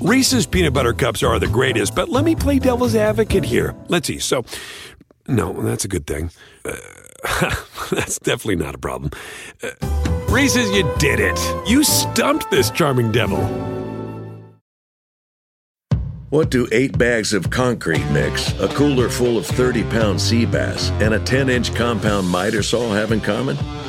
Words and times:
Reese's 0.00 0.46
peanut 0.46 0.72
butter 0.72 0.92
cups 0.92 1.24
are 1.24 1.40
the 1.40 1.48
greatest, 1.48 1.94
but 1.94 2.08
let 2.08 2.24
me 2.24 2.36
play 2.36 2.60
devil's 2.60 2.94
advocate 2.94 3.44
here. 3.44 3.74
Let's 3.88 4.06
see. 4.06 4.20
So, 4.20 4.44
no, 5.26 5.52
that's 5.62 5.84
a 5.84 5.88
good 5.88 6.06
thing. 6.06 6.30
Uh, 6.64 6.76
that's 7.90 8.20
definitely 8.20 8.56
not 8.64 8.76
a 8.76 8.78
problem. 8.78 9.10
Uh, 9.60 9.70
Reese's, 10.28 10.70
you 10.70 10.88
did 10.98 11.18
it. 11.18 11.38
You 11.68 11.82
stumped 11.82 12.48
this 12.48 12.70
charming 12.70 13.10
devil. 13.10 13.38
What 16.30 16.50
do 16.50 16.68
eight 16.70 16.96
bags 16.96 17.32
of 17.32 17.50
concrete 17.50 18.04
mix, 18.10 18.52
a 18.60 18.68
cooler 18.68 19.08
full 19.08 19.36
of 19.36 19.46
30 19.46 19.82
pound 19.84 20.20
sea 20.20 20.44
bass, 20.44 20.90
and 21.00 21.14
a 21.14 21.18
10 21.18 21.48
inch 21.48 21.74
compound 21.74 22.28
miter 22.28 22.62
saw 22.62 22.92
have 22.92 23.10
in 23.10 23.20
common? 23.20 23.56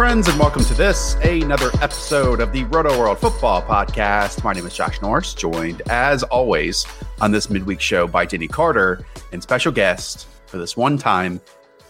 Friends, 0.00 0.28
and 0.28 0.40
welcome 0.40 0.64
to 0.64 0.72
this, 0.72 1.14
another 1.16 1.70
episode 1.82 2.40
of 2.40 2.52
the 2.52 2.64
Rotoworld 2.64 3.18
Football 3.18 3.60
Podcast. 3.60 4.42
My 4.42 4.54
name 4.54 4.64
is 4.64 4.74
Josh 4.74 4.98
Norris, 5.02 5.34
joined 5.34 5.82
as 5.90 6.22
always 6.22 6.86
on 7.20 7.32
this 7.32 7.50
midweek 7.50 7.82
show 7.82 8.06
by 8.06 8.24
Denny 8.24 8.48
Carter 8.48 9.04
and 9.30 9.42
special 9.42 9.70
guest 9.70 10.26
for 10.46 10.56
this 10.56 10.74
one 10.74 10.96
time, 10.96 11.38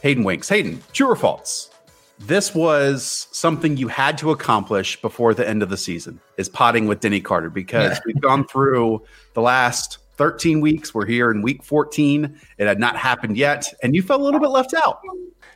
Hayden 0.02 0.24
Winks. 0.24 0.48
Hayden, 0.48 0.82
true 0.92 1.06
or 1.06 1.14
false? 1.14 1.70
This 2.18 2.52
was 2.52 3.28
something 3.30 3.76
you 3.76 3.86
had 3.86 4.18
to 4.18 4.32
accomplish 4.32 5.00
before 5.00 5.32
the 5.32 5.48
end 5.48 5.62
of 5.62 5.68
the 5.68 5.76
season 5.76 6.20
is 6.36 6.48
potting 6.48 6.88
with 6.88 6.98
Denny 6.98 7.20
Carter 7.20 7.48
because 7.48 8.00
we've 8.04 8.20
gone 8.20 8.44
through 8.44 9.04
the 9.34 9.40
last 9.40 9.98
13 10.20 10.60
weeks. 10.60 10.92
We're 10.92 11.06
here 11.06 11.30
in 11.30 11.40
week 11.40 11.64
14. 11.64 12.38
It 12.58 12.66
had 12.66 12.78
not 12.78 12.94
happened 12.94 13.38
yet, 13.38 13.64
and 13.82 13.94
you 13.94 14.02
felt 14.02 14.20
a 14.20 14.24
little 14.24 14.38
bit 14.38 14.50
left 14.50 14.74
out. 14.74 15.00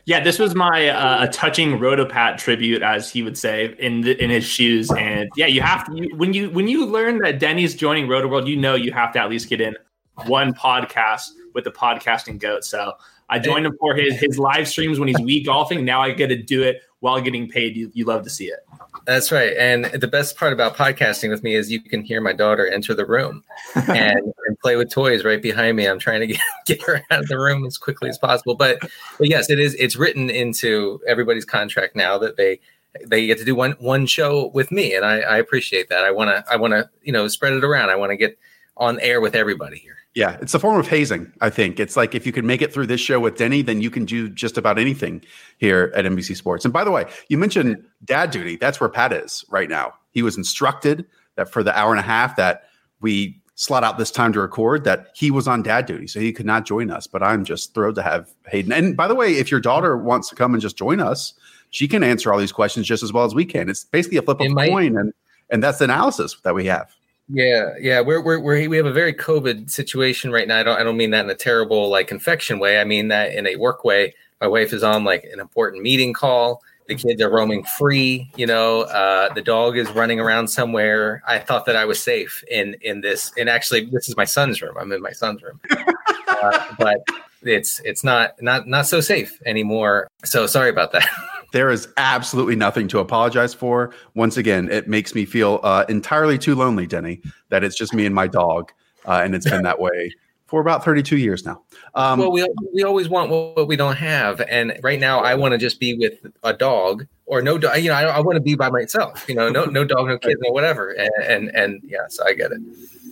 Yeah, 0.06 0.24
this 0.24 0.38
was 0.38 0.54
my 0.54 0.88
uh, 0.88 1.24
a 1.24 1.28
touching 1.28 1.72
Rotopat 1.78 2.38
tribute, 2.38 2.80
as 2.80 3.10
he 3.10 3.22
would 3.22 3.36
say, 3.36 3.76
in 3.78 4.00
the, 4.00 4.24
in 4.24 4.30
his 4.30 4.42
shoes. 4.42 4.90
And 4.90 5.28
yeah, 5.36 5.48
you 5.48 5.60
have 5.60 5.84
to 5.84 5.94
you, 5.94 6.16
when 6.16 6.32
you 6.32 6.48
when 6.48 6.66
you 6.66 6.86
learn 6.86 7.18
that 7.18 7.38
Denny's 7.38 7.74
joining 7.74 8.06
Rotoworld, 8.06 8.46
you 8.46 8.56
know 8.56 8.74
you 8.74 8.90
have 8.92 9.12
to 9.12 9.18
at 9.18 9.28
least 9.28 9.50
get 9.50 9.60
in 9.60 9.76
one 10.24 10.54
podcast 10.54 11.28
with 11.52 11.64
the 11.64 11.70
podcasting 11.70 12.38
goat. 12.38 12.64
So 12.64 12.94
I 13.28 13.40
joined 13.40 13.66
him 13.66 13.76
for 13.78 13.94
his 13.94 14.18
his 14.18 14.38
live 14.38 14.66
streams 14.66 14.98
when 14.98 15.08
he's 15.08 15.20
week 15.20 15.44
golfing. 15.44 15.84
Now 15.84 16.00
I 16.00 16.12
get 16.12 16.28
to 16.28 16.42
do 16.42 16.62
it 16.62 16.80
while 17.00 17.20
getting 17.20 17.50
paid. 17.50 17.76
You, 17.76 17.90
you 17.92 18.06
love 18.06 18.22
to 18.22 18.30
see 18.30 18.46
it. 18.46 18.60
That's 19.06 19.30
right. 19.30 19.54
And 19.56 19.86
the 19.86 20.08
best 20.08 20.36
part 20.36 20.52
about 20.52 20.76
podcasting 20.76 21.28
with 21.28 21.42
me 21.42 21.54
is 21.54 21.70
you 21.70 21.80
can 21.80 22.02
hear 22.02 22.20
my 22.20 22.32
daughter 22.32 22.66
enter 22.66 22.94
the 22.94 23.04
room 23.04 23.44
and, 23.74 24.32
and 24.46 24.58
play 24.60 24.76
with 24.76 24.90
toys 24.90 25.24
right 25.24 25.42
behind 25.42 25.76
me. 25.76 25.86
I'm 25.86 25.98
trying 25.98 26.20
to 26.20 26.26
get, 26.26 26.40
get 26.66 26.82
her 26.82 27.02
out 27.10 27.20
of 27.20 27.28
the 27.28 27.38
room 27.38 27.66
as 27.66 27.76
quickly 27.76 28.08
as 28.08 28.16
possible. 28.16 28.54
But, 28.54 28.80
but 29.18 29.28
yes, 29.28 29.50
it 29.50 29.58
is. 29.58 29.74
It's 29.74 29.96
written 29.96 30.30
into 30.30 31.00
everybody's 31.06 31.44
contract 31.44 31.96
now 31.96 32.18
that 32.18 32.36
they 32.36 32.60
they 33.06 33.26
get 33.26 33.38
to 33.38 33.44
do 33.44 33.54
one 33.54 33.72
one 33.72 34.06
show 34.06 34.48
with 34.54 34.70
me, 34.70 34.94
and 34.94 35.04
I, 35.04 35.18
I 35.20 35.38
appreciate 35.38 35.88
that. 35.88 36.04
I 36.04 36.10
want 36.10 36.30
to 36.30 36.44
I 36.50 36.56
want 36.56 36.72
to 36.72 36.88
you 37.02 37.12
know 37.12 37.26
spread 37.28 37.52
it 37.52 37.64
around. 37.64 37.90
I 37.90 37.96
want 37.96 38.10
to 38.10 38.16
get 38.16 38.38
on 38.76 39.00
air 39.00 39.20
with 39.20 39.34
everybody 39.34 39.78
here. 39.78 39.96
Yeah, 40.14 40.38
it's 40.40 40.54
a 40.54 40.60
form 40.60 40.78
of 40.78 40.86
hazing. 40.86 41.32
I 41.40 41.50
think 41.50 41.80
it's 41.80 41.96
like 41.96 42.14
if 42.14 42.24
you 42.24 42.32
can 42.32 42.46
make 42.46 42.62
it 42.62 42.72
through 42.72 42.86
this 42.86 43.00
show 43.00 43.18
with 43.18 43.36
Denny, 43.36 43.62
then 43.62 43.80
you 43.80 43.90
can 43.90 44.04
do 44.04 44.28
just 44.28 44.56
about 44.56 44.78
anything 44.78 45.22
here 45.58 45.92
at 45.96 46.04
NBC 46.04 46.36
Sports. 46.36 46.64
And 46.64 46.72
by 46.72 46.84
the 46.84 46.92
way, 46.92 47.06
you 47.28 47.36
mentioned 47.36 47.84
dad 48.04 48.30
duty. 48.30 48.56
That's 48.56 48.80
where 48.80 48.88
Pat 48.88 49.12
is 49.12 49.44
right 49.48 49.68
now. 49.68 49.94
He 50.12 50.22
was 50.22 50.36
instructed 50.36 51.04
that 51.34 51.50
for 51.50 51.64
the 51.64 51.76
hour 51.76 51.90
and 51.90 51.98
a 51.98 52.04
half 52.04 52.36
that 52.36 52.68
we 53.00 53.40
slot 53.56 53.82
out 53.82 53.98
this 53.98 54.10
time 54.10 54.32
to 54.32 54.40
record, 54.40 54.84
that 54.84 55.08
he 55.14 55.30
was 55.30 55.48
on 55.48 55.62
dad 55.62 55.86
duty, 55.86 56.06
so 56.06 56.20
he 56.20 56.32
could 56.32 56.46
not 56.46 56.64
join 56.64 56.90
us. 56.90 57.08
But 57.08 57.22
I'm 57.22 57.44
just 57.44 57.74
thrilled 57.74 57.96
to 57.96 58.02
have 58.02 58.32
Hayden. 58.48 58.72
And 58.72 58.96
by 58.96 59.08
the 59.08 59.14
way, 59.16 59.34
if 59.34 59.50
your 59.50 59.60
daughter 59.60 59.96
wants 59.96 60.28
to 60.28 60.36
come 60.36 60.54
and 60.54 60.60
just 60.60 60.76
join 60.76 61.00
us, 61.00 61.34
she 61.70 61.88
can 61.88 62.04
answer 62.04 62.32
all 62.32 62.38
these 62.38 62.52
questions 62.52 62.86
just 62.86 63.02
as 63.02 63.12
well 63.12 63.24
as 63.24 63.34
we 63.34 63.44
can. 63.44 63.68
It's 63.68 63.84
basically 63.84 64.18
a 64.18 64.22
flip 64.22 64.40
of 64.40 64.46
a 64.46 64.54
coin, 64.54 64.96
and 64.96 65.12
and 65.50 65.62
that's 65.62 65.78
the 65.78 65.84
analysis 65.84 66.36
that 66.44 66.54
we 66.54 66.66
have. 66.66 66.94
Yeah, 67.28 67.70
yeah, 67.80 68.00
we're, 68.02 68.20
we're 68.20 68.38
we're 68.38 68.68
we 68.68 68.76
have 68.76 68.84
a 68.84 68.92
very 68.92 69.14
COVID 69.14 69.70
situation 69.70 70.30
right 70.30 70.46
now. 70.46 70.58
I 70.58 70.62
don't 70.62 70.78
I 70.78 70.82
don't 70.82 70.98
mean 70.98 71.10
that 71.12 71.24
in 71.24 71.30
a 71.30 71.34
terrible 71.34 71.88
like 71.88 72.10
infection 72.10 72.58
way. 72.58 72.78
I 72.78 72.84
mean 72.84 73.08
that 73.08 73.34
in 73.34 73.46
a 73.46 73.56
work 73.56 73.82
way. 73.82 74.14
My 74.42 74.46
wife 74.46 74.74
is 74.74 74.82
on 74.82 75.04
like 75.04 75.24
an 75.32 75.40
important 75.40 75.82
meeting 75.82 76.12
call. 76.12 76.62
The 76.86 76.94
kids 76.94 77.22
are 77.22 77.30
roaming 77.30 77.64
free. 77.64 78.30
You 78.36 78.46
know, 78.46 78.82
uh, 78.82 79.32
the 79.32 79.42
dog 79.42 79.76
is 79.76 79.88
running 79.90 80.20
around 80.20 80.48
somewhere. 80.48 81.22
I 81.26 81.38
thought 81.38 81.64
that 81.66 81.76
I 81.76 81.84
was 81.84 82.02
safe 82.02 82.44
in 82.50 82.76
in 82.82 83.00
this. 83.00 83.32
And 83.38 83.48
actually, 83.48 83.86
this 83.86 84.08
is 84.08 84.16
my 84.16 84.24
son's 84.24 84.60
room. 84.60 84.76
I'm 84.78 84.92
in 84.92 85.00
my 85.00 85.12
son's 85.12 85.42
room, 85.42 85.60
uh, 86.28 86.64
but 86.78 86.98
it's 87.42 87.80
it's 87.80 88.04
not 88.04 88.40
not 88.42 88.66
not 88.68 88.86
so 88.86 89.00
safe 89.00 89.40
anymore. 89.46 90.08
So 90.24 90.46
sorry 90.46 90.70
about 90.70 90.92
that. 90.92 91.06
There 91.52 91.70
is 91.70 91.86
absolutely 91.98 92.56
nothing 92.56 92.88
to 92.88 92.98
apologize 92.98 93.54
for. 93.54 93.94
Once 94.16 94.36
again, 94.36 94.68
it 94.72 94.88
makes 94.88 95.14
me 95.14 95.24
feel 95.24 95.60
uh, 95.62 95.84
entirely 95.88 96.36
too 96.36 96.56
lonely, 96.56 96.84
Denny, 96.84 97.22
that 97.50 97.62
it's 97.62 97.76
just 97.76 97.94
me 97.94 98.06
and 98.06 98.12
my 98.12 98.26
dog. 98.26 98.72
Uh, 99.06 99.20
and 99.22 99.36
it's 99.36 99.48
been 99.48 99.62
that 99.62 99.78
way 99.78 100.10
for 100.54 100.60
about 100.60 100.84
32 100.84 101.16
years 101.16 101.44
now. 101.44 101.60
Um, 101.96 102.20
well, 102.20 102.30
we, 102.30 102.46
we 102.72 102.84
always 102.84 103.08
want 103.08 103.28
what 103.28 103.66
we 103.66 103.74
don't 103.74 103.96
have. 103.96 104.40
And 104.42 104.78
right 104.84 105.00
now, 105.00 105.18
I 105.18 105.34
want 105.34 105.50
to 105.50 105.58
just 105.58 105.80
be 105.80 105.94
with 105.94 106.24
a 106.44 106.52
dog 106.52 107.08
or 107.26 107.42
no 107.42 107.58
dog. 107.58 107.78
You 107.78 107.88
know, 107.88 107.96
I, 107.96 108.04
I 108.04 108.20
want 108.20 108.36
to 108.36 108.40
be 108.40 108.54
by 108.54 108.70
myself, 108.70 109.28
you 109.28 109.34
know, 109.34 109.48
no, 109.48 109.64
no 109.64 109.84
dog, 109.84 110.06
no 110.06 110.16
kid, 110.16 110.36
no 110.38 110.52
whatever. 110.52 110.90
And, 110.90 111.10
and, 111.24 111.48
and 111.56 111.80
yes, 111.82 112.20
I 112.20 112.34
get 112.34 112.52
it. 112.52 112.60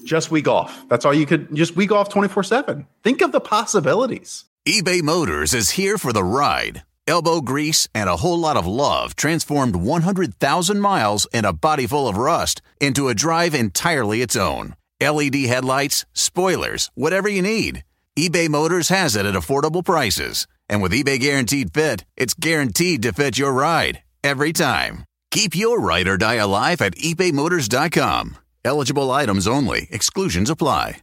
Just 0.04 0.30
week 0.30 0.46
off. 0.46 0.88
That's 0.88 1.04
all 1.04 1.12
you 1.12 1.26
could 1.26 1.52
just 1.52 1.74
week 1.74 1.90
off 1.90 2.10
24 2.10 2.44
7. 2.44 2.86
Think 3.02 3.22
of 3.22 3.32
the 3.32 3.40
possibilities. 3.40 4.44
eBay 4.64 5.02
Motors 5.02 5.52
is 5.52 5.70
here 5.70 5.98
for 5.98 6.12
the 6.12 6.22
ride. 6.22 6.84
Elbow 7.08 7.40
grease 7.40 7.88
and 7.92 8.08
a 8.08 8.18
whole 8.18 8.38
lot 8.38 8.56
of 8.56 8.68
love 8.68 9.16
transformed 9.16 9.74
100,000 9.74 10.80
miles 10.80 11.26
and 11.34 11.44
a 11.44 11.52
body 11.52 11.88
full 11.88 12.06
of 12.06 12.16
rust 12.16 12.62
into 12.78 13.08
a 13.08 13.16
drive 13.16 13.52
entirely 13.52 14.22
its 14.22 14.36
own. 14.36 14.76
LED 15.08 15.36
headlights, 15.46 16.04
spoilers, 16.12 16.90
whatever 16.94 17.28
you 17.28 17.42
need. 17.42 17.84
eBay 18.18 18.48
Motors 18.48 18.88
has 18.88 19.16
it 19.16 19.26
at 19.26 19.34
affordable 19.34 19.84
prices. 19.84 20.46
And 20.68 20.82
with 20.82 20.92
eBay 20.92 21.20
Guaranteed 21.20 21.74
Fit, 21.74 22.04
it's 22.16 22.34
guaranteed 22.34 23.02
to 23.02 23.12
fit 23.12 23.38
your 23.38 23.52
ride 23.52 24.02
every 24.24 24.52
time. 24.52 25.04
Keep 25.30 25.56
your 25.56 25.80
ride 25.80 26.08
or 26.08 26.16
die 26.16 26.34
alive 26.34 26.80
at 26.80 26.94
ebaymotors.com. 26.96 28.36
Eligible 28.64 29.10
items 29.10 29.48
only, 29.48 29.88
exclusions 29.90 30.50
apply. 30.50 30.98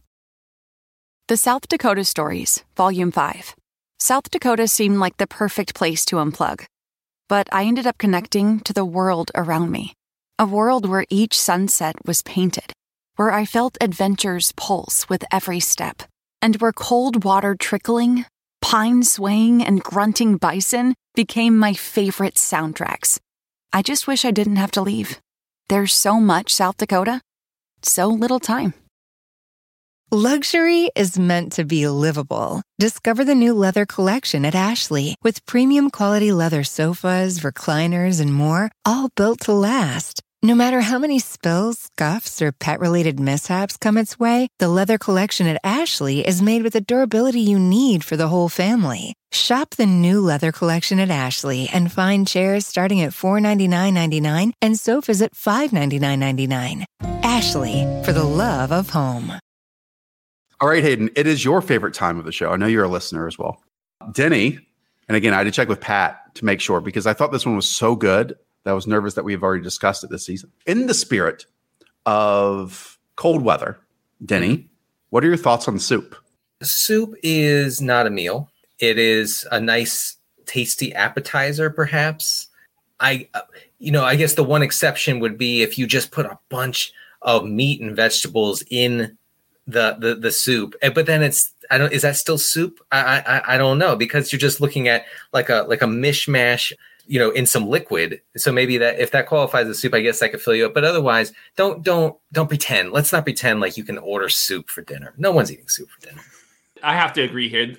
The 1.28 1.36
South 1.36 1.68
Dakota 1.68 2.04
Stories, 2.04 2.64
Volume 2.76 3.12
5. 3.12 3.54
South 4.00 4.30
Dakota 4.30 4.66
seemed 4.66 4.98
like 4.98 5.16
the 5.18 5.26
perfect 5.26 5.74
place 5.74 6.04
to 6.06 6.16
unplug. 6.16 6.64
But 7.28 7.48
I 7.52 7.64
ended 7.66 7.86
up 7.86 7.98
connecting 7.98 8.58
to 8.60 8.72
the 8.72 8.84
world 8.84 9.30
around 9.36 9.70
me. 9.70 9.92
A 10.38 10.46
world 10.46 10.88
where 10.88 11.04
each 11.08 11.38
sunset 11.38 11.94
was 12.04 12.22
painted, 12.22 12.69
where 13.16 13.30
I 13.30 13.44
felt 13.44 13.78
adventure's 13.80 14.52
pulse 14.52 15.08
with 15.08 15.24
every 15.32 15.60
step, 15.60 16.02
and 16.42 16.56
where 16.56 16.72
cold 16.72 17.24
water 17.24 17.54
trickling, 17.54 18.24
pine 18.60 19.02
swaying, 19.02 19.62
and 19.62 19.82
grunting 19.82 20.36
bison 20.36 20.94
became 21.14 21.56
my 21.56 21.74
favorite 21.74 22.34
soundtracks. 22.34 23.18
I 23.72 23.82
just 23.82 24.06
wish 24.06 24.24
I 24.24 24.30
didn't 24.30 24.56
have 24.56 24.72
to 24.72 24.82
leave. 24.82 25.20
There's 25.68 25.94
so 25.94 26.18
much 26.18 26.54
South 26.54 26.76
Dakota, 26.76 27.20
so 27.82 28.08
little 28.08 28.40
time. 28.40 28.74
Luxury 30.12 30.90
is 30.96 31.16
meant 31.16 31.52
to 31.52 31.64
be 31.64 31.86
livable. 31.86 32.62
Discover 32.80 33.24
the 33.26 33.34
new 33.36 33.54
leather 33.54 33.86
collection 33.86 34.44
at 34.44 34.56
Ashley 34.56 35.14
with 35.22 35.46
premium 35.46 35.88
quality 35.88 36.32
leather 36.32 36.64
sofas, 36.64 37.38
recliners, 37.40 38.20
and 38.20 38.34
more, 38.34 38.72
all 38.84 39.10
built 39.14 39.38
to 39.42 39.52
last. 39.52 40.20
No 40.42 40.54
matter 40.54 40.80
how 40.80 40.98
many 40.98 41.18
spills, 41.18 41.90
scuffs, 41.94 42.40
or 42.40 42.50
pet 42.50 42.80
related 42.80 43.20
mishaps 43.20 43.76
come 43.76 43.98
its 43.98 44.18
way, 44.18 44.48
the 44.58 44.70
leather 44.70 44.96
collection 44.96 45.46
at 45.46 45.60
Ashley 45.62 46.26
is 46.26 46.40
made 46.40 46.62
with 46.62 46.72
the 46.72 46.80
durability 46.80 47.40
you 47.40 47.58
need 47.58 48.02
for 48.02 48.16
the 48.16 48.28
whole 48.28 48.48
family. 48.48 49.12
Shop 49.30 49.68
the 49.76 49.84
new 49.84 50.18
leather 50.18 50.50
collection 50.50 50.98
at 50.98 51.10
Ashley 51.10 51.68
and 51.68 51.92
find 51.92 52.26
chairs 52.26 52.66
starting 52.66 53.02
at 53.02 53.10
$499.99 53.10 54.52
and 54.62 54.78
sofas 54.78 55.20
at 55.20 55.34
$599.99. 55.34 56.86
Ashley, 57.22 58.02
for 58.02 58.14
the 58.14 58.24
love 58.24 58.72
of 58.72 58.88
home. 58.88 59.38
All 60.58 60.70
right, 60.70 60.82
Hayden, 60.82 61.10
it 61.16 61.26
is 61.26 61.44
your 61.44 61.60
favorite 61.60 61.92
time 61.92 62.18
of 62.18 62.24
the 62.24 62.32
show. 62.32 62.50
I 62.50 62.56
know 62.56 62.66
you're 62.66 62.84
a 62.84 62.88
listener 62.88 63.26
as 63.26 63.38
well. 63.38 63.62
Denny 64.10 64.58
And 65.06 65.18
again, 65.18 65.34
I 65.34 65.38
had 65.38 65.44
to 65.44 65.50
check 65.50 65.68
with 65.68 65.80
Pat 65.80 66.34
to 66.36 66.46
make 66.46 66.62
sure 66.62 66.80
because 66.80 67.06
I 67.06 67.12
thought 67.12 67.30
this 67.30 67.44
one 67.44 67.56
was 67.56 67.68
so 67.68 67.94
good 67.94 68.38
that 68.64 68.72
was 68.72 68.86
nervous 68.86 69.14
that 69.14 69.24
we've 69.24 69.42
already 69.42 69.62
discussed 69.62 70.04
it 70.04 70.10
this 70.10 70.24
season. 70.24 70.50
In 70.66 70.86
the 70.86 70.94
spirit 70.94 71.46
of 72.06 72.98
cold 73.16 73.42
weather, 73.42 73.78
Denny, 74.24 74.68
what 75.10 75.24
are 75.24 75.28
your 75.28 75.36
thoughts 75.36 75.66
on 75.68 75.78
soup? 75.78 76.16
Soup 76.62 77.14
is 77.22 77.80
not 77.80 78.06
a 78.06 78.10
meal. 78.10 78.50
It 78.78 78.98
is 78.98 79.46
a 79.50 79.60
nice, 79.60 80.16
tasty 80.46 80.92
appetizer, 80.94 81.70
perhaps. 81.70 82.48
I, 83.00 83.28
you 83.78 83.90
know, 83.90 84.04
I 84.04 84.16
guess 84.16 84.34
the 84.34 84.44
one 84.44 84.62
exception 84.62 85.20
would 85.20 85.38
be 85.38 85.62
if 85.62 85.78
you 85.78 85.86
just 85.86 86.10
put 86.10 86.26
a 86.26 86.38
bunch 86.50 86.92
of 87.22 87.44
meat 87.44 87.80
and 87.80 87.96
vegetables 87.96 88.62
in 88.70 89.16
the 89.66 89.96
the, 89.98 90.14
the 90.14 90.32
soup, 90.32 90.74
but 90.94 91.06
then 91.06 91.22
it's 91.22 91.52
I 91.70 91.78
don't 91.78 91.92
is 91.92 92.02
that 92.02 92.16
still 92.16 92.38
soup? 92.38 92.80
I, 92.90 93.22
I 93.26 93.54
I 93.54 93.58
don't 93.58 93.78
know 93.78 93.94
because 93.96 94.32
you're 94.32 94.38
just 94.38 94.60
looking 94.60 94.88
at 94.88 95.04
like 95.32 95.48
a 95.48 95.64
like 95.68 95.82
a 95.82 95.86
mishmash, 95.86 96.72
you 97.10 97.18
know, 97.18 97.30
in 97.30 97.44
some 97.44 97.66
liquid. 97.66 98.20
So 98.36 98.52
maybe 98.52 98.78
that 98.78 99.00
if 99.00 99.10
that 99.10 99.26
qualifies 99.26 99.66
as 99.66 99.80
soup, 99.80 99.94
I 99.94 100.00
guess 100.00 100.20
that 100.20 100.30
could 100.30 100.40
fill 100.40 100.54
you 100.54 100.66
up. 100.66 100.74
But 100.74 100.84
otherwise, 100.84 101.32
don't 101.56 101.82
don't 101.82 102.16
don't 102.30 102.46
pretend. 102.46 102.92
Let's 102.92 103.12
not 103.12 103.24
pretend 103.24 103.58
like 103.58 103.76
you 103.76 103.82
can 103.82 103.98
order 103.98 104.28
soup 104.28 104.70
for 104.70 104.82
dinner. 104.82 105.12
No 105.18 105.32
one's 105.32 105.50
eating 105.50 105.66
soup 105.66 105.90
for 105.90 106.06
dinner. 106.06 106.22
I 106.84 106.94
have 106.94 107.12
to 107.14 107.22
agree 107.22 107.48
here. 107.48 107.74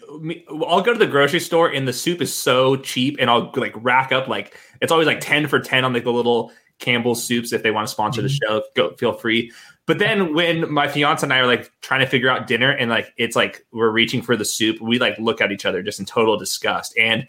I'll 0.68 0.82
go 0.82 0.92
to 0.92 1.00
the 1.00 1.08
grocery 1.08 1.40
store 1.40 1.70
and 1.70 1.88
the 1.88 1.94
soup 1.94 2.22
is 2.22 2.34
so 2.34 2.76
cheap, 2.76 3.16
and 3.22 3.30
I'll 3.30 3.54
like 3.56 3.72
rack 3.78 4.12
up 4.12 4.28
like 4.28 4.58
it's 4.82 4.92
always 4.92 5.08
like 5.08 5.22
ten 5.22 5.48
for 5.48 5.62
ten 5.62 5.86
on 5.86 5.94
like 5.94 6.04
the 6.04 6.12
little 6.12 6.52
Campbell's 6.80 7.24
soups. 7.24 7.54
If 7.54 7.64
they 7.64 7.72
want 7.72 7.88
to 7.88 7.92
sponsor 7.92 8.22
the 8.22 8.28
mm-hmm. 8.28 8.54
show, 8.54 8.64
go 8.76 8.96
feel 8.98 9.14
free. 9.14 9.54
But 9.86 10.00
then 10.00 10.36
when 10.36 10.72
my 10.72 10.90
fiance 10.90 11.26
and 11.26 11.32
I 11.32 11.40
are 11.40 11.48
like 11.48 11.72
trying 11.82 12.02
to 12.02 12.06
figure 12.06 12.30
out 12.30 12.48
dinner, 12.48 12.72
and 12.72 12.90
like 12.90 13.14
it's 13.16 13.38
like 13.38 13.66
we're 13.72 13.92
reaching 13.92 14.22
for 14.22 14.36
the 14.36 14.46
soup, 14.46 14.82
we 14.82 15.00
like 15.00 15.18
look 15.20 15.40
at 15.40 15.54
each 15.54 15.66
other 15.66 15.82
just 15.82 16.02
in 16.02 16.06
total 16.06 16.38
disgust. 16.38 16.94
And 16.98 17.28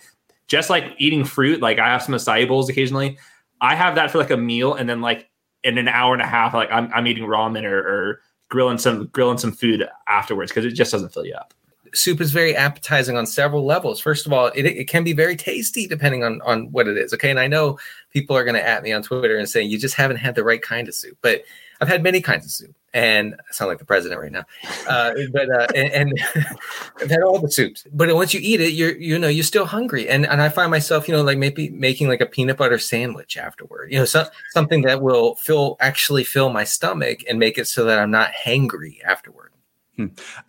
just 0.53 0.69
like 0.69 0.95
eating 0.99 1.25
fruit, 1.25 1.63
like 1.63 1.79
I 1.79 1.89
have 1.89 2.03
some 2.03 2.15
acai 2.15 2.47
bowls 2.47 2.69
occasionally. 2.69 3.17
I 3.63 3.75
have 3.75 3.95
that 3.95 4.11
for 4.11 4.19
like 4.19 4.31
a 4.31 4.37
meal, 4.37 4.75
and 4.75 4.87
then 4.87 5.01
like 5.01 5.31
in 5.65 5.79
an 5.79 5.89
hour 5.89 6.13
and 6.13 6.21
a 6.21 6.27
half, 6.27 6.53
like 6.53 6.71
I'm, 6.71 6.93
I'm 6.93 7.07
eating 7.07 7.25
ramen 7.25 7.65
or, 7.65 7.79
or 7.79 8.21
grilling 8.51 8.77
some 8.77 9.07
grilling 9.07 9.39
some 9.39 9.53
food 9.53 9.89
afterwards 10.09 10.53
because 10.53 10.67
it 10.67 10.73
just 10.73 10.93
doesn't 10.93 11.11
fill 11.15 11.25
you 11.25 11.33
up. 11.33 11.55
soup 11.95 12.21
is 12.21 12.33
very 12.33 12.55
appetizing 12.55 13.17
on 13.17 13.25
several 13.25 13.65
levels. 13.65 13.99
First 13.99 14.27
of 14.27 14.33
all, 14.35 14.49
it, 14.49 14.67
it 14.67 14.89
can 14.89 15.05
be 15.05 15.15
very 15.15 15.37
tasty 15.37 15.87
depending 15.87 16.23
on 16.23 16.43
on 16.43 16.71
what 16.71 16.87
it 16.87 16.99
is. 16.99 17.15
Okay, 17.15 17.31
and 17.31 17.41
I 17.41 17.47
know 17.47 17.79
people 18.11 18.37
are 18.37 18.45
going 18.45 18.55
to 18.55 18.69
at 18.69 18.83
me 18.83 18.93
on 18.93 19.03
Twitter 19.03 19.39
and 19.39 19.49
say 19.49 19.63
you 19.63 19.79
just 19.79 19.95
haven't 19.95 20.19
had 20.19 20.35
the 20.35 20.45
right 20.45 20.61
kind 20.61 20.87
of 20.87 20.95
soup, 20.95 21.17
but 21.23 21.45
I've 21.81 21.89
had 21.89 22.03
many 22.03 22.21
kinds 22.21 22.45
of 22.45 22.51
soup, 22.51 22.77
and 22.95 23.35
I 23.35 23.53
sound 23.53 23.69
like 23.71 23.79
the 23.79 23.85
president 23.85 24.21
right 24.21 24.33
now. 24.33 24.45
Uh, 24.89 25.13
but 25.33 25.51
uh, 25.51 25.67
and, 25.75 26.13
and 26.13 26.19
had 27.11 27.23
all 27.23 27.39
the 27.39 27.51
soups. 27.51 27.87
But 27.93 28.15
once 28.15 28.35
you 28.35 28.41
eat 28.43 28.61
it, 28.61 28.73
you're 28.73 28.97
you 28.97 29.19
know 29.19 29.29
you're 29.29 29.45
still 29.45 29.65
hungry, 29.65 30.09
and 30.09 30.27
and 30.27 30.43
I 30.43 30.49
find 30.49 30.71
myself 30.71 31.09
you 31.09 31.15
know 31.15 31.23
like 31.23 31.39
maybe 31.39 31.71
making 31.71 32.09
like 32.09 32.21
a 32.21 32.27
peanut 32.27 32.57
butter 32.57 32.79
sandwich 32.79 33.37
afterward. 33.37 33.91
You 33.93 34.01
know, 34.01 34.05
so, 34.05 34.27
something 34.51 34.83
that 34.83 35.03
will 35.03 35.37
fill 35.37 35.77
actually 35.81 36.25
fill 36.25 36.51
my 36.51 36.65
stomach 36.65 37.21
and 37.29 37.39
make 37.39 37.59
it 37.59 37.67
so 37.67 37.85
that 37.85 37.99
I'm 37.99 38.11
not 38.11 38.33
hangry 38.33 39.03
afterward. 39.05 39.53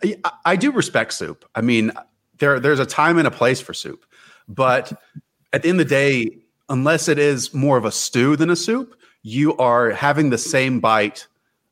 I, 0.02 0.16
I 0.44 0.56
do 0.56 0.72
respect 0.72 1.12
soup. 1.12 1.44
I 1.54 1.60
mean, 1.60 1.92
there 2.38 2.60
there's 2.60 2.80
a 2.80 2.86
time 2.86 3.18
and 3.18 3.26
a 3.26 3.30
place 3.30 3.60
for 3.60 3.72
soup, 3.74 4.04
but 4.48 4.92
at 5.52 5.62
the 5.62 5.68
end 5.68 5.80
of 5.80 5.88
the 5.88 5.94
day, 5.94 6.38
unless 6.68 7.08
it 7.08 7.18
is 7.18 7.54
more 7.54 7.76
of 7.76 7.84
a 7.84 7.92
stew 7.92 8.36
than 8.36 8.50
a 8.50 8.56
soup, 8.56 8.96
you 9.22 9.56
are 9.56 9.90
having 9.90 10.30
the 10.30 10.38
same 10.38 10.80
bite 10.80 11.26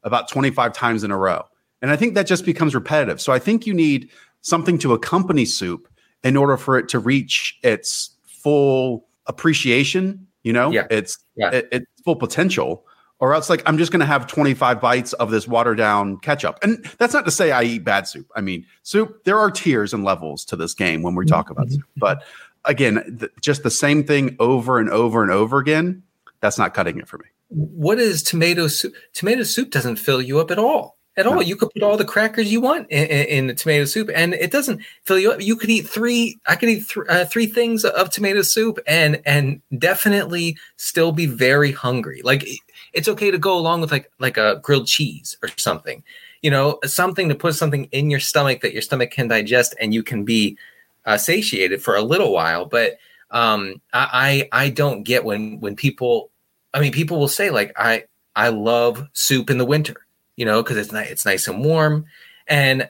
about 0.05 0.29
25 0.29 0.73
times 0.73 1.05
in 1.05 1.11
a 1.11 1.17
row. 1.17 1.45
And 1.81 1.91
I 1.91 1.97
think 1.97 2.15
that 2.15 2.27
just 2.27 2.45
becomes 2.45 2.75
repetitive. 2.75 3.21
So 3.21 3.33
I 3.33 3.39
think 3.39 3.67
you 3.67 3.75
need 3.75 4.11
something 4.41 4.79
to 4.79 4.93
accompany 4.93 5.45
soup 5.45 5.89
in 6.23 6.37
order 6.37 6.57
for 6.57 6.79
it 6.79 6.89
to 6.91 6.99
reach 6.99 7.59
its 7.63 8.11
full 8.25 9.07
appreciation, 9.27 10.27
you 10.43 10.53
know, 10.53 10.71
Yeah. 10.71 10.87
its 10.91 11.19
Yeah. 11.37 11.51
it- 11.51 11.69
its 11.73 11.87
full 12.05 12.17
potential. 12.17 12.87
Or 13.19 13.35
else, 13.35 13.49
like, 13.49 13.63
I'm 13.67 13.79
just 13.79 13.93
going 13.93 14.01
to 14.01 14.07
have 14.07 14.27
25 14.27 14.81
bites 14.81 15.13
of 15.13 15.31
this 15.31 15.47
watered 15.47 15.79
down 15.79 16.17
ketchup. 16.19 16.59
And 16.61 16.85
that's 16.99 17.15
not 17.15 17.25
to 17.25 17.31
say 17.31 17.53
I 17.53 17.63
eat 17.63 17.85
bad 17.85 18.09
soup. 18.09 18.27
I 18.35 18.41
mean, 18.41 18.67
soup, 18.83 19.23
there 19.23 19.39
are 19.39 19.49
tiers 19.49 19.95
and 19.95 20.03
levels 20.03 20.45
to 20.47 20.57
this 20.57 20.75
game 20.75 21.03
when 21.03 21.15
we 21.15 21.25
talk 21.25 21.49
about 21.49 21.67
mm-hmm. 21.67 21.77
soup. 21.77 21.85
But 21.97 22.25
again, 22.65 23.19
th- 23.21 23.31
just 23.41 23.63
the 23.63 23.71
same 23.71 24.03
thing 24.03 24.35
over 24.41 24.79
and 24.81 24.91
over 24.91 25.23
and 25.23 25.31
over 25.31 25.59
again, 25.59 26.03
that's 26.41 26.59
not 26.59 26.75
cutting 26.75 26.99
it 26.99 27.07
for 27.07 27.19
me. 27.19 27.27
What 27.53 27.99
is 27.99 28.23
tomato 28.23 28.67
soup? 28.69 28.95
Tomato 29.13 29.43
soup 29.43 29.71
doesn't 29.71 29.97
fill 29.97 30.23
you 30.23 30.41
up 30.41 30.51
at 30.51 30.59
all. 30.59 30.97
At 31.15 31.27
all, 31.27 31.43
you 31.43 31.57
could 31.57 31.69
put 31.75 31.83
all 31.83 31.99
the 31.99 32.07
crackers 32.07 32.51
you 32.51 32.63
want 32.63 32.91
in, 32.91 33.07
in, 33.07 33.27
in 33.27 33.47
the 33.49 33.55
tomato 33.55 33.85
soup, 33.85 34.09
and 34.15 34.33
it 34.33 34.51
doesn't 34.51 34.81
fill 35.05 35.19
you 35.19 35.33
up. 35.33 35.43
You 35.43 35.57
could 35.57 35.69
eat 35.69 35.87
three. 35.87 36.39
I 36.47 36.57
could 36.57 36.71
eat 36.71 36.89
th- 36.89 37.07
uh, 37.07 37.27
three 37.27 37.45
things 37.45 37.85
of 37.85 38.09
tomato 38.09 38.41
soup, 38.41 38.79
and 38.87 39.21
and 39.27 39.61
definitely 39.79 40.57
still 40.79 41.13
be 41.13 41.27
very 41.27 41.71
hungry. 41.71 42.23
Like 42.25 42.49
it's 42.95 43.09
okay 43.09 43.31
to 43.31 43.37
go 43.37 43.59
along 43.59 43.83
with 43.83 43.93
like 43.93 44.11
like 44.21 44.39
a 44.39 44.59
grilled 44.63 44.87
cheese 44.87 45.37
or 45.43 45.51
something, 45.59 46.03
you 46.41 46.51
know, 46.51 46.79
something 46.87 47.29
to 47.29 47.35
put 47.35 47.57
something 47.57 47.85
in 47.93 48.09
your 48.09 48.21
stomach 48.21 48.63
that 48.63 48.73
your 48.73 48.81
stomach 48.81 49.11
can 49.11 49.29
digest, 49.29 49.75
and 49.79 49.93
you 49.93 50.03
can 50.03 50.25
be 50.25 50.57
uh, 51.05 51.19
satiated 51.19 51.83
for 51.83 51.95
a 51.95 52.03
little 52.03 52.33
while. 52.33 52.65
But 52.65 52.97
um, 53.31 53.83
I 53.93 54.49
I 54.53 54.65
I 54.65 54.71
don't 54.71 55.03
get 55.03 55.27
when 55.27 55.61
when 55.61 55.77
people 55.77 56.31
I 56.75 56.81
mean, 56.81 56.93
people 56.93 57.19
will 57.19 57.29
say 57.29 57.51
like, 57.51 57.73
I 57.77 58.05
I 58.35 58.49
love 58.49 59.07
soup 59.13 59.51
in 59.51 59.59
the 59.59 59.65
winter, 59.67 60.07
you 60.37 60.45
know, 60.45 60.63
because 60.63 60.77
it's 60.79 60.93
nice, 60.93 61.11
it's 61.11 61.25
nice 61.27 61.47
and 61.49 61.65
warm. 61.65 62.07
And 62.47 62.89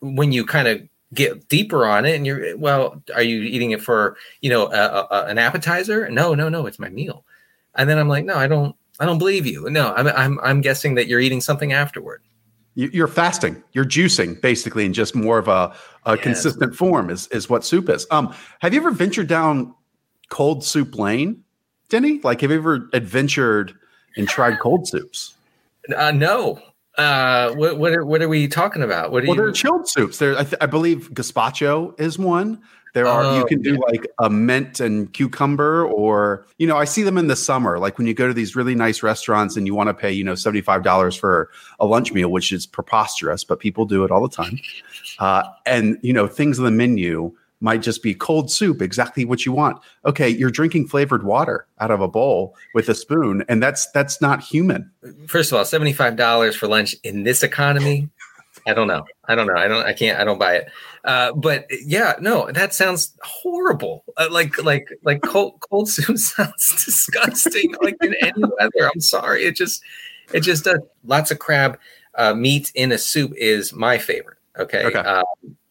when 0.00 0.32
you 0.32 0.44
kind 0.44 0.66
of 0.68 0.82
get 1.14 1.48
deeper 1.48 1.86
on 1.86 2.04
it, 2.06 2.14
and 2.16 2.26
you're 2.26 2.56
well, 2.56 3.02
are 3.14 3.22
you 3.22 3.42
eating 3.42 3.70
it 3.72 3.82
for 3.82 4.16
you 4.40 4.50
know 4.50 4.66
a, 4.72 5.06
a, 5.10 5.24
an 5.26 5.38
appetizer? 5.38 6.08
No, 6.10 6.34
no, 6.34 6.48
no, 6.48 6.66
it's 6.66 6.78
my 6.78 6.88
meal. 6.88 7.24
And 7.76 7.88
then 7.88 7.98
I'm 7.98 8.08
like, 8.08 8.24
no, 8.24 8.34
I 8.34 8.48
don't, 8.48 8.74
I 8.98 9.06
don't 9.06 9.18
believe 9.18 9.46
you. 9.46 9.70
No, 9.70 9.94
I'm 9.94 10.08
I'm 10.08 10.40
I'm 10.40 10.60
guessing 10.60 10.94
that 10.96 11.06
you're 11.06 11.20
eating 11.20 11.40
something 11.40 11.72
afterward. 11.72 12.22
You- 12.74 12.90
You're 12.92 13.08
fasting, 13.08 13.62
you're 13.72 13.84
juicing 13.84 14.40
basically 14.40 14.84
in 14.84 14.92
just 14.92 15.14
more 15.14 15.38
of 15.38 15.48
a, 15.48 15.74
a 16.06 16.14
Yes. 16.16 16.22
consistent 16.22 16.74
form 16.74 17.10
is, 17.10 17.26
is 17.28 17.48
what 17.50 17.64
soup 17.64 17.88
is. 17.88 18.06
Um, 18.12 18.32
have 18.60 18.72
you 18.74 18.80
ever 18.80 18.90
ventured 18.92 19.26
down 19.26 19.74
cold 20.30 20.62
soup 20.64 20.94
lane, 20.96 21.42
Denny? 21.90 22.20
Like, 22.22 22.40
have 22.40 22.50
you 22.50 22.56
ever 22.56 22.88
adventured 22.92 23.74
and 24.16 24.26
tried 24.26 24.58
cold 24.60 24.88
soups? 24.88 25.34
Uh, 25.94 26.12
no. 26.12 26.60
Uh, 26.96 27.52
what 27.54 27.78
what 27.78 27.92
are, 27.92 28.04
what 28.04 28.20
are 28.22 28.28
we 28.28 28.48
talking 28.48 28.82
about? 28.82 29.12
What 29.12 29.24
are 29.24 29.26
Well, 29.28 29.36
there 29.36 29.46
are 29.46 29.52
chilled 29.52 29.88
soups. 29.88 30.18
There, 30.18 30.36
I, 30.36 30.44
th- 30.44 30.56
I 30.60 30.66
believe 30.66 31.10
gazpacho 31.12 31.98
is 32.00 32.18
one. 32.18 32.60
There 32.92 33.06
are 33.06 33.36
you 33.36 33.42
Oh, 33.42 33.46
can 33.46 33.62
do 33.62 33.80
like 33.88 34.04
a 34.18 34.28
mint 34.28 34.80
and 34.80 35.12
cucumber, 35.12 35.84
or 35.84 36.46
you 36.58 36.66
know, 36.66 36.76
I 36.76 36.84
see 36.84 37.04
them 37.04 37.16
in 37.18 37.28
the 37.28 37.36
summer. 37.36 37.78
Like 37.78 37.98
when 37.98 38.08
you 38.08 38.14
go 38.14 38.26
to 38.26 38.34
these 38.34 38.56
really 38.56 38.74
nice 38.74 39.02
restaurants 39.02 39.56
and 39.56 39.64
you 39.64 39.76
want 39.76 39.88
to 39.88 39.94
pay, 39.94 40.10
you 40.12 40.24
know, 40.24 40.34
seventy 40.34 40.60
five 40.60 40.82
dollars 40.82 41.14
for 41.14 41.50
a 41.78 41.86
lunch 41.86 42.12
meal, 42.12 42.30
which 42.30 42.50
is 42.50 42.66
preposterous, 42.66 43.44
but 43.44 43.60
people 43.60 43.84
do 43.84 44.02
it 44.04 44.10
all 44.10 44.26
the 44.26 44.34
time. 44.34 44.58
Uh, 45.20 45.44
and 45.66 45.98
you 46.02 46.12
know, 46.12 46.26
things 46.26 46.58
on 46.58 46.64
the 46.64 46.70
menu 46.72 47.32
might 47.60 47.82
just 47.82 48.02
be 48.02 48.14
cold 48.14 48.50
soup, 48.50 48.82
exactly 48.82 49.24
what 49.24 49.44
you 49.44 49.52
want. 49.52 49.78
Okay, 50.04 50.28
you're 50.28 50.50
drinking 50.50 50.88
flavored 50.88 51.24
water 51.24 51.66
out 51.78 51.90
of 51.90 52.00
a 52.00 52.08
bowl 52.08 52.54
with 52.74 52.88
a 52.88 52.94
spoon, 52.94 53.44
and 53.48 53.62
that's 53.62 53.90
that's 53.92 54.20
not 54.20 54.42
human. 54.42 54.90
First 55.26 55.52
of 55.52 55.58
all, 55.58 55.64
seventy 55.64 55.92
five 55.92 56.16
dollars 56.16 56.56
for 56.56 56.66
lunch 56.66 56.94
in 57.04 57.22
this 57.22 57.42
economy. 57.42 58.08
I 58.66 58.74
don't 58.74 58.88
know. 58.88 59.04
I 59.26 59.34
don't 59.34 59.46
know. 59.46 59.56
I 59.56 59.68
don't. 59.68 59.86
I 59.86 59.92
can't. 59.92 60.18
I 60.18 60.24
don't 60.24 60.38
buy 60.38 60.56
it. 60.56 60.70
Uh, 61.04 61.32
but 61.32 61.66
yeah, 61.84 62.14
no, 62.20 62.50
that 62.52 62.74
sounds 62.74 63.16
horrible. 63.22 64.04
Uh, 64.16 64.28
like 64.30 64.62
like 64.62 64.88
like 65.04 65.22
cold 65.22 65.60
cold 65.60 65.88
soup 65.90 66.18
sounds 66.18 66.84
disgusting. 66.84 67.74
like 67.82 67.96
in 68.02 68.14
any 68.20 68.42
weather. 68.58 68.90
I'm 68.92 69.00
sorry. 69.00 69.44
It 69.44 69.56
just 69.56 69.82
it 70.32 70.40
just 70.40 70.64
does. 70.64 70.80
Lots 71.04 71.30
of 71.30 71.38
crab 71.38 71.78
uh, 72.16 72.34
meat 72.34 72.70
in 72.74 72.92
a 72.92 72.98
soup 72.98 73.32
is 73.36 73.72
my 73.72 73.98
favorite. 73.98 74.36
Okay. 74.60 74.84
Okay. 74.84 74.98
Um, 74.98 75.24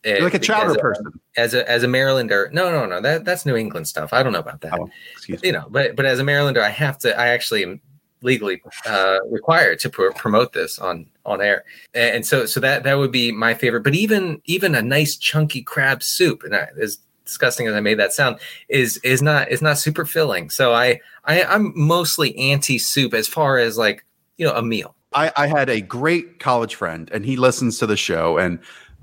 You're 0.04 0.22
like 0.22 0.34
a 0.34 0.40
because, 0.40 0.48
chowder 0.48 0.76
person. 0.80 1.12
As 1.38 1.54
a 1.54 1.70
as 1.70 1.84
a 1.84 1.88
Marylander, 1.88 2.52
no, 2.52 2.72
no, 2.72 2.86
no. 2.86 3.02
That 3.02 3.26
that's 3.26 3.46
New 3.46 3.56
England 3.56 3.88
stuff. 3.88 4.14
I 4.14 4.24
don't 4.24 4.34
know 4.34 4.40
about 4.40 4.62
that 4.62 4.74
Oh, 4.80 4.90
excuse 5.14 5.42
me. 5.42 5.48
you 5.50 5.54
know 5.54 5.66
but 5.70 5.96
but 5.96 6.06
as 6.06 6.20
a 6.20 6.24
marylander 6.24 6.62
i 6.62 6.70
have 6.70 6.98
to 7.00 7.18
i 7.20 7.28
actually 7.28 7.64
am 7.64 7.82
legally 8.22 8.62
uh 8.86 9.18
required 9.30 9.80
to 9.80 9.90
pr- 9.90 10.12
promote 10.16 10.52
this 10.54 10.78
on 10.80 11.06
on 11.26 11.42
air 11.42 11.64
and, 11.94 12.18
and 12.18 12.26
so 12.26 12.46
so 12.46 12.60
that 12.60 12.84
that 12.84 12.96
would 12.96 13.12
be 13.12 13.32
my 13.32 13.54
favorite 13.54 13.84
but 13.84 13.96
even 13.96 14.42
even 14.46 14.76
a 14.76 14.82
nice 14.82 15.16
chunky 15.18 15.62
crab 15.62 16.04
soup 16.04 16.44
and 16.44 16.56
I, 16.56 16.68
as 16.82 16.98
disgusting 17.26 17.68
as 17.68 17.74
i 17.76 17.80
made 17.80 18.00
that 18.00 18.12
sound 18.14 18.40
is 18.68 18.98
is 18.98 19.22
not 19.22 19.50
is 19.50 19.62
not 19.62 19.78
super 19.78 20.04
filling 20.06 20.50
so 20.50 20.74
i 20.74 21.00
i 21.26 21.44
i'm 21.44 21.72
mostly 21.76 22.38
anti 22.38 22.78
soup 22.78 23.14
as 23.14 23.28
far 23.28 23.58
as 23.58 23.78
like 23.78 24.06
you 24.38 24.46
know 24.46 24.54
a 24.54 24.64
meal 24.64 24.96
I, 25.14 25.32
I 25.36 25.48
had 25.48 25.70
a 25.70 25.82
great 25.82 26.40
college 26.40 26.76
friend, 26.76 27.10
and 27.12 27.26
he 27.26 27.36
listens 27.36 27.80
to 27.80 27.88
the 27.88 27.98
show, 27.98 28.38
and 28.38 28.60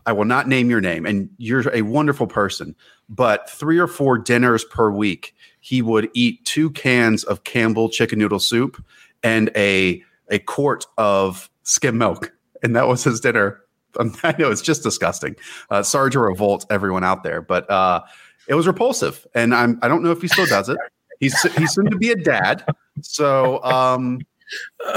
I 0.06 0.12
will 0.12 0.24
not 0.24 0.48
name 0.48 0.70
your 0.70 0.80
name, 0.80 1.04
and 1.04 1.28
you're 1.38 1.68
a 1.74 1.82
wonderful 1.82 2.26
person. 2.26 2.76
But 3.08 3.50
three 3.50 3.78
or 3.78 3.88
four 3.88 4.18
dinners 4.18 4.64
per 4.64 4.90
week, 4.90 5.34
he 5.60 5.82
would 5.82 6.08
eat 6.14 6.44
two 6.44 6.70
cans 6.70 7.24
of 7.24 7.44
Campbell 7.44 7.88
chicken 7.88 8.18
noodle 8.18 8.38
soup 8.38 8.82
and 9.22 9.50
a 9.56 10.02
a 10.28 10.38
quart 10.40 10.86
of 10.96 11.50
skim 11.64 11.98
milk, 11.98 12.32
and 12.62 12.74
that 12.76 12.86
was 12.86 13.04
his 13.04 13.20
dinner. 13.20 13.60
I 14.22 14.34
know 14.38 14.50
it's 14.50 14.62
just 14.62 14.82
disgusting. 14.82 15.36
Uh, 15.70 15.82
sorry 15.82 16.10
to 16.12 16.20
revolt 16.20 16.66
everyone 16.70 17.02
out 17.02 17.22
there, 17.22 17.42
but 17.42 17.68
uh, 17.70 18.02
it 18.48 18.54
was 18.54 18.66
repulsive, 18.66 19.26
and 19.34 19.54
I'm 19.54 19.78
I 19.82 19.88
don't 19.88 20.02
know 20.02 20.12
if 20.12 20.22
he 20.22 20.28
still 20.28 20.46
does 20.46 20.68
it. 20.68 20.78
He's 21.18 21.40
he's 21.54 21.72
soon 21.72 21.90
to 21.90 21.96
be 21.96 22.10
a 22.10 22.16
dad, 22.16 22.64
so 23.00 23.62
um, 23.64 24.20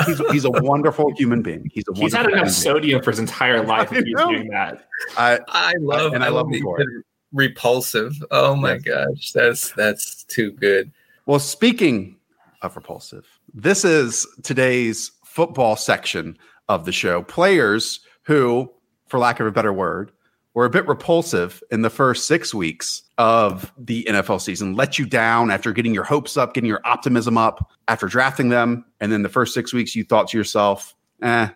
he's 0.06 0.20
he's 0.32 0.46
a 0.46 0.52
wonderful 0.52 1.14
human 1.16 1.42
being. 1.42 1.70
He's 1.74 1.84
a 1.94 1.98
He's 2.00 2.14
had 2.14 2.22
enough 2.26 2.32
human 2.32 2.44
being. 2.46 2.54
sodium 2.54 3.02
for 3.04 3.12
his 3.12 3.20
entire 3.20 3.64
life 3.66 3.92
if 3.92 4.06
he's 4.06 4.16
doing 4.18 4.48
that. 4.50 4.88
I, 5.18 5.40
I 5.48 5.74
love 5.80 6.14
and 6.14 6.24
I 6.24 6.30
love 6.30 6.48
him 6.52 6.62
for 6.62 6.80
it. 6.82 6.88
repulsive. 7.34 8.14
Oh 8.32 8.56
my 8.56 8.78
gosh, 8.78 9.32
that's 9.34 9.72
that's 9.74 10.24
too 10.26 10.52
good. 10.52 10.92
Well, 11.26 11.40
speaking 11.40 12.16
of 12.62 12.76
repulsive, 12.76 13.26
this 13.54 13.86
is 13.86 14.28
today's 14.44 15.12
football 15.26 15.76
section 15.76 16.38
of 16.68 16.86
the 16.86 16.92
show. 16.92 17.24
Players 17.24 18.00
who, 18.24 18.72
for 19.08 19.20
lack 19.20 19.40
of 19.40 19.48
a 19.48 19.52
better 19.52 19.72
word, 19.74 20.12
were 20.54 20.66
a 20.66 20.70
bit 20.70 20.88
repulsive 20.88 21.62
in 21.72 21.82
the 21.82 21.90
first 21.90 22.28
six 22.28 22.54
weeks 22.54 23.04
of 23.18 23.72
the 23.78 24.04
NFL 24.10 24.42
season, 24.42 24.76
let 24.76 24.98
you 24.98 25.06
down 25.06 25.52
after 25.52 25.72
getting 25.72 25.94
your 25.94 26.04
hopes 26.04 26.38
up, 26.38 26.54
getting 26.54 26.68
your 26.68 26.82
optimism 26.86 27.38
up 27.38 27.72
after 27.88 28.08
drafting 28.08 28.50
them. 28.50 28.84
And 29.00 29.12
then 29.12 29.22
the 29.22 29.30
first 29.30 29.54
six 29.54 29.74
weeks, 29.74 29.96
you 29.96 30.04
thought 30.04 30.30
to 30.30 30.38
yourself, 30.38 30.96
eh, 31.22 31.50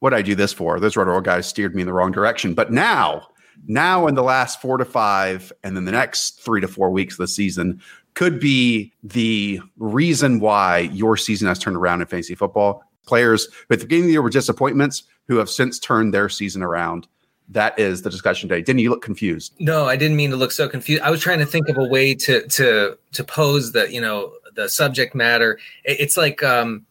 what 0.00 0.10
did 0.10 0.16
I 0.16 0.22
do 0.22 0.34
this 0.34 0.52
for? 0.52 0.78
Those 0.78 0.96
Roto 0.96 1.20
guys 1.20 1.46
steered 1.46 1.74
me 1.74 1.82
in 1.82 1.86
the 1.86 1.94
wrong 1.94 2.12
direction. 2.12 2.54
But 2.54 2.70
now, 2.70 3.26
now 3.66 4.06
in 4.06 4.14
the 4.14 4.22
last 4.22 4.60
four 4.60 4.76
to 4.76 4.84
five, 4.84 5.52
and 5.64 5.76
then 5.76 5.84
the 5.84 5.92
next 5.92 6.40
three 6.40 6.60
to 6.60 6.68
four 6.68 6.90
weeks 6.90 7.14
of 7.14 7.18
the 7.18 7.28
season 7.28 7.80
could 8.14 8.38
be 8.38 8.92
the 9.02 9.60
reason 9.78 10.40
why 10.40 10.78
your 10.78 11.16
season 11.16 11.48
has 11.48 11.58
turned 11.58 11.76
around 11.76 12.00
in 12.00 12.06
fantasy 12.06 12.34
football. 12.34 12.82
Players 13.06 13.48
at 13.70 13.78
the 13.78 13.84
beginning 13.84 14.04
of 14.04 14.06
the 14.06 14.12
year 14.12 14.22
were 14.22 14.30
disappointments 14.30 15.04
who 15.28 15.36
have 15.36 15.50
since 15.50 15.78
turned 15.78 16.12
their 16.12 16.28
season 16.28 16.62
around. 16.62 17.06
That 17.48 17.78
is 17.78 18.02
the 18.02 18.10
discussion 18.10 18.48
today. 18.48 18.60
Didn't 18.62 18.80
you 18.80 18.90
look 18.90 19.02
confused? 19.02 19.52
No, 19.60 19.84
I 19.86 19.94
didn't 19.96 20.16
mean 20.16 20.30
to 20.30 20.36
look 20.36 20.50
so 20.52 20.68
confused. 20.68 21.02
I 21.02 21.10
was 21.10 21.20
trying 21.20 21.38
to 21.38 21.46
think 21.46 21.68
of 21.68 21.78
a 21.78 21.84
way 21.84 22.14
to 22.14 22.46
to 22.48 22.98
to 23.12 23.24
pose 23.24 23.72
the 23.72 23.90
you 23.92 24.00
know 24.00 24.32
the 24.54 24.68
subject 24.68 25.14
matter. 25.14 25.58
It's 25.84 26.16
like 26.16 26.42
um, 26.42 26.84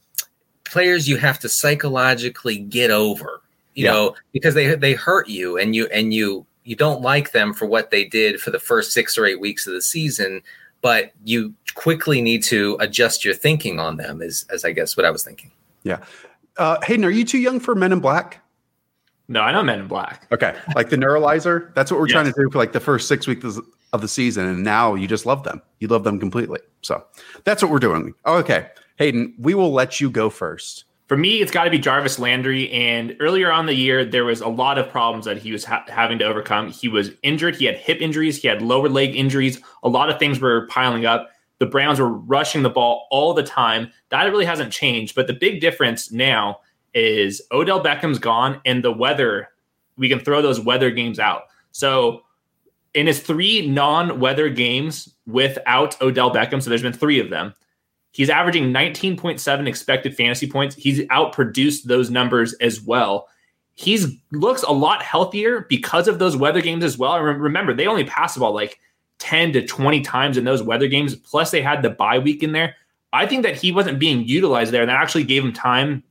players 0.64 1.10
you 1.10 1.18
have 1.18 1.40
to 1.40 1.50
psychologically 1.50 2.58
get 2.58 2.90
over, 2.92 3.42
you 3.74 3.86
Yeah. 3.86 3.92
know, 3.92 4.16
because 4.32 4.54
they 4.54 4.76
they 4.76 4.94
hurt 4.94 5.28
you 5.28 5.58
and 5.58 5.76
you 5.76 5.88
and 5.88 6.14
you 6.14 6.46
you 6.64 6.76
don't 6.76 7.02
like 7.02 7.32
them 7.32 7.54
for 7.54 7.66
what 7.66 7.92
they 7.92 8.06
did 8.06 8.40
for 8.40 8.50
the 8.52 8.60
first 8.60 8.92
six 8.92 9.18
or 9.18 9.26
eight 9.26 9.40
weeks 9.40 9.68
of 9.68 9.74
the 9.74 9.82
season, 9.82 10.42
but 10.82 11.12
you 11.26 11.54
quickly 11.76 12.22
need 12.22 12.42
to 12.44 12.78
adjust 12.80 13.26
your 13.26 13.34
thinking 13.36 13.80
on 13.80 13.98
them. 13.98 14.22
Is 14.22 14.46
as 14.50 14.64
I 14.64 14.72
guess 14.72 14.96
what 14.96 15.06
I 15.06 15.12
was 15.12 15.24
thinking. 15.24 15.52
Yeah. 15.84 16.00
Uh, 16.58 16.78
Hayden, 16.84 17.04
are 17.04 17.10
you 17.10 17.26
too 17.26 17.40
young 17.40 17.60
for 17.60 17.76
Men 17.76 17.92
in 17.92 18.00
Black? 18.00 18.42
No, 19.28 19.42
I 19.42 19.52
know 19.52 19.64
Men 19.64 19.80
in 19.80 19.88
Black. 19.88 20.28
Okay. 20.32 20.56
Like 20.76 20.90
the 20.90 20.98
neuralizer? 20.98 21.74
That's 21.74 21.90
what 21.92 22.00
we're 22.00 22.08
trying 22.08 22.26
to 22.26 22.34
do 22.38 22.50
for 22.52 22.60
like 22.60 22.74
the 22.74 22.80
first 22.80 23.08
six 23.08 23.26
weeks 23.26 23.60
of 23.94 24.02
the 24.02 24.08
season. 24.08 24.46
And 24.46 24.64
now 24.64 24.94
you 24.94 25.08
just 25.08 25.26
love 25.26 25.44
them. 25.44 25.62
You 25.80 25.88
love 25.88 26.04
them 26.04 26.20
completely. 26.20 26.60
So 26.82 27.04
that's 27.44 27.64
what 27.64 27.72
we're 27.72 27.80
doing. 27.80 28.14
Okay. 28.26 28.68
Hayden, 28.98 29.34
we 29.40 29.56
will 29.56 29.74
let 29.74 30.00
you 30.00 30.10
go 30.10 30.30
first. 30.30 30.86
For 31.08 31.18
me, 31.18 31.42
it's 31.42 31.52
got 31.52 31.66
to 31.66 31.70
be 31.70 31.78
Jarvis 31.78 32.18
Landry. 32.18 32.72
And 32.72 33.16
earlier 33.20 33.52
on 33.52 33.66
the 33.66 33.74
year, 33.74 34.06
there 34.06 34.26
was 34.26 34.42
a 34.42 34.48
lot 34.48 34.78
of 34.78 34.90
problems 34.90 35.26
that 35.26 35.38
he 35.38 35.52
was 35.52 35.64
ha- 35.64 35.86
having 35.88 36.18
to 36.20 36.26
overcome. 36.26 36.72
He 36.72 36.88
was 36.88 37.12
injured. 37.22 37.56
He 37.56 37.66
had 37.66 37.76
hip 37.76 38.02
injuries. 38.02 38.42
He 38.42 38.48
had 38.48 38.62
lower 38.62 38.90
leg 38.90 39.16
injuries. 39.16 39.60
A 39.84 39.90
lot 39.90 40.10
of 40.10 40.18
things 40.18 40.40
were 40.40 40.68
piling 40.68 41.06
up. 41.06 41.30
The 41.60 41.66
Browns 41.66 42.00
were 42.00 42.10
rushing 42.10 42.64
the 42.64 42.70
ball 42.70 43.08
all 43.12 43.34
the 43.34 43.44
time. 43.44 43.92
That 44.10 44.24
really 44.24 44.46
hasn't 44.46 44.74
changed. 44.74 45.16
But 45.16 45.28
the 45.28 45.34
big 45.34 45.62
difference 45.62 46.12
now 46.12 46.60
is 46.96 47.42
Odell 47.52 47.84
Beckham's 47.84 48.18
gone, 48.18 48.60
and 48.66 48.84
the 48.84 48.92
weather. 48.92 49.50
We 49.98 50.10
can 50.10 50.20
throw 50.20 50.42
those 50.42 50.60
weather 50.60 50.90
games 50.90 51.20
out. 51.20 51.44
So 51.72 52.24
in 52.96 53.06
his 53.06 53.20
three 53.20 53.68
non-weather 53.68 54.50
games 54.50 55.14
without 55.28 56.02
Odell 56.02 56.34
Beckham, 56.34 56.64
so 56.64 56.70
there's 56.70 56.82
been 56.82 56.94
three 56.94 57.20
of 57.20 57.30
them. 57.30 57.54
He's 58.12 58.30
averaging 58.30 58.72
19.7 58.72 59.68
expected 59.68 60.16
fantasy 60.16 60.50
points. 60.50 60.74
He's 60.74 61.02
outproduced 61.08 61.84
those 61.84 62.10
numbers 62.10 62.54
as 62.56 62.82
well. 62.82 63.28
He's 63.74 64.08
looks 64.32 64.64
a 64.64 64.72
lot 64.72 65.04
healthier 65.04 65.66
because 65.68 66.08
of 66.08 66.18
those 66.18 66.38
weather 66.38 66.62
games 66.62 66.86
as 66.86 66.98
well. 66.98 67.16
And 67.16 67.42
remember, 67.42 67.74
they 67.74 67.88
only 67.88 68.06
pass 68.06 68.34
the 68.34 68.40
ball 68.40 68.54
like 68.54 68.80
10 69.20 69.52
to 69.52 69.66
20 69.66 70.00
times 70.00 70.38
in 70.38 70.46
those 70.46 70.64
weather 70.64 70.88
games. 70.88 71.14
Plus, 71.14 71.52
they 71.52 71.62
had 71.62 71.82
the 71.82 71.90
bye 71.90 72.18
week 72.18 72.42
in 72.42 72.54
there. 72.54 72.78
I 73.12 73.26
think 73.26 73.44
that 73.44 73.58
he 73.58 73.74
wasn't 73.74 74.00
being 74.00 74.26
utilized 74.26 74.72
there. 74.72 74.82
And 74.82 74.90
that 74.90 75.02
actually 75.02 75.26
gave 75.26 75.44
him 75.44 75.52
time 75.52 76.02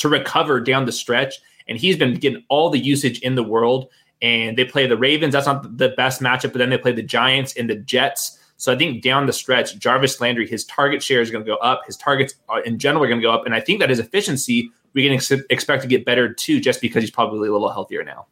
to 0.00 0.08
recover 0.08 0.60
down 0.60 0.84
the 0.84 0.92
stretch. 0.92 1.36
And 1.68 1.78
he's 1.78 1.96
been 1.96 2.14
getting 2.14 2.44
all 2.48 2.68
the 2.68 2.78
usage 2.78 3.20
in 3.20 3.36
the 3.36 3.42
world. 3.42 3.88
And 4.20 4.58
they 4.58 4.64
play 4.64 4.86
the 4.86 4.98
Ravens. 4.98 5.32
That's 5.32 5.46
not 5.46 5.78
the 5.78 5.90
best 5.90 6.20
matchup, 6.20 6.52
but 6.52 6.58
then 6.58 6.68
they 6.68 6.76
play 6.76 6.92
the 6.92 7.02
Giants 7.02 7.56
and 7.56 7.70
the 7.70 7.76
Jets. 7.76 8.38
So 8.58 8.70
I 8.70 8.76
think 8.76 9.02
down 9.02 9.24
the 9.24 9.32
stretch, 9.32 9.78
Jarvis 9.78 10.20
Landry, 10.20 10.46
his 10.46 10.66
target 10.66 11.02
share 11.02 11.22
is 11.22 11.30
going 11.30 11.42
to 11.42 11.50
go 11.50 11.56
up. 11.56 11.82
His 11.86 11.96
targets 11.96 12.34
uh, 12.50 12.60
in 12.66 12.78
general 12.78 13.02
are 13.04 13.08
going 13.08 13.20
to 13.20 13.26
go 13.26 13.32
up. 13.32 13.46
And 13.46 13.54
I 13.54 13.60
think 13.60 13.80
that 13.80 13.88
his 13.88 13.98
efficiency, 13.98 14.70
we 14.92 15.04
can 15.04 15.14
ex- 15.14 15.30
expect 15.48 15.80
to 15.82 15.88
get 15.88 16.04
better 16.04 16.34
too, 16.34 16.60
just 16.60 16.82
because 16.82 17.02
he's 17.02 17.10
probably 17.10 17.48
a 17.48 17.52
little 17.52 17.70
healthier 17.70 18.04
now. 18.04 18.26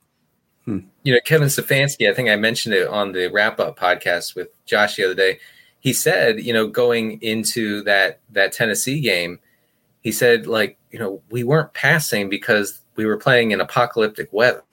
you 1.03 1.15
know, 1.15 1.21
Kevin 1.25 1.49
Stefanski, 1.49 2.11
I 2.11 2.15
think 2.15 2.29
I 2.29 2.37
mentioned 2.37 2.75
it 2.75 2.89
on 2.89 3.13
the 3.13 3.29
wrap 3.29 3.59
up 3.59 3.79
podcast 3.79 4.37
with 4.37 4.49
Josh 4.67 4.97
the 4.97 5.05
other 5.05 5.15
day. 5.15 5.39
He 5.81 5.95
said, 5.95 6.41
you 6.41 6.53
know, 6.53 6.67
going 6.67 7.23
into 7.23 7.83
that 7.85 8.21
that 8.31 8.53
Tennessee 8.53 9.01
game, 9.01 9.39
he 10.09 10.13
said, 10.13 10.47
like, 10.47 10.79
you 10.91 10.99
know, 10.99 11.21
we 11.29 11.45
weren't 11.45 11.75
passing 11.75 12.31
because 12.31 12.81
we 12.97 13.05
were 13.05 13.19
playing 13.19 13.51
in 13.51 13.61
apocalyptic 13.61 14.33
weather 14.33 14.65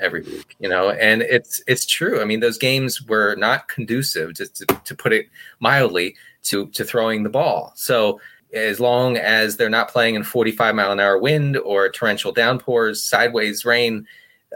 every 0.00 0.22
week, 0.22 0.56
you 0.58 0.68
know, 0.68 0.90
and 0.90 1.22
it's 1.22 1.62
it's 1.68 1.86
true. 1.86 2.20
I 2.20 2.24
mean, 2.24 2.40
those 2.40 2.58
games 2.58 3.00
were 3.06 3.36
not 3.36 3.68
conducive, 3.68 4.34
just 4.34 4.56
to, 4.56 4.66
to 4.66 4.96
put 4.96 5.12
it 5.12 5.26
mildly, 5.60 6.16
to 6.42 6.66
to 6.70 6.84
throwing 6.84 7.22
the 7.22 7.30
ball. 7.30 7.72
So 7.76 8.20
as 8.52 8.80
long 8.80 9.16
as 9.16 9.56
they're 9.56 9.70
not 9.70 9.88
playing 9.88 10.16
in 10.16 10.24
45 10.24 10.74
mile 10.74 10.90
an 10.90 10.98
hour 10.98 11.18
wind 11.18 11.56
or 11.58 11.88
torrential 11.88 12.32
downpours, 12.32 13.00
sideways 13.00 13.64
rain, 13.64 14.08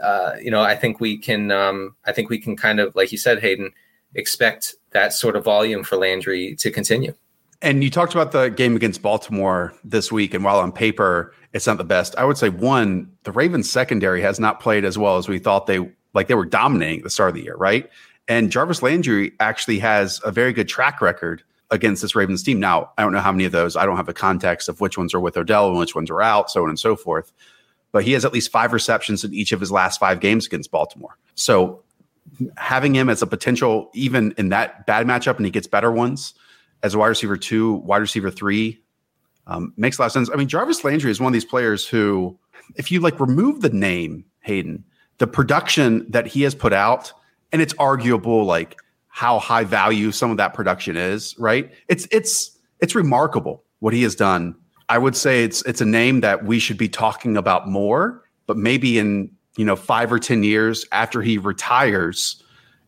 uh, 0.03 0.33
you 0.41 0.51
know, 0.51 0.61
I 0.61 0.75
think 0.75 0.99
we 0.99 1.17
can, 1.17 1.49
um, 1.49 1.95
I 2.05 2.11
think 2.11 2.29
we 2.29 2.39
can 2.39 2.57
kind 2.57 2.81
of, 2.81 2.93
like 2.93 3.13
you 3.13 3.17
said, 3.17 3.39
Hayden, 3.39 3.71
expect 4.15 4.75
that 4.91 5.13
sort 5.13 5.37
of 5.37 5.45
volume 5.45 5.85
for 5.85 5.95
Landry 5.95 6.55
to 6.57 6.71
continue. 6.71 7.13
And 7.61 7.83
you 7.83 7.89
talked 7.89 8.13
about 8.13 8.31
the 8.31 8.49
game 8.49 8.75
against 8.75 9.01
Baltimore 9.01 9.73
this 9.83 10.11
week. 10.11 10.33
And 10.33 10.43
while 10.43 10.59
on 10.59 10.71
paper, 10.71 11.33
it's 11.53 11.65
not 11.65 11.77
the 11.77 11.83
best, 11.83 12.15
I 12.17 12.23
would 12.23 12.37
say 12.37 12.49
one, 12.49 13.11
the 13.23 13.31
Ravens 13.31 13.69
secondary 13.69 14.21
has 14.21 14.39
not 14.39 14.59
played 14.59 14.85
as 14.85 14.97
well 14.97 15.17
as 15.17 15.27
we 15.27 15.39
thought 15.39 15.65
they 15.65 15.91
like 16.13 16.27
they 16.27 16.35
were 16.35 16.45
dominating 16.45 16.99
at 16.99 17.03
the 17.03 17.09
start 17.09 17.29
of 17.29 17.35
the 17.35 17.43
year, 17.43 17.55
right? 17.55 17.89
And 18.27 18.51
Jarvis 18.51 18.81
Landry 18.81 19.33
actually 19.39 19.79
has 19.79 20.19
a 20.23 20.31
very 20.31 20.53
good 20.53 20.67
track 20.67 21.01
record 21.01 21.43
against 21.69 22.01
this 22.01 22.15
Ravens 22.15 22.43
team. 22.43 22.59
Now, 22.59 22.91
I 22.97 23.01
don't 23.03 23.11
know 23.11 23.19
how 23.19 23.31
many 23.31 23.45
of 23.45 23.51
those, 23.51 23.75
I 23.75 23.85
don't 23.85 23.97
have 23.97 24.05
the 24.05 24.13
context 24.13 24.69
of 24.69 24.79
which 24.79 24.97
ones 24.97 25.13
are 25.13 25.19
with 25.19 25.37
Odell 25.37 25.69
and 25.69 25.77
which 25.77 25.95
ones 25.95 26.09
are 26.09 26.21
out, 26.21 26.49
so 26.49 26.63
on 26.63 26.69
and 26.69 26.79
so 26.79 26.95
forth. 26.95 27.31
But 27.91 28.03
he 28.03 28.13
has 28.13 28.25
at 28.25 28.33
least 28.33 28.51
five 28.51 28.73
receptions 28.73 29.23
in 29.23 29.33
each 29.33 29.51
of 29.51 29.59
his 29.59 29.71
last 29.71 29.99
five 29.99 30.19
games 30.19 30.45
against 30.45 30.71
Baltimore. 30.71 31.17
So 31.35 31.83
having 32.57 32.93
him 32.95 33.09
as 33.09 33.21
a 33.21 33.27
potential, 33.27 33.89
even 33.93 34.33
in 34.37 34.49
that 34.49 34.85
bad 34.85 35.07
matchup, 35.07 35.37
and 35.37 35.45
he 35.45 35.51
gets 35.51 35.67
better 35.67 35.91
ones 35.91 36.33
as 36.83 36.93
a 36.93 36.97
wide 36.97 37.07
receiver 37.07 37.37
two, 37.37 37.73
wide 37.75 37.97
receiver 37.97 38.31
three, 38.31 38.81
um, 39.47 39.73
makes 39.77 39.97
a 39.97 40.01
lot 40.01 40.07
of 40.07 40.11
sense. 40.11 40.29
I 40.31 40.35
mean, 40.35 40.47
Jarvis 40.47 40.83
Landry 40.83 41.11
is 41.11 41.19
one 41.19 41.27
of 41.27 41.33
these 41.33 41.45
players 41.45 41.87
who, 41.87 42.37
if 42.75 42.91
you 42.91 42.99
like 42.99 43.19
remove 43.19 43.61
the 43.61 43.69
name 43.69 44.25
Hayden, 44.41 44.83
the 45.17 45.27
production 45.27 46.05
that 46.11 46.27
he 46.27 46.43
has 46.43 46.53
put 46.53 46.73
out, 46.73 47.11
and 47.51 47.61
it's 47.61 47.73
arguable 47.79 48.45
like 48.45 48.77
how 49.07 49.39
high 49.39 49.63
value 49.63 50.11
some 50.11 50.31
of 50.31 50.37
that 50.37 50.53
production 50.53 50.95
is, 50.95 51.35
right? 51.39 51.71
It's 51.87 52.07
it's 52.11 52.57
it's 52.79 52.93
remarkable 52.93 53.63
what 53.79 53.93
he 53.93 54.03
has 54.03 54.15
done. 54.15 54.55
I 54.89 54.97
would 54.97 55.15
say 55.15 55.43
it's 55.43 55.63
it's 55.65 55.81
a 55.81 55.85
name 55.85 56.21
that 56.21 56.45
we 56.45 56.59
should 56.59 56.77
be 56.77 56.89
talking 56.89 57.35
about 57.37 57.67
more, 57.67 58.23
but 58.45 58.57
maybe 58.57 58.99
in 58.99 59.31
you 59.57 59.65
know 59.65 59.75
five 59.75 60.11
or 60.11 60.19
ten 60.19 60.43
years 60.43 60.85
after 60.91 61.21
he 61.21 61.37
retires, 61.37 62.41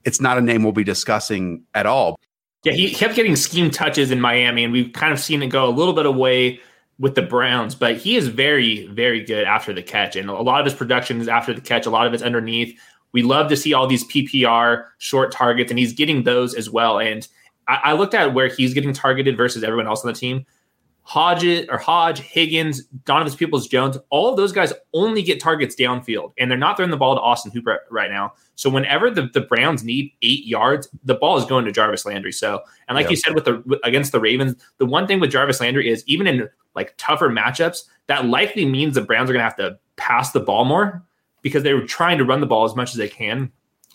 it's 0.05 0.21
not 0.21 0.37
a 0.37 0.41
name 0.41 0.63
we'll 0.63 0.71
be 0.71 0.83
discussing 0.83 1.63
at 1.73 1.85
all. 1.85 2.19
Yeah, 2.63 2.73
he 2.73 2.93
kept 2.93 3.15
getting 3.15 3.35
scheme 3.35 3.71
touches 3.71 4.11
in 4.11 4.19
Miami, 4.19 4.63
and 4.63 4.73
we've 4.73 4.91
kind 4.91 5.13
of 5.13 5.19
seen 5.19 5.41
it 5.41 5.47
go 5.47 5.67
a 5.67 5.71
little 5.71 5.93
bit 5.93 6.05
away 6.05 6.59
with 6.99 7.15
the 7.15 7.21
Browns, 7.21 7.73
but 7.73 7.95
he 7.95 8.17
is 8.17 8.27
very, 8.27 8.85
very 8.87 9.23
good 9.23 9.45
after 9.45 9.73
the 9.73 9.81
catch. 9.81 10.17
And 10.17 10.29
a 10.29 10.33
lot 10.33 10.59
of 10.59 10.65
his 10.65 10.73
production 10.73 11.21
is 11.21 11.29
after 11.29 11.53
the 11.53 11.61
catch, 11.61 11.85
a 11.85 11.89
lot 11.89 12.05
of 12.05 12.13
it's 12.13 12.21
underneath. 12.21 12.77
We 13.13 13.23
love 13.23 13.47
to 13.49 13.55
see 13.55 13.73
all 13.73 13.87
these 13.87 14.05
PPR 14.05 14.85
short 14.97 15.31
targets, 15.31 15.71
and 15.71 15.79
he's 15.79 15.93
getting 15.93 16.23
those 16.23 16.53
as 16.53 16.69
well. 16.69 16.99
And 16.99 17.25
I, 17.67 17.79
I 17.85 17.93
looked 17.93 18.13
at 18.13 18.33
where 18.33 18.47
he's 18.47 18.73
getting 18.73 18.91
targeted 18.91 19.37
versus 19.37 19.63
everyone 19.63 19.87
else 19.87 20.03
on 20.03 20.11
the 20.11 20.19
team. 20.19 20.45
Hodge 21.09 21.43
or 21.69 21.79
Hodge, 21.79 22.19
Higgins, 22.19 22.83
Donovan 23.03 23.33
Peoples 23.35 23.67
Jones, 23.67 23.97
all 24.11 24.29
of 24.29 24.37
those 24.37 24.51
guys 24.51 24.71
only 24.93 25.23
get 25.23 25.39
targets 25.41 25.75
downfield, 25.75 26.33
and 26.37 26.51
they're 26.51 26.57
not 26.57 26.77
throwing 26.77 26.91
the 26.91 26.97
ball 26.97 27.15
to 27.15 27.21
Austin 27.21 27.51
Hooper 27.51 27.79
right 27.89 28.11
now. 28.11 28.33
So 28.53 28.69
whenever 28.69 29.09
the, 29.09 29.23
the 29.33 29.41
Browns 29.41 29.83
need 29.83 30.11
eight 30.21 30.45
yards, 30.45 30.87
the 31.03 31.15
ball 31.15 31.35
is 31.37 31.45
going 31.45 31.65
to 31.65 31.71
Jarvis 31.71 32.05
Landry. 32.05 32.31
So, 32.31 32.61
and 32.87 32.95
like 32.95 33.05
Yeah. 33.05 33.09
you 33.09 33.15
said 33.15 33.33
with 33.33 33.45
the 33.45 33.79
against 33.83 34.11
the 34.11 34.19
Ravens, 34.19 34.55
the 34.77 34.85
one 34.85 35.07
thing 35.07 35.19
with 35.19 35.31
Jarvis 35.31 35.59
Landry 35.59 35.89
is 35.89 36.03
even 36.05 36.27
in 36.27 36.47
like 36.75 36.93
tougher 36.97 37.29
matchups, 37.29 37.85
that 38.05 38.27
likely 38.27 38.63
means 38.65 38.93
the 38.93 39.01
Browns 39.01 39.31
are 39.31 39.33
going 39.33 39.41
to 39.41 39.45
have 39.45 39.55
to 39.55 39.79
pass 39.95 40.31
the 40.31 40.39
ball 40.39 40.63
more 40.63 41.03
because 41.41 41.63
they 41.63 41.73
were 41.73 41.87
trying 41.87 42.19
to 42.19 42.23
run 42.23 42.39
the 42.39 42.45
ball 42.45 42.65
as 42.65 42.75
much 42.75 42.91
as 42.91 42.97
they 42.97 43.09
can 43.09 43.51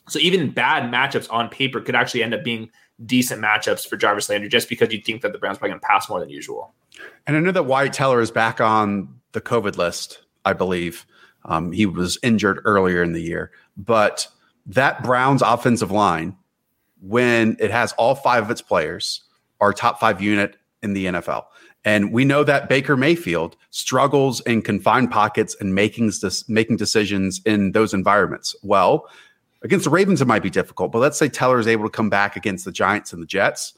So 0.09 0.19
even 0.19 0.51
bad 0.51 0.93
matchups 0.93 1.33
on 1.33 1.49
paper 1.49 1.81
could 1.81 1.95
actually 1.95 2.23
end 2.25 2.35
up 2.35 2.43
being 2.45 2.71
decent 3.07 3.41
matchups 3.41 3.87
for 3.89 3.97
Jarvis 3.97 4.29
Landry 4.29 4.49
just 4.49 4.69
because 4.69 4.93
you 4.93 5.01
think 5.01 5.23
that 5.23 5.33
the 5.33 5.39
Browns 5.39 5.57
are 5.57 5.61
probably 5.61 5.71
going 5.71 5.81
to 5.81 5.87
pass 5.87 6.09
more 6.09 6.21
than 6.21 6.29
usual. 6.29 6.75
And 7.27 7.37
I 7.37 7.41
know 7.41 7.53
that 7.53 7.65
Wyatt 7.65 7.93
Teller 7.93 8.21
is 8.21 8.31
back 8.31 8.61
on 8.61 9.21
the 9.33 9.41
COVID 9.41 9.77
list, 9.77 10.21
I 10.45 10.53
believe. 10.53 11.07
Um, 11.45 11.73
he 11.73 11.87
was 11.87 12.19
injured 12.23 12.61
earlier 12.65 13.03
in 13.03 13.13
the 13.13 13.23
year, 13.23 13.51
but 13.77 14.29
that 14.67 15.03
Browns 15.03 15.43
offensive 15.43 15.91
line, 15.91 16.37
when 17.01 17.57
it 17.61 17.71
has 17.71 17.93
all 17.95 18.15
five 18.15 18.45
of 18.45 18.51
its 18.51 18.63
players, 18.63 19.23
are 19.61 19.73
top 19.73 20.01
five 20.01 20.23
unit 20.23 20.57
in 20.83 20.95
the 20.95 21.07
NFL. 21.07 21.45
And 21.85 22.13
we 22.13 22.25
know 22.25 22.45
that 22.45 22.69
Baker 22.69 22.97
Mayfield 22.97 23.57
struggles 23.71 24.41
in 24.43 24.63
confined 24.63 25.11
pockets 25.11 25.55
and 25.61 25.75
making, 25.75 26.13
making 26.49 26.77
decisions 26.77 27.43
in 27.45 27.73
those 27.73 27.93
environments. 27.93 28.57
Well, 28.63 29.07
against 29.63 29.85
the 29.85 29.91
Ravens, 29.91 30.23
it 30.23 30.27
might 30.27 30.43
be 30.43 30.51
difficult, 30.51 30.93
but 30.93 31.01
let's 31.01 31.19
say 31.19 31.29
Teller 31.29 31.59
is 31.59 31.67
able 31.67 31.85
to 31.85 31.91
come 31.91 32.09
back 32.09 32.37
against 32.37 32.65
the 32.65 32.73
Giants 32.73 33.13
and 33.13 33.21
the 33.21 33.27
Jets. 33.27 33.75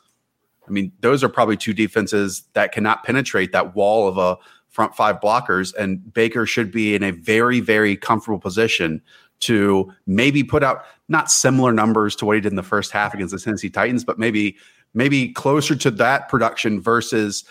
I 0.67 0.71
mean, 0.71 0.93
those 1.01 1.23
are 1.23 1.29
probably 1.29 1.57
two 1.57 1.73
defenses 1.73 2.45
that 2.55 2.73
cannot 2.73 3.05
penetrate 3.05 3.53
that 3.53 3.75
wall 3.75 4.09
of 4.09 4.19
a 4.19 4.37
front 4.69 4.95
five 4.95 5.21
blockers. 5.21 5.75
And 5.75 6.13
Baker 6.13 6.47
should 6.47 6.71
be 6.71 6.95
in 6.95 7.03
a 7.03 7.11
very, 7.11 7.61
very 7.61 7.97
comfortable 7.97 8.39
position 8.39 9.01
to 9.41 9.93
maybe 10.07 10.43
put 10.43 10.63
out 10.63 10.85
not 11.09 11.31
similar 11.31 11.73
numbers 11.73 12.17
to 12.17 12.27
what 12.27 12.37
he 12.37 12.41
did 12.41 12.53
in 12.53 12.57
the 12.57 12.63
first 12.63 12.91
half 12.91 13.15
against 13.15 13.33
the 13.33 13.41
Tennessee 13.41 13.71
Titans, 13.71 14.05
but 14.05 14.19
maybe 14.19 14.57
maybe 14.95 15.29
closer 15.33 15.77
to 15.77 15.91
that 15.91 16.29
production 16.29 16.81
versus 16.81 17.45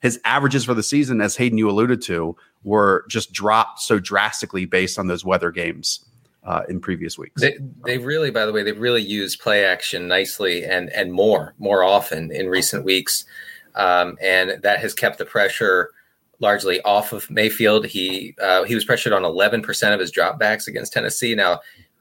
his 0.00 0.20
averages 0.24 0.64
for 0.64 0.74
the 0.74 0.82
season, 0.82 1.20
as 1.20 1.36
Hayden 1.36 1.58
you 1.58 1.70
alluded 1.70 2.02
to, 2.02 2.36
were 2.64 3.04
just 3.08 3.32
dropped 3.32 3.80
so 3.80 3.98
drastically 3.98 4.64
based 4.64 4.98
on 4.98 5.06
those 5.06 5.24
weather 5.24 5.50
games 5.50 6.04
uh, 6.44 6.62
in 6.68 6.80
previous 6.80 7.18
weeks. 7.18 7.40
They, 7.40 7.58
they 7.84 7.98
really, 7.98 8.30
by 8.30 8.46
the 8.46 8.52
way, 8.52 8.62
they 8.62 8.72
really 8.72 9.02
used 9.02 9.40
play 9.40 9.64
action 9.64 10.08
nicely 10.08 10.64
and 10.64 10.90
and 10.90 11.12
more 11.12 11.54
more 11.58 11.82
often 11.82 12.30
in 12.32 12.48
recent 12.48 12.84
weeks, 12.84 13.24
um, 13.74 14.16
and 14.22 14.62
that 14.62 14.80
has 14.80 14.94
kept 14.94 15.18
the 15.18 15.24
pressure 15.24 15.90
largely 16.40 16.80
off 16.82 17.12
of 17.12 17.30
Mayfield. 17.30 17.86
He 17.86 18.34
uh, 18.40 18.64
he 18.64 18.74
was 18.74 18.84
pressured 18.84 19.12
on 19.12 19.22
11% 19.22 19.94
of 19.94 20.00
his 20.00 20.12
dropbacks 20.12 20.68
against 20.68 20.92
Tennessee. 20.92 21.34
Now, 21.34 21.60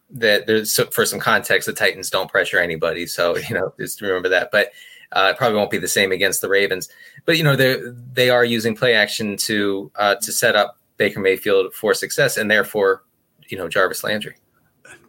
that 0.09 0.47
there's 0.47 0.79
for 0.91 1.05
some 1.05 1.19
context, 1.19 1.65
the 1.65 1.73
Titans 1.73 2.09
don't 2.09 2.31
pressure 2.31 2.59
anybody, 2.59 3.05
so 3.05 3.37
you 3.49 3.55
know 3.55 3.73
just 3.79 4.01
remember 4.01 4.29
that. 4.29 4.49
But 4.51 4.71
uh, 5.11 5.31
it 5.33 5.37
probably 5.37 5.57
won't 5.57 5.71
be 5.71 5.77
the 5.77 5.87
same 5.87 6.11
against 6.11 6.41
the 6.41 6.49
Ravens, 6.49 6.89
but 7.25 7.37
you 7.37 7.43
know 7.43 7.55
they 7.55 7.77
they 8.13 8.29
are 8.29 8.45
using 8.45 8.75
play 8.75 8.93
action 8.93 9.37
to 9.37 9.91
uh, 9.95 10.15
to 10.15 10.31
set 10.31 10.55
up 10.55 10.77
Baker 10.97 11.19
Mayfield 11.19 11.73
for 11.73 11.93
success, 11.93 12.37
and 12.37 12.49
therefore, 12.49 13.03
you 13.49 13.57
know 13.57 13.67
Jarvis 13.67 14.03
Landry. 14.03 14.35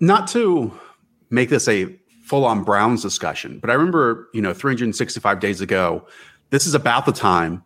Not 0.00 0.26
to 0.28 0.72
make 1.30 1.48
this 1.48 1.68
a 1.68 1.94
full 2.24 2.44
on 2.44 2.64
Browns 2.64 3.02
discussion, 3.02 3.58
but 3.58 3.70
I 3.70 3.74
remember 3.74 4.28
you 4.34 4.42
know 4.42 4.52
365 4.52 5.40
days 5.40 5.60
ago, 5.60 6.06
this 6.50 6.66
is 6.66 6.74
about 6.74 7.06
the 7.06 7.12
time, 7.12 7.62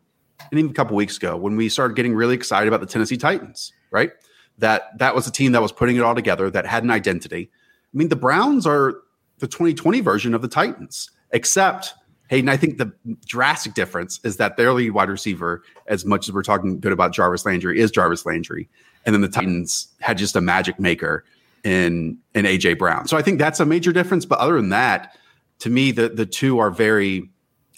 and 0.51 0.59
even 0.59 0.71
a 0.71 0.75
couple 0.75 0.97
weeks 0.97 1.17
ago 1.17 1.37
when 1.37 1.57
we 1.57 1.69
started 1.69 1.97
getting 1.97 2.15
really 2.15 2.35
excited 2.35 2.69
about 2.69 2.81
the 2.81 2.87
Tennessee 2.87 3.17
Titans, 3.17 3.73
right? 3.91 4.11
That 4.59 4.99
that 4.99 5.15
was 5.15 5.27
a 5.27 5.33
team 5.33 5.53
that 5.53 5.63
was 5.63 5.73
putting 5.73 5.97
it 5.97 6.03
all 6.03 6.15
together, 6.15 6.51
that 6.51 6.67
had 6.67 6.85
an 6.85 6.91
identity. 6.91 7.51
I 7.53 7.97
mean, 7.97 8.09
the 8.09 8.17
Browns 8.17 8.67
are 8.67 8.95
the 9.39 9.47
2020 9.49 10.01
version 10.01 10.35
of 10.35 10.43
the 10.43 10.49
Titans, 10.49 11.11
except 11.33 11.95
Hayden, 12.33 12.49
I 12.49 12.57
think 12.57 12.79
the 12.79 12.91
drastic 13.27 13.75
difference 13.75 14.19
is 14.25 14.39
that 14.39 14.57
their 14.57 14.73
lead 14.73 14.93
wide 14.93 15.11
receiver, 15.11 15.63
as 15.87 16.07
much 16.07 16.27
as 16.27 16.35
we're 16.35 16.43
talking 16.43 16.81
good 16.81 16.93
about 16.93 17.13
Jarvis 17.13 17.45
Landry, 17.45 17.79
is 17.79 17.91
Jarvis 17.91 18.25
Landry. 18.25 18.71
And 19.05 19.15
then 19.15 19.21
the 19.21 19.29
Titans 19.29 19.89
had 20.01 20.19
just 20.19 20.37
a 20.37 20.41
magic 20.41 20.79
maker 20.79 21.25
in 21.65 22.19
in 22.35 22.45
AJ 22.45 22.79
Brown. 22.79 23.07
So 23.09 23.17
I 23.17 23.23
think 23.23 23.39
that's 23.39 23.61
a 23.61 23.67
major 23.67 23.93
difference. 23.93 24.25
But 24.25 24.39
other 24.39 24.57
than 24.57 24.71
that, 24.71 25.17
to 25.61 25.71
me, 25.71 25.93
the 25.93 26.09
the 26.09 26.27
two 26.27 26.59
are 26.59 26.71
very 26.71 27.31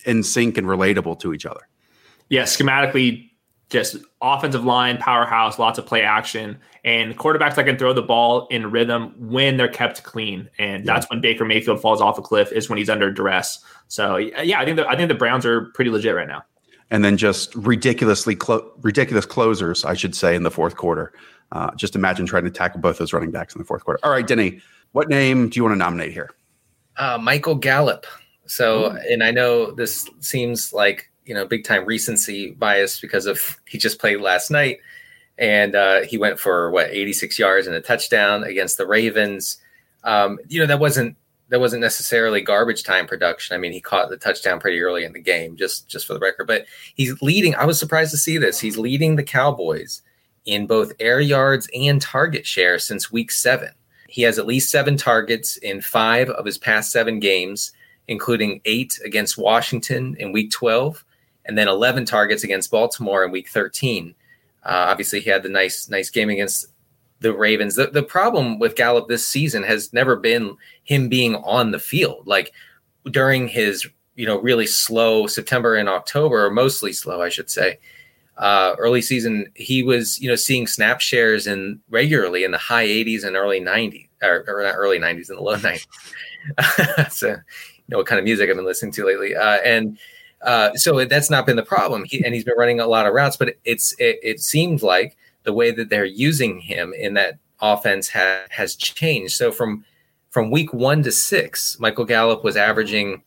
in 0.04 0.22
sync 0.22 0.58
and 0.58 0.66
relatable 0.66 1.18
to 1.20 1.32
each 1.32 1.46
other. 1.46 1.68
Yeah, 2.28 2.42
schematically, 2.42 3.30
just 3.70 3.96
offensive 4.22 4.64
line, 4.64 4.98
powerhouse, 4.98 5.58
lots 5.58 5.78
of 5.78 5.86
play 5.86 6.02
action, 6.02 6.58
and 6.84 7.16
quarterbacks 7.16 7.54
that 7.56 7.64
can 7.64 7.76
throw 7.76 7.92
the 7.92 8.02
ball 8.02 8.46
in 8.48 8.70
rhythm 8.70 9.14
when 9.18 9.56
they're 9.56 9.68
kept 9.68 10.02
clean. 10.02 10.48
And 10.58 10.86
that's 10.86 11.08
when 11.10 11.20
Baker 11.20 11.44
Mayfield 11.44 11.80
falls 11.80 12.00
off 12.00 12.18
a 12.18 12.22
cliff 12.22 12.52
is 12.52 12.68
when 12.68 12.78
he's 12.78 12.90
under 12.90 13.10
duress. 13.10 13.64
So 13.88 14.16
yeah, 14.16 14.60
I 14.60 14.64
think 14.64 14.76
the, 14.76 14.88
I 14.88 14.96
think 14.96 15.08
the 15.08 15.14
Browns 15.14 15.44
are 15.44 15.66
pretty 15.74 15.90
legit 15.90 16.14
right 16.14 16.28
now. 16.28 16.44
And 16.94 17.04
then 17.04 17.16
just 17.16 17.52
ridiculously 17.56 18.36
clo- 18.36 18.70
ridiculous 18.82 19.26
closers, 19.26 19.84
I 19.84 19.94
should 19.94 20.14
say, 20.14 20.36
in 20.36 20.44
the 20.44 20.50
fourth 20.50 20.76
quarter. 20.76 21.12
Uh, 21.50 21.74
just 21.74 21.96
imagine 21.96 22.24
trying 22.24 22.44
to 22.44 22.52
tackle 22.52 22.80
both 22.80 22.98
those 22.98 23.12
running 23.12 23.32
backs 23.32 23.52
in 23.52 23.58
the 23.58 23.64
fourth 23.64 23.84
quarter. 23.84 23.98
All 24.04 24.12
right, 24.12 24.24
Denny, 24.24 24.60
what 24.92 25.08
name 25.08 25.48
do 25.48 25.58
you 25.58 25.64
want 25.64 25.72
to 25.72 25.76
nominate 25.76 26.12
here? 26.12 26.30
Uh, 26.96 27.18
Michael 27.20 27.56
Gallup. 27.56 28.06
So, 28.46 28.92
Ooh. 28.92 28.98
and 29.10 29.24
I 29.24 29.32
know 29.32 29.72
this 29.72 30.08
seems 30.20 30.72
like 30.72 31.10
you 31.24 31.34
know 31.34 31.44
big 31.44 31.64
time 31.64 31.84
recency 31.84 32.52
bias 32.52 33.00
because 33.00 33.26
of 33.26 33.60
he 33.66 33.76
just 33.76 33.98
played 33.98 34.20
last 34.20 34.52
night, 34.52 34.78
and 35.36 35.74
uh, 35.74 36.02
he 36.02 36.16
went 36.16 36.38
for 36.38 36.70
what 36.70 36.90
86 36.90 37.40
yards 37.40 37.66
and 37.66 37.74
a 37.74 37.80
touchdown 37.80 38.44
against 38.44 38.78
the 38.78 38.86
Ravens. 38.86 39.58
Um, 40.04 40.38
you 40.48 40.60
know 40.60 40.66
that 40.66 40.78
wasn't 40.78 41.16
that 41.54 41.60
wasn't 41.60 41.82
necessarily 41.82 42.40
garbage 42.40 42.82
time 42.82 43.06
production. 43.06 43.54
I 43.54 43.58
mean, 43.58 43.70
he 43.70 43.80
caught 43.80 44.10
the 44.10 44.16
touchdown 44.16 44.58
pretty 44.58 44.80
early 44.80 45.04
in 45.04 45.12
the 45.12 45.20
game, 45.20 45.54
just 45.54 45.88
just 45.88 46.04
for 46.04 46.12
the 46.12 46.18
record. 46.18 46.48
But 46.48 46.66
he's 46.96 47.22
leading. 47.22 47.54
I 47.54 47.64
was 47.64 47.78
surprised 47.78 48.10
to 48.10 48.16
see 48.16 48.38
this. 48.38 48.58
He's 48.58 48.76
leading 48.76 49.14
the 49.14 49.22
Cowboys 49.22 50.02
in 50.46 50.66
both 50.66 50.94
air 50.98 51.20
yards 51.20 51.68
and 51.72 52.02
target 52.02 52.44
share 52.44 52.80
since 52.80 53.12
week 53.12 53.30
seven. 53.30 53.70
He 54.08 54.22
has 54.22 54.36
at 54.36 54.48
least 54.48 54.68
seven 54.68 54.96
targets 54.96 55.56
in 55.58 55.80
five 55.80 56.28
of 56.30 56.44
his 56.44 56.58
past 56.58 56.90
seven 56.90 57.20
games, 57.20 57.70
including 58.08 58.60
eight 58.64 58.98
against 59.04 59.38
Washington 59.38 60.16
in 60.18 60.32
week 60.32 60.50
12, 60.50 61.04
and 61.44 61.56
then 61.56 61.68
11 61.68 62.04
targets 62.04 62.42
against 62.42 62.72
Baltimore 62.72 63.24
in 63.24 63.30
week 63.30 63.48
13. 63.48 64.12
Uh, 64.64 64.86
obviously, 64.88 65.20
he 65.20 65.30
had 65.30 65.44
the 65.44 65.48
nice, 65.48 65.88
nice 65.88 66.10
game 66.10 66.30
against 66.30 66.66
the 67.24 67.32
Ravens. 67.32 67.74
The, 67.74 67.86
the 67.86 68.02
problem 68.02 68.58
with 68.58 68.76
Gallup 68.76 69.08
this 69.08 69.26
season 69.26 69.62
has 69.62 69.92
never 69.92 70.14
been 70.14 70.56
him 70.84 71.08
being 71.08 71.36
on 71.36 71.70
the 71.70 71.78
field. 71.78 72.26
Like 72.26 72.52
during 73.10 73.48
his, 73.48 73.88
you 74.14 74.26
know, 74.26 74.38
really 74.38 74.66
slow 74.66 75.26
September 75.26 75.74
and 75.74 75.88
October, 75.88 76.44
or 76.44 76.50
mostly 76.50 76.92
slow, 76.92 77.22
I 77.22 77.30
should 77.30 77.50
say, 77.50 77.78
uh, 78.36 78.74
early 78.78 79.00
season, 79.00 79.46
he 79.54 79.82
was, 79.82 80.20
you 80.20 80.28
know, 80.28 80.36
seeing 80.36 80.66
snap 80.66 81.00
shares 81.00 81.46
in 81.46 81.80
regularly 81.88 82.44
in 82.44 82.50
the 82.50 82.58
high 82.58 82.86
80s 82.86 83.24
and 83.24 83.36
early 83.36 83.60
90s, 83.60 84.06
or, 84.22 84.44
or 84.46 84.62
not 84.62 84.74
early 84.76 84.98
90s, 84.98 85.30
in 85.30 85.36
the 85.36 85.42
low 85.42 85.56
90s. 85.56 87.10
so, 87.10 87.28
you 87.28 87.36
know, 87.88 87.96
what 87.96 88.06
kind 88.06 88.18
of 88.18 88.24
music 88.24 88.50
I've 88.50 88.56
been 88.56 88.66
listening 88.66 88.92
to 88.92 89.06
lately. 89.06 89.34
Uh, 89.34 89.60
and 89.64 89.98
uh, 90.42 90.74
so 90.74 91.02
that's 91.06 91.30
not 91.30 91.46
been 91.46 91.56
the 91.56 91.62
problem. 91.62 92.04
He, 92.04 92.22
and 92.22 92.34
he's 92.34 92.44
been 92.44 92.58
running 92.58 92.80
a 92.80 92.86
lot 92.86 93.06
of 93.06 93.14
routes, 93.14 93.38
but 93.38 93.54
it's, 93.64 93.94
it, 93.98 94.18
it 94.22 94.40
seems 94.40 94.82
like 94.82 95.16
the 95.44 95.52
way 95.52 95.70
that 95.70 95.88
they're 95.88 96.04
using 96.04 96.60
him 96.60 96.92
in 96.92 97.14
that 97.14 97.38
offense 97.60 98.08
ha- 98.08 98.44
has 98.50 98.74
changed. 98.74 99.34
So 99.34 99.52
from, 99.52 99.84
from 100.30 100.50
week 100.50 100.72
one 100.72 101.02
to 101.04 101.12
six, 101.12 101.78
Michael 101.78 102.04
Gallup 102.04 102.42
was 102.44 102.56
averaging 102.56 103.22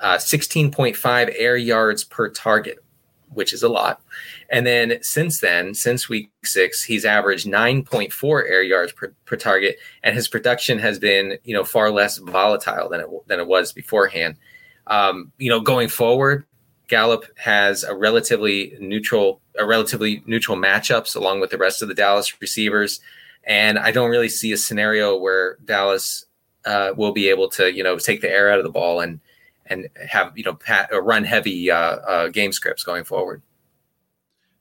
uh, 0.00 0.16
16.5 0.16 1.34
air 1.36 1.56
yards 1.56 2.04
per 2.04 2.28
target 2.28 2.82
which 3.32 3.52
is 3.52 3.62
a 3.62 3.68
lot. 3.68 4.00
And 4.50 4.66
then 4.66 4.98
since 5.02 5.40
then, 5.40 5.74
since 5.74 6.08
week 6.08 6.30
six, 6.44 6.82
he's 6.82 7.04
averaged 7.04 7.46
9.4 7.46 8.50
air 8.50 8.62
yards 8.62 8.92
per, 8.92 9.14
per 9.24 9.36
target, 9.36 9.78
and 10.02 10.14
his 10.14 10.28
production 10.28 10.78
has 10.78 10.98
been, 10.98 11.38
you 11.44 11.54
know, 11.54 11.64
far 11.64 11.90
less 11.90 12.18
volatile 12.18 12.88
than 12.88 13.00
it 13.00 13.08
than 13.26 13.40
it 13.40 13.46
was 13.46 13.72
beforehand. 13.72 14.36
Um, 14.86 15.32
you 15.38 15.48
know, 15.48 15.60
going 15.60 15.88
forward, 15.88 16.44
Gallup 16.90 17.24
has 17.38 17.84
a 17.84 17.94
relatively 17.94 18.76
neutral, 18.80 19.40
a 19.58 19.64
relatively 19.64 20.22
neutral 20.26 20.58
matchups 20.58 21.16
along 21.16 21.40
with 21.40 21.50
the 21.50 21.56
rest 21.56 21.80
of 21.80 21.88
the 21.88 21.94
Dallas 21.94 22.40
receivers, 22.40 23.00
and 23.44 23.78
I 23.78 23.92
don't 23.92 24.10
really 24.10 24.28
see 24.28 24.52
a 24.52 24.56
scenario 24.56 25.16
where 25.16 25.56
Dallas 25.64 26.26
uh, 26.66 26.90
will 26.96 27.12
be 27.12 27.28
able 27.28 27.48
to, 27.50 27.72
you 27.72 27.82
know, 27.82 27.96
take 27.96 28.20
the 28.20 28.30
air 28.30 28.50
out 28.50 28.58
of 28.58 28.64
the 28.64 28.70
ball 28.70 29.00
and 29.00 29.20
and 29.66 29.88
have 30.08 30.36
you 30.36 30.42
know 30.42 30.54
pat, 30.54 30.90
or 30.92 31.00
run 31.00 31.24
heavy 31.24 31.70
uh, 31.70 31.76
uh, 31.76 32.28
game 32.28 32.52
scripts 32.52 32.82
going 32.82 33.04
forward. 33.04 33.40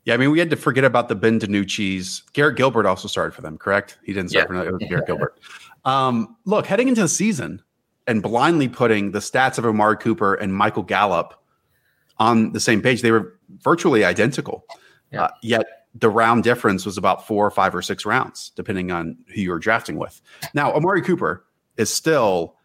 Yeah, 0.06 0.13
I 0.13 0.18
mean, 0.18 0.32
we 0.32 0.39
had 0.39 0.50
to 0.52 0.56
forget 0.56 0.86
about 0.86 1.10
the 1.10 1.15
Ben 1.15 1.39
DiNucci's. 1.39 2.24
Garrett 2.34 2.56
Gilbert 2.56 2.86
also 2.86 3.08
started 3.08 3.34
for 3.34 3.42
them, 3.42 3.58
correct? 3.58 3.98
He 4.04 4.13
didn't 4.13 4.30
start 4.30 4.50
yeah. 4.52 4.63
for 4.63 4.72
them. 4.72 4.78
Garrett 4.88 5.08
Gilbert. 5.08 5.39
Um, 5.84 6.38
look, 6.46 6.65
heading 6.68 6.88
into 6.88 7.02
the 7.02 7.10
season 7.10 7.62
and 8.08 8.22
blindly 8.24 8.68
putting 8.68 9.12
the 9.12 9.20
stats 9.20 9.58
of 9.58 9.65
Amari 9.65 9.98
Cooper 9.98 10.36
and 10.36 10.54
Michael 10.54 10.84
Gallup 10.84 11.38
on 12.19 12.51
the 12.51 12.60
same 12.60 12.82
page, 12.82 13.01
they 13.01 13.12
were 13.12 13.38
virtually 13.63 14.03
identical. 14.03 14.65
Yeah. 15.12 15.23
Uh, 15.23 15.29
yet 15.41 15.65
the 15.95 16.10
round 16.10 16.43
difference 16.43 16.86
was 16.86 16.97
about 16.97 17.25
four 17.25 17.45
or 17.45 17.51
five 17.51 17.73
or 17.73 17.82
six 17.82 18.05
rounds, 18.05 18.51
depending 18.55 18.91
on 18.91 19.17
who 19.34 19.41
you 19.41 19.51
were 19.51 19.60
drafting 19.60 19.97
with. 19.97 20.21
Now, 20.53 20.71
Amari 20.73 21.01
Cooper 21.01 21.45
is 21.77 21.91
still 21.91 22.55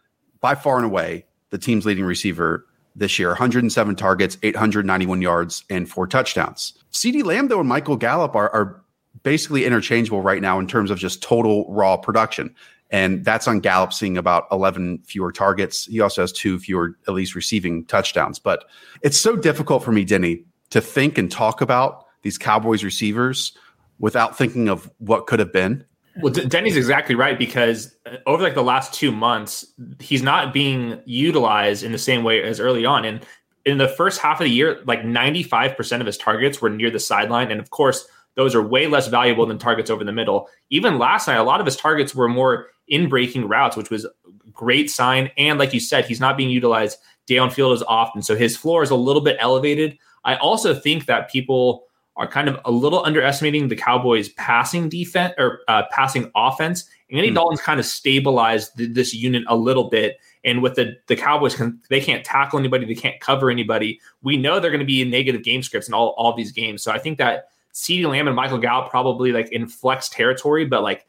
by 0.41 0.55
far 0.55 0.77
and 0.77 0.85
away 0.85 1.27
the 1.51 1.59
team's 1.59 1.87
leading 1.87 2.05
receiver 2.05 2.67
this 2.97 3.19
year 3.19 3.29
107 3.29 3.97
targets, 3.97 4.39
891 4.43 5.23
yards, 5.23 5.65
and 5.71 5.89
four 5.89 6.07
touchdowns. 6.07 6.75
CeeDee 6.93 7.25
Lamb, 7.25 7.49
though, 7.49 7.61
and 7.61 7.69
Michael 7.69 7.97
Gallup 7.97 8.37
are, 8.37 8.51
are 8.51 8.84
basically 9.23 9.65
interchangeable 9.65 10.21
right 10.21 10.43
now 10.43 10.59
in 10.59 10.67
terms 10.67 10.91
of 10.91 10.99
just 10.99 11.23
total 11.23 11.67
raw 11.73 11.97
production. 11.97 12.55
And 12.91 13.25
that's 13.25 13.49
on 13.49 13.61
Gallup 13.61 13.93
seeing 13.93 14.17
about 14.17 14.47
11 14.53 15.03
fewer 15.05 15.33
targets. 15.33 15.87
He 15.87 16.01
also 16.01 16.23
has 16.23 16.33
two 16.33 16.59
fewer, 16.59 16.97
at 17.09 17.15
least 17.15 17.35
receiving 17.35 17.85
touchdowns. 17.87 18.39
But 18.39 18.65
it's 19.03 19.19
so 19.19 19.37
difficult 19.37 19.83
for 19.83 19.91
me, 19.91 20.05
Denny, 20.05 20.45
to 20.71 20.81
think 20.81 21.19
and 21.19 21.31
talk 21.31 21.61
about 21.61 22.07
these 22.23 22.39
Cowboys 22.39 22.85
receivers 22.85 23.57
without 23.99 24.37
thinking 24.37 24.69
of 24.69 24.91
what 24.99 25.27
could 25.27 25.39
have 25.39 25.53
been. 25.53 25.85
Well, 26.21 26.33
Denny's 26.33 26.77
exactly 26.77 27.17
right 27.17 27.39
because 27.39 27.95
uh, 28.07 28.17
over 28.27 28.43
like 28.43 28.55
the 28.55 28.63
last 28.63 28.95
two 28.95 29.11
months, 29.11 29.67
he's 29.99 30.23
not 30.23 30.53
being 30.53 31.01
utilized 31.05 31.83
in 31.83 31.91
the 31.91 31.99
same 31.99 32.23
way 32.23 32.43
as 32.43 32.61
early 32.61 32.87
on. 32.87 33.05
And 33.05 33.27
in 33.65 33.79
the 33.79 33.89
first 33.89 34.21
half 34.21 34.41
of 34.41 34.45
the 34.45 34.51
year, 34.51 34.81
like 34.87 35.03
95% 35.03 36.01
of 36.01 36.07
his 36.07 36.19
targets 36.19 36.61
were 36.61 36.71
near 36.71 36.91
the 36.91 37.01
sideline. 37.01 37.51
And 37.51 37.61
of 37.61 37.71
course, 37.71 38.07
those 38.37 38.55
are 38.55 38.63
way 38.63 38.87
less 38.87 39.09
valuable 39.09 39.47
than 39.47 39.59
targets 39.59 39.91
over 39.91 40.05
the 40.05 40.13
middle. 40.13 40.49
Even 40.71 40.99
last 40.99 41.29
night, 41.29 41.37
a 41.37 41.43
lot 41.43 41.61
of 41.61 41.67
his 41.67 41.77
targets 41.77 42.15
were 42.15 42.29
more 42.29 42.69
in 42.89 43.09
breaking 43.09 43.49
routes, 43.49 43.77
which 43.77 43.91
was 43.91 44.05
a 44.05 44.11
great 44.53 44.91
sign. 44.91 45.31
And 45.37 45.59
like 45.59 45.73
you 45.73 45.81
said, 45.81 46.05
he's 46.05 46.21
not 46.21 46.37
being 46.37 46.51
utilized 46.51 46.99
downfield 47.29 47.75
as 47.75 47.83
often. 47.85 48.23
So 48.23 48.37
his 48.37 48.57
floor 48.57 48.83
is 48.83 48.91
a 48.91 48.97
little 48.97 49.23
bit 49.23 49.37
elevated. 49.41 49.99
I 50.25 50.37
also 50.37 50.75
think 50.75 51.07
that 51.07 51.31
people 51.31 51.85
are 52.17 52.29
kind 52.29 52.49
of 52.49 52.61
a 52.65 52.71
little 52.71 53.05
underestimating 53.05 53.69
the 53.69 53.77
Cowboys' 53.77 54.29
passing 54.31 54.89
defense 54.89 55.35
or 55.39 55.61
uh, 55.69 55.83
passing 55.91 56.31
offense. 56.35 56.89
Andy 57.11 57.29
hmm. 57.29 57.35
Dalton's 57.35 57.61
kind 57.61 57.81
of 57.81 57.87
stabilized 57.87 58.73
this 58.77 59.15
unit 59.15 59.45
a 59.49 59.57
little 59.57 59.91
bit. 59.91 60.19
And 60.45 60.63
with 60.63 60.75
the 60.75 60.97
the 61.07 61.17
Cowboys, 61.17 61.55
can, 61.55 61.81
they 61.89 62.01
can't 62.01 62.25
tackle 62.25 62.59
anybody, 62.59 62.87
they 62.87 62.95
can't 62.95 63.19
cover 63.21 63.51
anybody. 63.51 64.01
We 64.23 64.37
know 64.37 64.61
they're 64.61 64.71
going 64.71 64.81
to 64.81 64.87
be 64.87 65.03
in 65.03 65.11
negative 65.11 65.43
game 65.43 65.63
scripts 65.63 65.89
in 65.89 65.95
all, 65.95 66.15
all 66.17 66.35
these 66.35 66.53
games. 66.53 66.83
So 66.83 66.93
I 66.93 66.99
think 66.99 67.19
that 67.19 67.49
CeeDee 67.75 68.09
Lamb 68.09 68.29
and 68.29 68.37
Michael 68.37 68.59
Gallup 68.59 68.89
probably 68.89 69.33
like 69.33 69.51
in 69.51 69.67
flex 69.67 70.09
territory, 70.09 70.65
but 70.65 70.83
like 70.83 71.07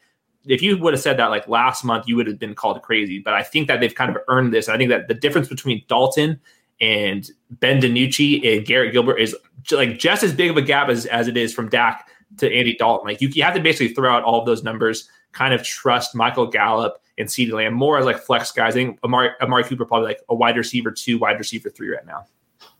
if 0.47 0.61
you 0.61 0.77
would 0.77 0.93
have 0.93 1.01
said 1.01 1.17
that 1.17 1.27
like 1.27 1.47
last 1.47 1.83
month, 1.83 2.07
you 2.07 2.15
would 2.15 2.27
have 2.27 2.39
been 2.39 2.55
called 2.55 2.81
crazy. 2.81 3.19
But 3.19 3.33
I 3.33 3.43
think 3.43 3.67
that 3.67 3.79
they've 3.79 3.93
kind 3.93 4.15
of 4.15 4.21
earned 4.27 4.53
this. 4.53 4.69
I 4.69 4.77
think 4.77 4.89
that 4.89 5.07
the 5.07 5.13
difference 5.13 5.47
between 5.47 5.83
Dalton 5.87 6.39
and 6.81 7.29
Ben 7.49 7.81
DiNucci 7.81 8.57
and 8.57 8.65
Garrett 8.65 8.93
Gilbert 8.93 9.17
is 9.17 9.35
like 9.71 9.97
just 9.97 10.23
as 10.23 10.33
big 10.33 10.49
of 10.49 10.57
a 10.57 10.61
gap 10.61 10.89
as, 10.89 11.05
as 11.05 11.27
it 11.27 11.37
is 11.37 11.53
from 11.53 11.69
Dak 11.69 12.09
to 12.37 12.51
Andy 12.51 12.75
Dalton. 12.75 13.07
Like 13.07 13.21
you, 13.21 13.29
you 13.29 13.43
have 13.43 13.55
to 13.55 13.61
basically 13.61 13.93
throw 13.93 14.13
out 14.13 14.23
all 14.23 14.39
of 14.39 14.45
those 14.45 14.63
numbers, 14.63 15.09
kind 15.31 15.53
of 15.53 15.63
trust 15.63 16.15
Michael 16.15 16.47
Gallup 16.47 17.01
and 17.17 17.27
CeeDee 17.27 17.53
Lamb 17.53 17.73
more 17.73 17.97
as 17.97 18.05
like 18.05 18.19
flex 18.19 18.51
guys. 18.51 18.73
I 18.73 18.79
think 18.79 18.99
Amari, 19.03 19.29
Amari 19.41 19.63
Cooper 19.63 19.85
probably 19.85 20.07
like 20.07 20.21
a 20.29 20.35
wide 20.35 20.57
receiver 20.57 20.91
two, 20.91 21.17
wide 21.17 21.39
receiver 21.39 21.69
three 21.69 21.89
right 21.89 22.05
now. 22.05 22.25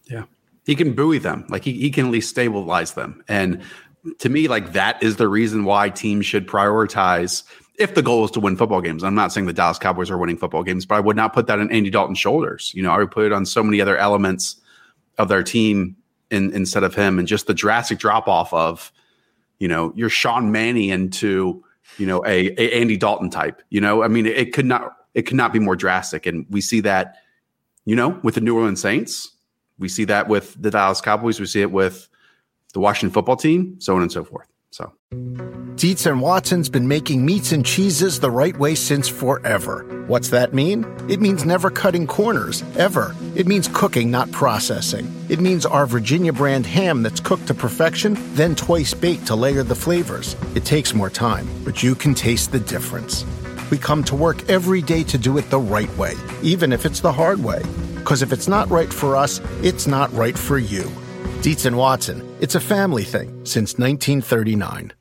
Yeah. 0.05 0.23
He 0.65 0.75
can 0.75 0.93
buoy 0.93 1.19
them. 1.19 1.45
Like 1.49 1.63
he, 1.63 1.73
he 1.73 1.91
can 1.91 2.07
at 2.07 2.11
least 2.11 2.29
stabilize 2.29 2.93
them. 2.93 3.23
And 3.27 3.61
to 4.19 4.29
me, 4.29 4.47
like 4.47 4.73
that 4.73 5.01
is 5.01 5.15
the 5.17 5.27
reason 5.27 5.63
why 5.63 5.89
teams 5.89 6.25
should 6.25 6.47
prioritize 6.47 7.43
if 7.77 7.93
the 7.93 8.01
goal 8.01 8.23
is 8.25 8.31
to 8.31 8.39
win 8.39 8.55
football 8.55 8.81
games. 8.81 9.03
I'm 9.03 9.15
not 9.15 9.31
saying 9.31 9.47
the 9.47 9.53
Dallas 9.53 9.77
Cowboys 9.77 10.09
are 10.09 10.17
winning 10.17 10.37
football 10.37 10.63
games, 10.63 10.85
but 10.85 10.95
I 10.95 10.99
would 10.99 11.15
not 11.15 11.33
put 11.33 11.47
that 11.47 11.59
on 11.59 11.71
Andy 11.71 11.89
Dalton's 11.89 12.19
shoulders. 12.19 12.71
You 12.73 12.83
know, 12.83 12.91
I 12.91 12.97
would 12.97 13.11
put 13.11 13.25
it 13.25 13.33
on 13.33 13.45
so 13.45 13.63
many 13.63 13.81
other 13.81 13.97
elements 13.97 14.55
of 15.17 15.27
their 15.27 15.43
team 15.43 15.95
in, 16.31 16.51
instead 16.53 16.83
of 16.83 16.95
him 16.95 17.19
and 17.19 17.27
just 17.27 17.47
the 17.47 17.53
drastic 17.53 17.99
drop 17.99 18.27
off 18.27 18.53
of, 18.53 18.91
you 19.59 19.67
know, 19.67 19.93
your 19.95 20.09
Sean 20.09 20.51
Manny 20.51 20.89
into, 20.89 21.63
you 21.97 22.05
know, 22.05 22.25
a, 22.25 22.49
a 22.59 22.79
Andy 22.79 22.97
Dalton 22.97 23.29
type, 23.29 23.61
you 23.69 23.81
know, 23.81 24.03
I 24.03 24.07
mean, 24.07 24.25
it, 24.25 24.37
it 24.37 24.53
could 24.53 24.65
not, 24.65 24.95
it 25.13 25.23
could 25.23 25.37
not 25.37 25.53
be 25.53 25.59
more 25.59 25.75
drastic. 25.75 26.25
And 26.25 26.45
we 26.49 26.61
see 26.61 26.81
that, 26.81 27.17
you 27.85 27.95
know, 27.95 28.19
with 28.23 28.35
the 28.35 28.41
New 28.41 28.55
Orleans 28.55 28.81
Saints, 28.81 29.31
we 29.77 29.89
see 29.89 30.05
that 30.05 30.27
with 30.27 30.55
the 30.61 30.71
Dallas 30.71 31.01
Cowboys, 31.01 31.39
we 31.39 31.45
see 31.45 31.61
it 31.61 31.71
with 31.71 32.09
the 32.73 32.79
Washington 32.79 33.13
football 33.13 33.35
team, 33.35 33.79
so 33.79 33.95
on 33.95 34.01
and 34.01 34.11
so 34.11 34.23
forth. 34.23 34.47
So, 34.71 34.91
Dietz 35.75 36.05
and 36.05 36.19
Watson's 36.19 36.67
been 36.67 36.87
making 36.87 37.25
meats 37.25 37.53
and 37.53 37.65
cheeses 37.65 38.19
the 38.19 38.29
right 38.31 38.57
way 38.57 38.75
since 38.75 39.07
forever. 39.07 39.85
What's 40.07 40.29
that 40.29 40.53
mean? 40.53 40.85
It 41.09 41.21
means 41.21 41.45
never 41.45 41.69
cutting 41.69 42.07
corners, 42.07 42.63
ever. 42.77 43.15
It 43.35 43.47
means 43.47 43.69
cooking, 43.69 44.11
not 44.11 44.31
processing. 44.31 45.13
It 45.29 45.39
means 45.39 45.65
our 45.65 45.85
Virginia 45.85 46.33
brand 46.33 46.65
ham 46.65 47.03
that's 47.03 47.21
cooked 47.21 47.47
to 47.47 47.53
perfection, 47.53 48.17
then 48.35 48.55
twice 48.55 48.93
baked 48.93 49.27
to 49.27 49.35
layer 49.35 49.63
the 49.63 49.75
flavors. 49.75 50.35
It 50.55 50.65
takes 50.65 50.93
more 50.93 51.09
time, 51.09 51.47
but 51.63 51.81
you 51.81 51.95
can 51.95 52.13
taste 52.13 52.51
the 52.51 52.59
difference. 52.59 53.25
We 53.71 53.77
come 53.77 54.03
to 54.05 54.15
work 54.15 54.49
every 54.49 54.81
day 54.81 55.03
to 55.03 55.17
do 55.17 55.37
it 55.37 55.49
the 55.49 55.59
right 55.59 55.95
way, 55.97 56.13
even 56.41 56.73
if 56.73 56.85
it's 56.85 56.99
the 56.99 57.13
hard 57.13 57.43
way. 57.43 57.61
Because 58.05 58.21
if 58.21 58.31
it's 58.31 58.47
not 58.47 58.69
right 58.69 58.93
for 58.93 59.15
us, 59.15 59.41
it's 59.63 59.87
not 59.87 60.13
right 60.13 60.37
for 60.37 60.59
you. 60.59 60.83
Dietz 61.41 61.65
and 61.65 61.75
Watson, 61.75 62.21
it's 62.39 62.53
a 62.53 62.59
family 62.59 63.03
thing 63.03 63.29
since 63.45 63.79
1939. 63.79 64.93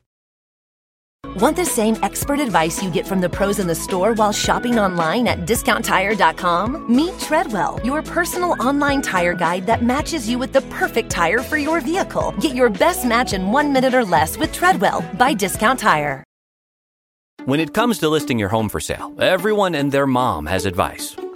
Want 1.35 1.55
the 1.55 1.65
same 1.65 1.97
expert 2.01 2.39
advice 2.39 2.81
you 2.81 2.89
get 2.89 3.05
from 3.05 3.21
the 3.21 3.29
pros 3.29 3.59
in 3.59 3.67
the 3.67 3.75
store 3.75 4.15
while 4.15 4.31
shopping 4.31 4.79
online 4.79 5.27
at 5.27 5.45
discounttire.com? 5.45 6.95
Meet 6.95 7.19
Treadwell, 7.19 7.79
your 7.83 8.01
personal 8.01 8.59
online 8.59 9.03
tire 9.03 9.35
guide 9.35 9.67
that 9.67 9.83
matches 9.83 10.27
you 10.27 10.39
with 10.39 10.51
the 10.51 10.61
perfect 10.79 11.11
tire 11.11 11.43
for 11.43 11.57
your 11.57 11.81
vehicle. 11.81 12.33
Get 12.39 12.55
your 12.55 12.71
best 12.71 13.05
match 13.05 13.33
in 13.33 13.51
one 13.51 13.71
minute 13.71 13.93
or 13.93 14.03
less 14.03 14.35
with 14.35 14.51
Treadwell 14.51 15.05
by 15.13 15.35
Discount 15.35 15.79
Tire. 15.79 16.23
When 17.43 17.59
it 17.59 17.71
comes 17.71 17.99
to 17.99 18.09
listing 18.09 18.39
your 18.39 18.49
home 18.49 18.67
for 18.67 18.79
sale, 18.79 19.13
everyone 19.19 19.75
and 19.75 19.91
their 19.91 20.07
mom 20.07 20.47
has 20.47 20.65
advice. 20.65 21.15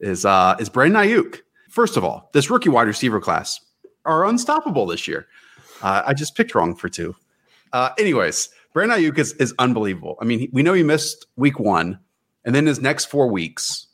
is 0.00 0.24
uh, 0.24 0.56
is 0.58 0.68
Brandon 0.68 1.02
Aiyuk. 1.02 1.40
First 1.70 1.96
of 1.96 2.04
all, 2.04 2.30
this 2.32 2.50
rookie 2.50 2.68
wide 2.68 2.86
receiver 2.86 3.20
class 3.20 3.60
are 4.04 4.26
unstoppable 4.26 4.86
this 4.86 5.08
year. 5.08 5.26
Uh, 5.82 6.02
I 6.06 6.14
just 6.14 6.36
picked 6.36 6.54
wrong 6.54 6.74
for 6.74 6.88
two. 6.88 7.14
Uh, 7.72 7.90
anyways, 7.98 8.50
Brandon 8.72 8.98
Aiyuk 8.98 9.18
is, 9.18 9.32
is 9.34 9.54
unbelievable. 9.58 10.16
I 10.20 10.24
mean, 10.24 10.38
he, 10.40 10.50
we 10.52 10.62
know 10.62 10.72
he 10.72 10.82
missed 10.82 11.26
week 11.36 11.58
one, 11.58 11.98
and 12.44 12.54
then 12.54 12.66
his 12.66 12.80
next 12.80 13.06
four 13.06 13.28
weeks, 13.28 13.86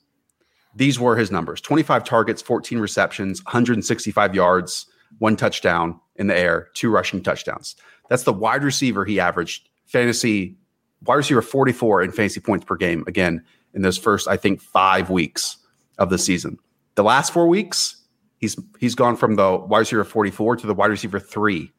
these 0.75 0.99
were 1.01 1.17
his 1.17 1.31
numbers 1.31 1.61
25 1.61 2.05
targets, 2.05 2.43
14 2.43 2.79
receptions, 2.79 3.45
165 3.45 4.35
yards, 4.35 4.87
one 5.19 5.37
touchdown 5.37 5.99
in 6.17 6.27
the 6.27 6.39
air, 6.39 6.69
two 6.75 6.91
rushing 6.91 7.23
touchdowns. 7.23 7.77
That's 8.09 8.25
the 8.25 8.33
wide 8.33 8.65
receiver 8.65 9.05
he 9.05 9.21
averaged 9.21 9.69
fantasy, 9.87 10.57
wide 11.05 11.17
receiver 11.17 11.43
44 11.43 12.03
in 12.03 12.13
fantasy 12.13 12.41
points 12.41 12.65
per 12.65 12.77
game, 12.77 13.05
again, 13.07 13.43
in 13.73 13.83
those 13.83 13.99
first, 13.99 14.29
I 14.29 14.37
think, 14.37 14.61
five 14.61 15.11
weeks 15.11 15.57
of 16.01 16.11
the 16.11 16.19
season. 16.19 16.59
The 16.97 17.05
last 17.05 17.33
four 17.33 17.47
weeks, 17.47 18.01
He's 18.41 18.59
he's 18.79 18.95
gone 18.95 19.17
from 19.17 19.37
the 19.37 19.57
wide 19.57 19.81
receiver 19.81 20.03
44 20.03 20.57
to 20.57 20.67
the 20.67 20.75
wide 20.75 20.91
receiver 20.91 21.21
three 21.21 21.71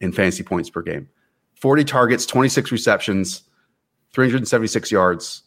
in 0.00 0.12
fantasy 0.12 0.44
points 0.44 0.70
per 0.70 0.80
game. 0.80 1.08
40 1.60 1.84
targets, 1.84 2.24
26 2.24 2.70
receptions, 2.70 3.42
376 4.12 4.92
yards, 4.92 5.42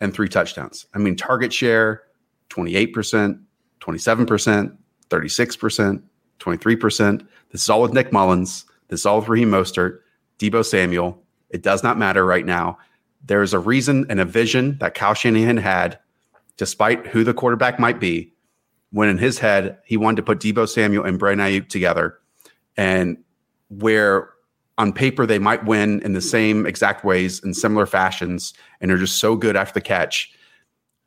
and 0.00 0.14
three 0.14 0.28
touchdowns. 0.28 0.86
I 0.94 0.98
mean, 0.98 1.16
target 1.16 1.52
share 1.52 2.02
28%, 2.50 3.40
27%, 3.80 4.76
36%, 5.10 6.02
23%. 6.38 7.26
This 7.50 7.62
is 7.62 7.70
all 7.70 7.82
with 7.82 7.92
Nick 7.92 8.12
Mullens. 8.12 8.64
This 8.88 9.00
is 9.00 9.06
all 9.06 9.20
with 9.20 9.28
Raheem 9.28 9.50
Mostert, 9.50 10.00
Deebo 10.38 10.64
Samuel. 10.64 11.20
It 11.50 11.62
does 11.62 11.82
not 11.82 11.98
matter 11.98 12.24
right 12.24 12.46
now. 12.46 12.78
There 13.24 13.42
is 13.42 13.54
a 13.54 13.58
reason 13.58 14.06
and 14.08 14.20
a 14.20 14.24
vision 14.24 14.78
that 14.78 14.94
Kyle 14.94 15.14
Shanahan 15.14 15.56
had, 15.56 15.98
despite 16.62 17.04
who 17.08 17.24
the 17.24 17.34
quarterback 17.34 17.80
might 17.80 17.98
be, 17.98 18.32
when 18.92 19.08
in 19.08 19.18
his 19.18 19.40
head 19.40 19.76
he 19.84 19.96
wanted 19.96 20.14
to 20.14 20.22
put 20.22 20.38
Deebo 20.38 20.68
Samuel 20.68 21.04
and 21.04 21.18
Brandon 21.18 21.44
Aiyuk 21.44 21.68
together, 21.68 22.20
and 22.76 23.16
where 23.68 24.30
on 24.78 24.92
paper 24.92 25.26
they 25.26 25.40
might 25.40 25.64
win 25.64 26.00
in 26.02 26.12
the 26.12 26.20
same 26.20 26.64
exact 26.64 27.04
ways 27.04 27.42
in 27.42 27.52
similar 27.52 27.84
fashions, 27.84 28.54
and 28.80 28.88
they're 28.88 28.96
just 28.96 29.18
so 29.18 29.34
good 29.34 29.56
after 29.56 29.74
the 29.74 29.80
catch, 29.80 30.32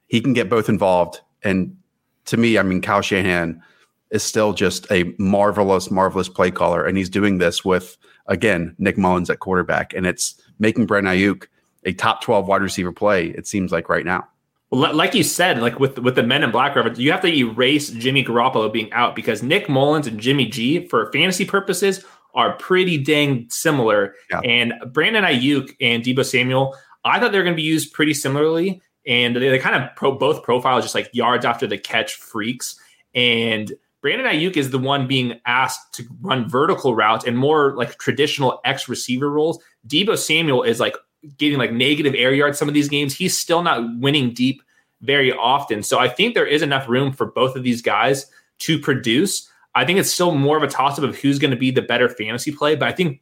he 0.08 0.20
can 0.20 0.34
get 0.34 0.50
both 0.50 0.68
involved. 0.68 1.22
And 1.42 1.78
to 2.26 2.36
me, 2.36 2.58
I 2.58 2.64
mean, 2.64 2.82
Kyle 2.82 3.02
Shanahan 3.02 3.64
is 4.12 4.24
still 4.24 4.52
just 4.52 4.86
a 4.92 5.16
marvelous, 5.18 5.90
marvelous 5.90 6.28
play 6.28 6.52
caller, 6.52 6.86
and 6.86 6.98
he's 6.98 7.10
doing 7.10 7.38
this 7.38 7.64
with 7.64 7.98
again 8.28 8.76
Nick 8.78 8.98
Mullens 8.98 9.30
at 9.30 9.40
quarterback, 9.40 9.94
and 9.94 10.06
it's 10.06 10.36
making 10.60 10.86
Brandon 10.86 11.16
Aiyuk 11.16 11.46
a 11.86 11.94
top 11.94 12.22
twelve 12.22 12.46
wide 12.46 12.62
receiver 12.62 12.92
play. 12.92 13.28
It 13.28 13.48
seems 13.48 13.72
like 13.72 13.88
right 13.88 14.04
now 14.04 14.28
like 14.72 15.14
you 15.14 15.24
said, 15.24 15.60
like 15.60 15.80
with 15.80 16.00
with 16.00 16.16
the 16.16 16.24
Men 16.24 16.44
in 16.44 16.52
Black 16.52 16.76
reference, 16.76 17.00
you 17.00 17.12
have 17.12 17.22
to 17.22 17.34
erase 17.34 17.90
Jimmy 17.92 18.24
Garoppolo 18.24 18.72
being 18.72 18.92
out 18.94 19.16
because 19.16 19.44
Nick 19.44 19.68
Mullens 19.68 20.08
and 20.08 20.20
Jimmy 20.20 20.48
G, 20.48 20.88
for 20.88 21.12
fantasy 21.12 21.46
purposes, 21.46 22.04
are 22.34 22.54
pretty 22.58 22.98
dang 22.98 23.48
similar. 23.50 24.16
Yeah. 24.30 24.42
And 24.42 24.74
Brandon 24.92 25.24
Aiyuk 25.24 25.76
and 25.80 26.04
Deebo 26.04 26.26
Samuel, 26.26 26.76
I 27.04 27.20
thought 27.20 27.32
they 27.32 27.38
were 27.38 27.44
going 27.44 27.56
to 27.56 27.62
be 27.62 27.64
used 27.64 27.94
pretty 27.94 28.14
similarly. 28.14 28.82
And 29.08 29.36
they, 29.36 29.50
they 29.50 29.60
kind 29.60 29.82
of 29.82 29.96
pro, 29.96 30.18
both 30.18 30.44
profiles 30.44 30.84
just 30.84 30.96
like 30.96 31.10
yards 31.14 31.46
after 31.46 31.68
the 31.68 31.78
catch 31.78 32.16
freaks. 32.16 32.80
And 33.14 33.72
Brandon 34.02 34.28
Aiyuk 34.28 34.58
is 34.58 34.72
the 34.72 34.80
one 34.80 35.08
being 35.08 35.40
asked 35.46 35.94
to 35.94 36.04
run 36.22 36.50
vertical 36.50 36.96
routes 36.96 37.26
and 37.26 37.38
more 37.38 37.76
like 37.76 37.98
traditional 37.98 38.60
X 38.66 38.90
receiver 38.90 39.30
roles. 39.30 39.64
Deebo 39.88 40.18
Samuel 40.18 40.64
is 40.64 40.80
like 40.80 40.96
getting 41.38 41.58
like 41.58 41.72
negative 41.72 42.14
air 42.16 42.34
yards 42.34 42.58
some 42.58 42.68
of 42.68 42.74
these 42.74 42.90
games. 42.90 43.14
He's 43.14 43.38
still 43.38 43.64
not 43.64 43.84
winning 44.00 44.34
deep 44.34 44.62
very 45.02 45.32
often. 45.32 45.84
So 45.84 46.00
I 46.00 46.08
think 46.08 46.34
there 46.34 46.46
is 46.46 46.62
enough 46.62 46.88
room 46.88 47.12
for 47.12 47.28
both 47.28 47.56
of 47.56 47.64
these 47.64 47.82
guys 47.82 48.26
to 48.60 48.80
produce. 48.80 49.50
I 49.76 49.86
think 49.86 50.00
it's 50.00 50.12
still 50.12 50.34
more 50.34 50.58
of 50.58 50.64
a 50.64 50.68
toss 50.68 50.98
up 50.98 51.04
of 51.04 51.18
who's 51.18 51.40
going 51.40 51.52
to 51.52 51.58
be 51.58 51.72
the 51.72 51.82
better 51.82 52.10
fantasy 52.10 52.52
play, 52.52 52.76
but 52.76 52.88
I 52.88 52.92
think 52.92 53.22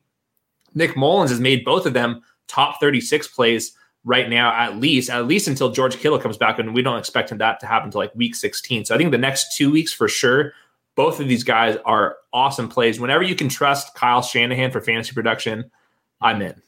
Nick 0.76 0.96
Mullens 0.96 1.30
has 1.30 1.40
made 1.40 1.66
both 1.66 1.86
of 1.86 1.94
them 1.94 2.22
top 2.48 2.80
36 2.80 3.28
plays 3.30 3.74
right 4.06 4.30
now, 4.30 4.54
at 4.54 4.78
least, 4.78 5.10
at 5.10 5.28
least 5.28 5.48
until 5.48 5.72
George 5.72 5.98
Kittle 5.98 6.20
comes 6.20 6.38
back, 6.38 6.60
and 6.60 6.74
we 6.74 6.82
don't 6.82 7.00
expect 7.00 7.32
him 7.32 7.38
that 7.40 7.60
to 7.62 7.66
happen 7.66 7.88
until 7.88 8.02
like 8.02 8.14
week 8.16 8.36
16. 8.36 8.86
So 8.86 8.96
I 8.96 8.98
think 8.98 9.12
the 9.12 9.18
next 9.18 9.56
two 9.56 9.72
weeks 9.72 9.94
for 9.94 10.08
sure, 10.08 10.54
both 10.96 11.20
of 11.20 11.28
these 11.28 11.44
guys 11.44 11.78
are 11.86 12.18
awesome 12.34 12.70
plays. 12.70 13.00
Whenever 13.00 13.24
you 13.24 13.36
can 13.36 13.50
trust 13.50 13.96
Kyle 13.96 14.22
Shanahan 14.22 14.72
for 14.72 14.82
fantasy 14.82 15.14
production, 15.14 15.72
I'm 16.22 16.42
in. 16.42 16.62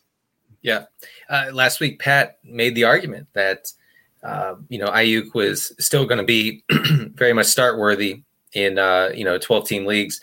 Yeah. 0.65 0.85
Uh, 1.29 1.51
last 1.53 1.79
week, 1.79 1.99
Pat 1.99 2.39
made 2.43 2.73
the 2.73 2.85
argument 2.85 3.27
that 3.33 3.71
uh, 4.23 4.55
you 4.67 4.79
know 4.79 4.87
Aiyuk 4.87 5.35
was 5.35 5.71
still 5.77 6.07
going 6.07 6.17
to 6.17 6.23
be 6.23 6.63
very 7.13 7.33
much 7.33 7.45
start 7.45 7.77
worthy 7.77 8.23
in 8.53 8.79
uh, 8.79 9.11
you 9.13 9.23
know 9.23 9.37
12 9.37 9.67
team 9.67 9.85
leagues, 9.85 10.19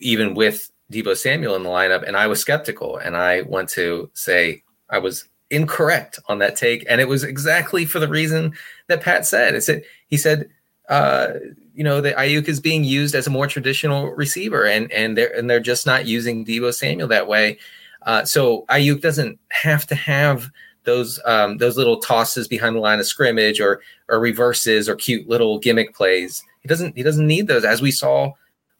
even 0.00 0.34
with 0.34 0.72
Deebo 0.92 1.16
Samuel 1.16 1.54
in 1.54 1.62
the 1.62 1.68
lineup, 1.68 2.02
and 2.02 2.16
I 2.16 2.26
was 2.26 2.40
skeptical, 2.40 2.96
and 2.96 3.16
I 3.16 3.42
want 3.42 3.68
to 3.70 4.10
say 4.12 4.64
I 4.90 4.98
was 4.98 5.28
incorrect 5.52 6.18
on 6.26 6.40
that 6.40 6.56
take, 6.56 6.84
and 6.88 7.00
it 7.00 7.06
was 7.06 7.22
exactly 7.22 7.84
for 7.84 8.00
the 8.00 8.08
reason 8.08 8.54
that 8.88 9.02
Pat 9.02 9.24
said. 9.24 9.54
It 9.54 9.62
said 9.62 9.84
he 10.08 10.16
said. 10.16 10.50
Uh, 10.88 11.32
you 11.74 11.82
know, 11.82 12.00
the 12.00 12.12
Aiyuk 12.12 12.46
is 12.46 12.60
being 12.60 12.84
used 12.84 13.16
as 13.16 13.26
a 13.26 13.30
more 13.30 13.48
traditional 13.48 14.12
receiver, 14.12 14.64
and 14.64 14.90
and 14.92 15.16
they're 15.16 15.36
and 15.36 15.50
they're 15.50 15.60
just 15.60 15.84
not 15.84 16.06
using 16.06 16.44
Deebo 16.44 16.72
Samuel 16.72 17.08
that 17.08 17.26
way. 17.26 17.58
Uh, 18.06 18.24
so 18.24 18.64
Aiyuk 18.70 19.00
doesn't 19.02 19.38
have 19.50 19.86
to 19.88 19.94
have 19.94 20.48
those 20.84 21.20
um, 21.26 21.58
those 21.58 21.76
little 21.76 22.00
tosses 22.00 22.48
behind 22.48 22.76
the 22.76 22.80
line 22.80 23.00
of 23.00 23.06
scrimmage 23.06 23.60
or 23.60 23.82
or 24.08 24.18
reverses 24.20 24.88
or 24.88 24.94
cute 24.94 25.28
little 25.28 25.58
gimmick 25.58 25.94
plays. 25.94 26.42
He 26.60 26.68
doesn't 26.68 26.96
he 26.96 27.02
doesn't 27.02 27.26
need 27.26 27.48
those 27.48 27.64
as 27.64 27.82
we 27.82 27.90
saw, 27.90 28.26
you 28.26 28.32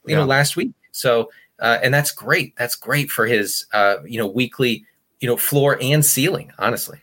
Yeah. 0.06 0.18
know, 0.18 0.24
last 0.24 0.56
week. 0.56 0.72
So 0.92 1.30
uh, 1.58 1.78
and 1.82 1.92
that's 1.92 2.12
great. 2.12 2.54
That's 2.56 2.76
great 2.76 3.10
for 3.10 3.26
his 3.26 3.66
uh, 3.72 3.96
you 4.06 4.18
know 4.18 4.26
weekly 4.28 4.84
you 5.20 5.28
know 5.28 5.36
floor 5.36 5.76
and 5.82 6.04
ceiling. 6.04 6.52
Honestly. 6.58 6.98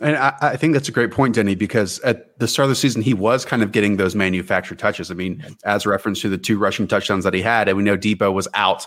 And 0.00 0.16
I, 0.16 0.32
I 0.40 0.56
think 0.56 0.74
that's 0.74 0.88
a 0.88 0.92
great 0.92 1.10
point, 1.10 1.34
Denny, 1.34 1.56
because 1.56 1.98
at 2.00 2.38
the 2.38 2.46
start 2.46 2.66
of 2.66 2.70
the 2.70 2.76
season, 2.76 3.02
he 3.02 3.14
was 3.14 3.44
kind 3.44 3.64
of 3.64 3.72
getting 3.72 3.96
those 3.96 4.14
manufactured 4.14 4.78
touches. 4.78 5.10
I 5.10 5.14
mean, 5.14 5.44
as 5.64 5.86
a 5.86 5.88
reference 5.88 6.20
to 6.20 6.28
the 6.28 6.38
two 6.38 6.56
rushing 6.56 6.86
touchdowns 6.86 7.24
that 7.24 7.34
he 7.34 7.42
had, 7.42 7.66
and 7.66 7.76
we 7.76 7.82
know 7.82 7.96
Deebo 7.96 8.32
was 8.32 8.46
out 8.54 8.86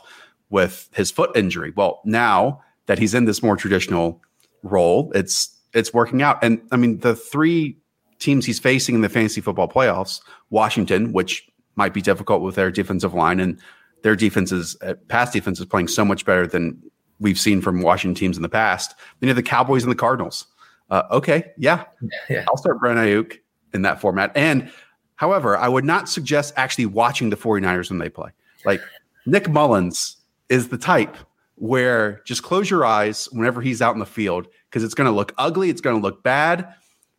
with 0.52 0.90
his 0.94 1.12
foot 1.12 1.30
injury. 1.36 1.74
Well, 1.76 2.00
now 2.06 2.62
that 2.92 3.00
he's 3.00 3.14
in 3.14 3.24
this 3.24 3.42
more 3.42 3.56
traditional 3.56 4.22
role, 4.64 5.14
it's 5.16 5.58
it's 5.74 5.94
working 5.94 6.22
out. 6.22 6.44
And 6.44 6.62
I 6.74 6.76
mean, 6.76 7.00
the 7.00 7.16
three 7.16 7.78
teams 8.20 8.46
he's 8.46 8.60
facing 8.60 8.96
in 8.96 9.02
the 9.02 9.08
fantasy 9.08 9.40
football 9.40 9.70
playoffs, 9.70 10.20
Washington, 10.50 11.14
which 11.14 11.50
might 11.76 11.94
be 11.94 12.02
difficult 12.02 12.42
with 12.42 12.56
their 12.56 12.70
defensive 12.70 13.14
line, 13.14 13.40
and 13.40 13.58
their 14.02 14.18
defenses, 14.18 14.76
uh, 14.82 14.96
past 15.08 15.32
defense 15.32 15.58
is 15.62 15.66
playing 15.68 15.88
so 15.88 16.04
much 16.04 16.26
better 16.26 16.46
than 16.46 16.84
we've 17.22 17.40
seen 17.40 17.62
from 17.62 17.82
Washington 17.82 18.14
teams 18.14 18.36
in 18.36 18.44
the 18.44 18.50
past. 18.50 18.94
Then 19.22 19.28
you 19.28 19.30
have 19.30 19.38
the 19.38 19.50
Cowboys 19.50 19.84
and 19.84 19.92
the 19.94 19.96
Cardinals. 19.96 20.48
Uh, 20.90 21.04
okay, 21.12 21.50
yeah, 21.58 21.86
Yeah. 22.28 22.44
I'll 22.50 22.58
start 22.58 22.78
Brandon 22.82 23.06
Aiyuk 23.06 23.38
in 23.74 23.84
that 23.84 24.02
format. 24.02 24.34
And 24.36 24.70
however, 25.16 25.56
I 25.56 25.70
would 25.70 25.86
not 25.86 26.10
suggest 26.10 26.54
actually 26.58 26.88
watching 26.88 27.30
the 27.30 27.38
49ers 27.38 27.90
when 27.90 28.00
they 28.00 28.10
play. 28.10 28.32
Like 28.66 28.82
Nick 29.26 29.46
Mullens 29.46 30.18
is 30.50 30.68
the 30.68 30.78
type 30.78 31.16
where 31.62 32.24
just 32.26 32.42
close 32.42 32.72
your 32.72 32.84
eyes 32.84 33.30
whenever 33.32 33.62
he's 33.62 33.84
out 33.84 33.94
in 33.94 34.00
the 34.00 34.06
field 34.06 34.48
because 34.68 34.84
it's 34.84 34.96
going 34.96 35.06
to 35.06 35.16
look 35.16 35.32
ugly, 35.38 35.70
it's 35.70 35.80
going 35.80 35.96
to 35.96 36.02
look 36.02 36.24
bad, 36.24 36.74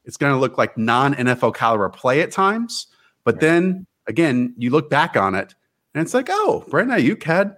it's 0.05 0.17
going 0.17 0.33
to 0.33 0.39
look 0.39 0.59
like 0.59 0.77
non 0.77 1.15
NFL 1.15 1.55
caliber 1.55 1.89
play 1.89 2.23
at 2.23 2.33
times. 2.33 2.89
But 3.23 3.39
then 3.39 3.87
again, 4.09 4.53
you 4.59 4.71
look 4.71 4.91
back 4.91 5.17
on 5.17 5.37
it 5.37 5.55
and 5.95 6.03
it's 6.03 6.13
like, 6.13 6.27
oh, 6.29 6.65
Brandon 6.69 6.99
Aiyuk 6.99 7.23
had 7.23 7.55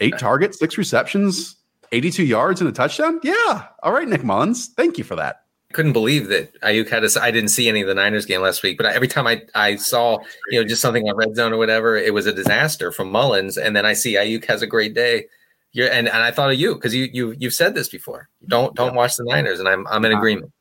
eight 0.00 0.18
targets, 0.18 0.58
six 0.58 0.76
receptions, 0.76 1.54
82 1.92 2.24
yards, 2.24 2.60
and 2.60 2.68
a 2.68 2.72
touchdown. 2.72 3.20
Yeah. 3.22 3.66
All 3.84 3.92
right, 3.92 4.08
Nick 4.08 4.24
Mullens. 4.24 4.74
Thank 4.74 4.98
you 4.98 5.04
for 5.04 5.14
that. 5.14 5.42
couldn't 5.72 5.92
believe 5.92 6.26
that 6.30 6.60
Aiyuk 6.62 6.88
had 6.88 7.04
a. 7.04 7.10
I 7.22 7.30
didn't 7.30 7.50
see 7.50 7.68
any 7.68 7.80
of 7.82 7.86
the 7.86 7.94
Niners 7.94 8.26
game 8.26 8.40
last 8.40 8.64
week, 8.64 8.76
but 8.76 8.86
every 8.86 9.06
time 9.06 9.28
I 9.28 9.42
I 9.54 9.76
saw 9.76 10.18
you 10.50 10.60
know 10.60 10.66
just 10.66 10.82
something 10.82 11.08
on 11.08 11.14
red 11.14 11.36
zone 11.36 11.52
or 11.52 11.58
whatever, 11.58 11.96
it 11.96 12.12
was 12.12 12.26
a 12.26 12.32
disaster 12.32 12.90
from 12.90 13.12
Mullens, 13.12 13.56
and 13.56 13.76
then 13.76 13.86
I 13.86 13.92
see 13.92 14.14
Aiyuk 14.14 14.46
has 14.46 14.62
a 14.62 14.66
great 14.66 14.94
day. 14.94 15.26
You're, 15.74 15.90
and 15.90 16.08
and 16.08 16.22
I 16.22 16.30
thought 16.30 16.52
of 16.52 16.58
you 16.58 16.74
because 16.74 16.94
you 16.94 17.10
you 17.12 17.34
you've 17.36 17.52
said 17.52 17.74
this 17.74 17.88
before. 17.88 18.28
Don't 18.46 18.74
don't 18.76 18.94
watch 18.94 19.16
the 19.16 19.24
Niners, 19.24 19.58
and 19.58 19.68
I'm 19.68 19.86
I'm 19.88 20.04
in 20.04 20.12
agreement. 20.12 20.52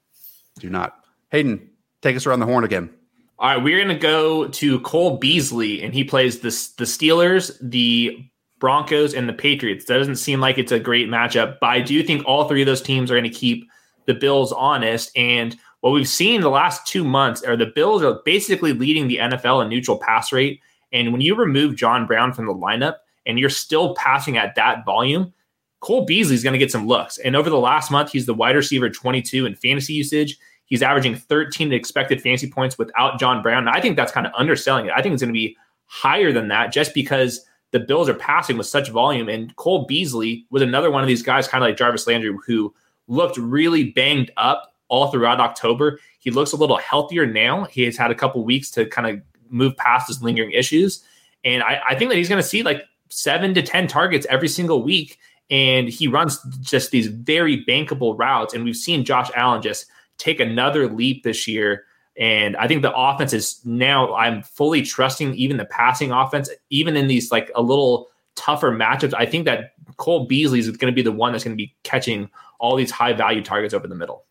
Do 0.59 0.69
not. 0.69 0.97
Hayden, 1.29 1.69
take 2.01 2.15
us 2.15 2.25
around 2.25 2.39
the 2.39 2.47
horn 2.47 2.63
again. 2.63 2.89
All 3.37 3.49
right, 3.49 3.63
we're 3.63 3.77
going 3.77 3.95
to 3.95 4.01
go 4.01 4.47
to 4.47 4.79
Cole 4.81 5.17
Beasley, 5.17 5.83
and 5.83 5.93
he 5.93 6.03
plays 6.03 6.39
the 6.39 6.49
the 6.77 6.85
Steelers, 6.85 7.55
the 7.61 8.25
Broncos, 8.59 9.13
and 9.13 9.29
the 9.29 9.33
Patriots. 9.33 9.85
That 9.85 9.99
Doesn't 9.99 10.15
seem 10.15 10.39
like 10.39 10.57
it's 10.57 10.71
a 10.71 10.79
great 10.79 11.07
matchup, 11.07 11.57
but 11.61 11.67
I 11.67 11.81
do 11.81 12.01
think 12.01 12.25
all 12.25 12.47
three 12.47 12.63
of 12.63 12.65
those 12.65 12.81
teams 12.81 13.11
are 13.11 13.15
going 13.15 13.23
to 13.23 13.29
keep 13.29 13.69
the 14.07 14.15
Bills 14.15 14.51
honest. 14.51 15.15
And 15.15 15.55
what 15.81 15.91
we've 15.91 16.07
seen 16.07 16.41
the 16.41 16.49
last 16.49 16.87
two 16.87 17.03
months 17.03 17.43
are 17.43 17.55
the 17.55 17.67
Bills 17.67 18.01
are 18.01 18.19
basically 18.25 18.73
leading 18.73 19.07
the 19.07 19.17
NFL 19.17 19.61
in 19.61 19.69
neutral 19.69 19.97
pass 19.97 20.31
rate. 20.31 20.59
And 20.91 21.11
when 21.11 21.21
you 21.21 21.35
remove 21.35 21.75
John 21.75 22.07
Brown 22.07 22.33
from 22.33 22.47
the 22.47 22.53
lineup 22.53 22.95
and 23.25 23.39
you're 23.39 23.49
still 23.49 23.95
passing 23.95 24.37
at 24.37 24.55
that 24.55 24.85
volume, 24.85 25.33
Cole 25.79 26.05
Beasley 26.05 26.35
is 26.35 26.43
going 26.43 26.53
to 26.53 26.59
get 26.59 26.71
some 26.71 26.87
looks. 26.87 27.17
And 27.17 27.35
over 27.35 27.49
the 27.49 27.57
last 27.57 27.91
month, 27.91 28.11
he's 28.11 28.25
the 28.25 28.33
wide 28.33 28.55
receiver 28.55 28.89
22 28.89 29.45
in 29.45 29.55
fantasy 29.55 29.93
usage. 29.93 30.37
He's 30.65 30.81
averaging 30.81 31.15
13 31.15 31.73
expected 31.73 32.21
fantasy 32.21 32.49
points 32.49 32.77
without 32.77 33.19
John 33.19 33.41
Brown. 33.41 33.67
And 33.67 33.69
I 33.69 33.81
think 33.81 33.97
that's 33.97 34.11
kind 34.11 34.25
of 34.25 34.33
underselling 34.35 34.85
it. 34.85 34.93
I 34.95 35.01
think 35.01 35.13
it's 35.13 35.21
going 35.21 35.33
to 35.33 35.37
be 35.37 35.57
higher 35.85 36.31
than 36.31 36.47
that 36.47 36.71
just 36.71 36.93
because 36.93 37.45
the 37.71 37.79
Bills 37.79 38.07
are 38.07 38.13
passing 38.13 38.57
with 38.57 38.67
such 38.67 38.89
volume. 38.89 39.27
And 39.27 39.53
Cole 39.57 39.85
Beasley 39.85 40.45
was 40.49 40.61
another 40.61 40.89
one 40.89 41.03
of 41.03 41.07
these 41.07 41.21
guys, 41.21 41.47
kind 41.47 41.63
of 41.63 41.67
like 41.67 41.77
Jarvis 41.77 42.07
Landry, 42.07 42.33
who 42.47 42.73
looked 43.07 43.37
really 43.37 43.91
banged 43.91 44.31
up 44.37 44.73
all 44.87 45.11
throughout 45.11 45.39
October. 45.39 45.99
He 46.19 46.31
looks 46.31 46.53
a 46.53 46.55
little 46.55 46.77
healthier 46.77 47.25
now. 47.25 47.65
He 47.65 47.83
has 47.83 47.97
had 47.97 48.11
a 48.11 48.15
couple 48.15 48.43
weeks 48.45 48.71
to 48.71 48.85
kind 48.85 49.07
of 49.07 49.21
move 49.49 49.75
past 49.75 50.07
his 50.07 50.23
lingering 50.23 50.51
issues. 50.51 51.03
And 51.43 51.61
I, 51.61 51.81
I 51.89 51.95
think 51.95 52.09
that 52.09 52.17
he's 52.17 52.29
going 52.29 52.41
to 52.41 52.47
see 52.47 52.63
like 52.63 52.83
seven 53.13 53.53
to 53.53 53.61
10 53.61 53.87
targets 53.87 54.25
every 54.29 54.47
single 54.47 54.83
week. 54.83 55.19
And 55.49 55.87
he 55.87 56.07
runs 56.07 56.41
just 56.61 56.91
these 56.91 57.07
very 57.07 57.63
bankable 57.65 58.17
routes. 58.17 58.53
And 58.53 58.63
we've 58.63 58.75
seen 58.75 59.05
Josh 59.05 59.29
Allen 59.35 59.61
just 59.61 59.85
take 60.17 60.39
another 60.39 60.87
leap 60.87 61.23
this 61.23 61.47
year. 61.47 61.85
And 62.17 62.55
I 62.57 62.67
think 62.67 62.81
the 62.81 62.95
offense 62.95 63.33
is 63.33 63.63
now, 63.65 64.13
I'm 64.15 64.41
fully 64.43 64.81
trusting 64.81 65.33
even 65.35 65.57
the 65.57 65.65
passing 65.65 66.11
offense, 66.11 66.49
even 66.69 66.95
in 66.95 67.07
these 67.07 67.31
like 67.31 67.51
a 67.55 67.61
little 67.61 68.09
tougher 68.35 68.71
matchups. 68.71 69.13
I 69.15 69.25
think 69.25 69.45
that 69.45 69.73
Cole 69.97 70.25
Beasley 70.25 70.59
is 70.59 70.69
going 70.69 70.91
to 70.91 70.95
be 70.95 71.01
the 71.01 71.11
one 71.11 71.31
that's 71.33 71.43
going 71.43 71.55
to 71.55 71.61
be 71.61 71.75
catching 71.83 72.29
all 72.59 72.75
these 72.75 72.91
high 72.91 73.13
value 73.13 73.43
targets 73.43 73.73
over 73.73 73.87
the 73.87 73.95
middle. 73.95 74.25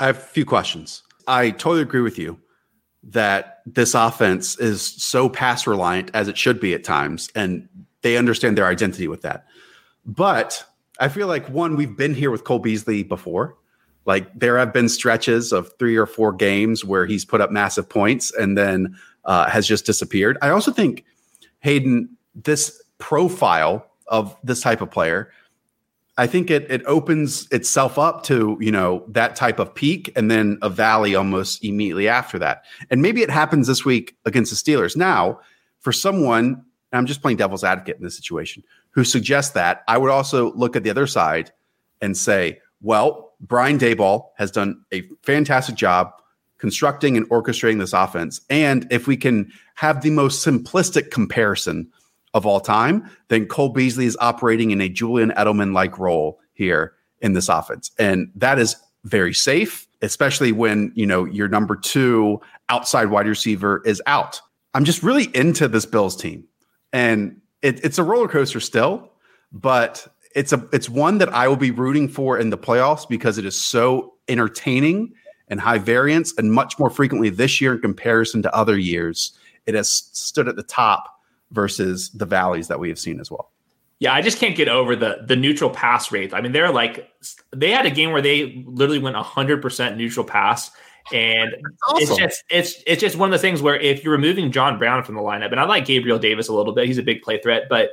I 0.00 0.06
have 0.06 0.16
a 0.16 0.20
few 0.20 0.44
questions. 0.44 1.02
I 1.28 1.50
totally 1.50 1.82
agree 1.82 2.02
with 2.02 2.18
you 2.18 2.40
that 3.10 3.62
this 3.66 3.94
offense 3.94 4.58
is 4.58 4.82
so 4.82 5.28
pass 5.28 5.66
reliant 5.66 6.10
as 6.14 6.28
it 6.28 6.36
should 6.36 6.60
be 6.60 6.74
at 6.74 6.84
times, 6.84 7.28
and 7.34 7.68
they 8.02 8.16
understand 8.16 8.58
their 8.58 8.66
identity 8.66 9.08
with 9.08 9.22
that. 9.22 9.46
But 10.04 10.64
I 10.98 11.08
feel 11.08 11.26
like 11.26 11.48
one, 11.48 11.76
we've 11.76 11.96
been 11.96 12.14
here 12.14 12.30
with 12.30 12.44
Cole 12.44 12.58
Beasley 12.58 13.02
before. 13.02 13.56
Like 14.06 14.32
there 14.38 14.56
have 14.58 14.72
been 14.72 14.88
stretches 14.88 15.52
of 15.52 15.72
three 15.78 15.96
or 15.96 16.06
four 16.06 16.32
games 16.32 16.84
where 16.84 17.06
he's 17.06 17.24
put 17.24 17.40
up 17.40 17.50
massive 17.50 17.88
points 17.88 18.32
and 18.34 18.56
then 18.56 18.96
uh, 19.24 19.50
has 19.50 19.66
just 19.66 19.84
disappeared. 19.84 20.38
I 20.40 20.50
also 20.50 20.70
think 20.70 21.04
Hayden, 21.60 22.08
this 22.34 22.80
profile 22.98 23.84
of 24.06 24.36
this 24.44 24.60
type 24.60 24.80
of 24.80 24.90
player, 24.90 25.32
I 26.18 26.26
think 26.26 26.50
it 26.50 26.70
it 26.70 26.82
opens 26.86 27.46
itself 27.50 27.98
up 27.98 28.22
to 28.24 28.56
you 28.60 28.72
know 28.72 29.04
that 29.08 29.36
type 29.36 29.58
of 29.58 29.74
peak 29.74 30.12
and 30.16 30.30
then 30.30 30.58
a 30.62 30.70
valley 30.70 31.14
almost 31.14 31.64
immediately 31.64 32.08
after 32.08 32.38
that. 32.38 32.64
And 32.90 33.02
maybe 33.02 33.22
it 33.22 33.30
happens 33.30 33.66
this 33.66 33.84
week 33.84 34.16
against 34.24 34.50
the 34.50 34.72
Steelers. 34.72 34.96
Now, 34.96 35.40
for 35.80 35.92
someone, 35.92 36.64
I'm 36.92 37.06
just 37.06 37.22
playing 37.22 37.36
devil's 37.36 37.64
advocate 37.64 37.96
in 37.96 38.02
this 38.02 38.16
situation, 38.16 38.62
who 38.90 39.04
suggests 39.04 39.52
that, 39.52 39.82
I 39.88 39.98
would 39.98 40.10
also 40.10 40.52
look 40.54 40.74
at 40.76 40.84
the 40.84 40.90
other 40.90 41.06
side 41.06 41.52
and 42.00 42.16
say, 42.16 42.60
well, 42.80 43.34
Brian 43.40 43.78
Daboll 43.78 44.30
has 44.36 44.50
done 44.50 44.82
a 44.92 45.02
fantastic 45.22 45.74
job 45.74 46.12
constructing 46.58 47.16
and 47.16 47.28
orchestrating 47.28 47.78
this 47.78 47.92
offense. 47.92 48.40
And 48.48 48.86
if 48.90 49.06
we 49.06 49.16
can 49.16 49.52
have 49.74 50.00
the 50.00 50.10
most 50.10 50.46
simplistic 50.46 51.10
comparison 51.10 51.90
of 52.34 52.44
all 52.46 52.60
time, 52.60 53.08
then 53.28 53.46
Cole 53.46 53.70
Beasley 53.70 54.06
is 54.06 54.16
operating 54.20 54.70
in 54.70 54.80
a 54.80 54.88
Julian 54.88 55.30
Edelman 55.32 55.72
like 55.72 55.98
role 55.98 56.38
here 56.52 56.94
in 57.20 57.32
this 57.32 57.48
offense. 57.48 57.90
And 57.98 58.30
that 58.34 58.58
is 58.58 58.76
very 59.04 59.32
safe, 59.32 59.86
especially 60.02 60.52
when, 60.52 60.92
you 60.94 61.06
know, 61.06 61.24
your 61.24 61.48
number 61.48 61.76
two 61.76 62.40
outside 62.68 63.06
wide 63.06 63.26
receiver 63.26 63.82
is 63.86 64.02
out. 64.06 64.40
I'm 64.74 64.84
just 64.84 65.02
really 65.02 65.30
into 65.34 65.68
this 65.68 65.86
Bills 65.86 66.16
team. 66.16 66.44
And 66.92 67.40
it, 67.62 67.82
it's 67.84 67.98
a 67.98 68.02
roller 68.02 68.28
coaster 68.28 68.60
still, 68.60 69.10
but 69.52 70.06
it's 70.34 70.52
a 70.52 70.68
it's 70.72 70.88
one 70.88 71.18
that 71.18 71.32
I 71.32 71.48
will 71.48 71.56
be 71.56 71.70
rooting 71.70 72.08
for 72.08 72.38
in 72.38 72.50
the 72.50 72.58
playoffs 72.58 73.08
because 73.08 73.38
it 73.38 73.46
is 73.46 73.58
so 73.58 74.14
entertaining 74.28 75.14
and 75.48 75.60
high 75.60 75.78
variance 75.78 76.34
and 76.36 76.52
much 76.52 76.78
more 76.78 76.90
frequently 76.90 77.30
this 77.30 77.60
year 77.60 77.74
in 77.74 77.80
comparison 77.80 78.42
to 78.42 78.54
other 78.54 78.78
years. 78.78 79.32
It 79.64 79.74
has 79.74 79.90
stood 80.12 80.48
at 80.48 80.56
the 80.56 80.62
top 80.62 81.15
versus 81.50 82.10
the 82.10 82.26
valleys 82.26 82.68
that 82.68 82.78
we 82.78 82.88
have 82.88 82.98
seen 82.98 83.20
as 83.20 83.30
well. 83.30 83.52
Yeah, 83.98 84.12
I 84.12 84.20
just 84.20 84.38
can't 84.38 84.56
get 84.56 84.68
over 84.68 84.94
the 84.94 85.24
the 85.26 85.36
neutral 85.36 85.70
pass 85.70 86.12
rate. 86.12 86.34
I 86.34 86.40
mean, 86.40 86.52
they're 86.52 86.72
like 86.72 87.08
they 87.54 87.70
had 87.70 87.86
a 87.86 87.90
game 87.90 88.10
where 88.12 88.20
they 88.20 88.64
literally 88.66 88.98
went 88.98 89.16
100% 89.16 89.96
neutral 89.96 90.26
pass 90.26 90.70
and 91.12 91.54
awesome. 91.88 92.02
it's 92.02 92.16
just 92.16 92.44
it's 92.50 92.82
it's 92.86 93.00
just 93.00 93.16
one 93.16 93.28
of 93.28 93.32
the 93.32 93.38
things 93.38 93.62
where 93.62 93.78
if 93.78 94.02
you're 94.02 94.12
removing 94.12 94.50
John 94.50 94.78
Brown 94.78 95.02
from 95.02 95.14
the 95.14 95.20
lineup 95.20 95.50
and 95.52 95.60
I 95.60 95.64
like 95.64 95.86
Gabriel 95.86 96.18
Davis 96.18 96.48
a 96.48 96.52
little 96.52 96.74
bit, 96.74 96.86
he's 96.86 96.98
a 96.98 97.02
big 97.02 97.22
play 97.22 97.40
threat, 97.40 97.68
but 97.70 97.90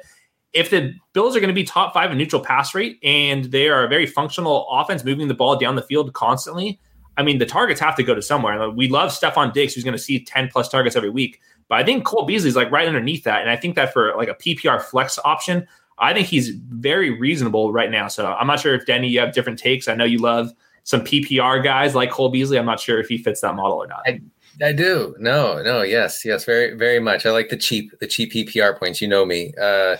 if 0.53 0.69
the 0.69 0.93
Bills 1.13 1.35
are 1.35 1.39
going 1.39 1.49
to 1.49 1.53
be 1.53 1.63
top 1.63 1.93
5 1.93 2.11
in 2.11 2.17
neutral 2.17 2.41
pass 2.41 2.75
rate 2.75 2.99
and 3.03 3.45
they 3.45 3.69
are 3.69 3.83
a 3.83 3.87
very 3.87 4.05
functional 4.05 4.67
offense 4.69 5.03
moving 5.03 5.27
the 5.27 5.33
ball 5.33 5.55
down 5.57 5.75
the 5.75 5.81
field 5.81 6.13
constantly, 6.13 6.79
I 7.17 7.23
mean, 7.23 7.39
the 7.39 7.45
targets 7.45 7.79
have 7.79 7.95
to 7.95 8.03
go 8.03 8.13
to 8.13 8.21
somewhere. 8.21 8.69
We 8.69 8.87
love 8.87 9.09
Stefon 9.11 9.51
Diggs, 9.51 9.73
who's 9.73 9.83
going 9.83 9.97
to 9.97 10.01
see 10.01 10.23
10 10.23 10.49
plus 10.49 10.69
targets 10.69 10.95
every 10.95 11.09
week. 11.09 11.41
But 11.67 11.79
I 11.79 11.83
think 11.83 12.05
Cole 12.05 12.25
Beasley's 12.25 12.55
like 12.55 12.71
right 12.71 12.87
underneath 12.87 13.23
that. 13.23 13.41
And 13.41 13.49
I 13.49 13.55
think 13.55 13.75
that 13.75 13.93
for 13.93 14.15
like 14.15 14.29
a 14.29 14.35
PPR 14.35 14.81
flex 14.81 15.19
option, 15.23 15.67
I 15.99 16.13
think 16.13 16.27
he's 16.27 16.49
very 16.49 17.09
reasonable 17.11 17.71
right 17.71 17.91
now. 17.91 18.07
So 18.07 18.25
I'm 18.25 18.47
not 18.47 18.59
sure 18.59 18.73
if 18.75 18.85
Denny, 18.85 19.07
you 19.07 19.19
have 19.19 19.33
different 19.33 19.59
takes. 19.59 19.87
I 19.87 19.95
know 19.95 20.05
you 20.05 20.19
love 20.19 20.51
some 20.83 21.01
PPR 21.01 21.63
guys 21.63 21.95
like 21.95 22.11
Cole 22.11 22.29
Beasley. 22.29 22.57
I'm 22.57 22.65
not 22.65 22.79
sure 22.79 22.99
if 22.99 23.07
he 23.07 23.17
fits 23.17 23.41
that 23.41 23.55
model 23.55 23.77
or 23.77 23.87
not. 23.87 24.01
I, 24.05 24.21
I 24.61 24.73
do. 24.73 25.15
No, 25.19 25.61
no, 25.61 25.81
yes, 25.81 26.25
yes, 26.25 26.45
very, 26.45 26.75
very 26.75 26.99
much. 26.99 27.25
I 27.25 27.31
like 27.31 27.49
the 27.49 27.57
cheap, 27.57 27.97
the 27.99 28.07
cheap 28.07 28.33
PPR 28.33 28.77
points. 28.77 29.01
You 29.01 29.07
know 29.07 29.25
me. 29.25 29.53
Uh, 29.59 29.97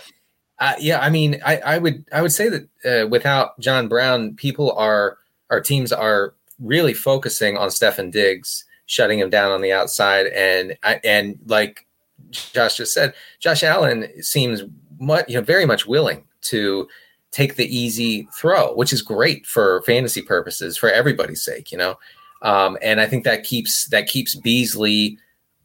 yeah, 0.78 1.00
I 1.00 1.10
mean, 1.10 1.40
I, 1.44 1.56
I 1.58 1.78
would, 1.78 2.04
I 2.12 2.22
would 2.22 2.32
say 2.32 2.48
that 2.48 2.68
uh, 2.84 3.08
without 3.08 3.58
John 3.58 3.88
Brown, 3.88 4.34
people 4.34 4.72
are, 4.72 5.18
our 5.50 5.60
teams 5.60 5.92
are 5.92 6.34
really 6.60 6.94
focusing 6.94 7.56
on 7.56 7.68
Stefon 7.68 8.12
Diggs 8.12 8.64
shutting 8.86 9.18
him 9.18 9.30
down 9.30 9.50
on 9.50 9.62
the 9.62 9.72
outside. 9.72 10.26
And 10.28 10.76
and 10.82 11.38
like 11.46 11.86
Josh 12.30 12.76
just 12.76 12.92
said, 12.92 13.14
Josh 13.40 13.62
Allen 13.62 14.08
seems 14.22 14.62
much, 14.98 15.28
you 15.28 15.36
know, 15.36 15.42
very 15.42 15.66
much 15.66 15.86
willing 15.86 16.24
to 16.42 16.88
take 17.30 17.56
the 17.56 17.76
easy 17.76 18.28
throw, 18.32 18.74
which 18.74 18.92
is 18.92 19.02
great 19.02 19.46
for 19.46 19.82
fantasy 19.82 20.22
purposes, 20.22 20.76
for 20.76 20.90
everybody's 20.90 21.44
sake, 21.44 21.72
you 21.72 21.78
know. 21.78 21.98
Um, 22.42 22.76
and 22.82 23.00
I 23.00 23.06
think 23.06 23.24
that 23.24 23.42
keeps 23.42 23.88
that 23.88 24.06
keeps 24.06 24.34
Beasley 24.34 25.18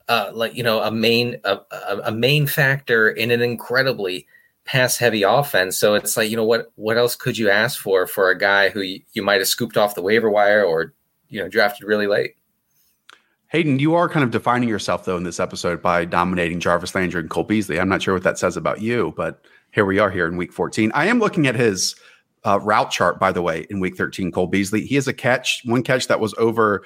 uh, 0.08 0.32
like 0.34 0.55
you 0.55 0.63
know 0.63 0.82
a 0.82 0.91
main 0.91 1.39
a, 1.43 1.60
a 2.03 2.12
main 2.12 2.47
factor 2.47 3.10
in 3.10 3.32
an 3.32 3.41
incredibly 3.41 4.25
pass 4.65 4.97
heavy 4.97 5.23
offense. 5.23 5.77
So 5.77 5.93
it's 5.93 6.17
like 6.17 6.29
you 6.29 6.36
know 6.36 6.43
what 6.43 6.71
what 6.75 6.97
else 6.97 7.15
could 7.15 7.38
you 7.38 7.49
ask 7.49 7.79
for 7.79 8.08
for 8.08 8.29
a 8.29 8.38
guy 8.38 8.69
who 8.69 8.82
you, 8.82 9.01
you 9.13 9.21
might 9.21 9.39
have 9.39 9.47
scooped 9.47 9.77
off 9.77 9.95
the 9.95 10.01
waiver 10.01 10.29
wire 10.29 10.63
or 10.63 10.93
you 11.29 11.39
know 11.39 11.47
drafted 11.47 11.88
really 11.88 12.08
late. 12.08 12.36
Hayden, 13.49 13.79
you 13.79 13.95
are 13.95 14.07
kind 14.07 14.23
of 14.23 14.29
defining 14.29 14.69
yourself 14.69 15.05
though 15.05 15.17
in 15.17 15.23
this 15.23 15.39
episode 15.39 15.81
by 15.81 16.05
dominating 16.05 16.59
Jarvis 16.59 16.93
Landry 16.93 17.21
and 17.21 17.29
Cole 17.29 17.43
Beasley. 17.43 17.79
I'm 17.79 17.89
not 17.89 18.01
sure 18.03 18.13
what 18.13 18.23
that 18.23 18.38
says 18.38 18.55
about 18.55 18.79
you, 18.79 19.12
but 19.17 19.43
here 19.71 19.85
we 19.85 19.97
are 19.97 20.12
here 20.12 20.27
in 20.27 20.38
week 20.38 20.53
14. 20.53 20.91
I 20.93 21.07
am 21.07 21.19
looking 21.19 21.47
at 21.47 21.55
his 21.55 21.95
uh, 22.45 22.59
route 22.59 22.91
chart, 22.91 23.19
by 23.19 23.31
the 23.31 23.41
way, 23.41 23.65
in 23.71 23.79
week 23.79 23.97
13. 23.97 24.31
Cole 24.31 24.45
Beasley, 24.45 24.85
he 24.85 24.93
has 24.95 25.07
a 25.07 25.13
catch, 25.13 25.63
one 25.65 25.81
catch 25.81 26.07
that 26.07 26.19
was 26.19 26.35
over 26.38 26.83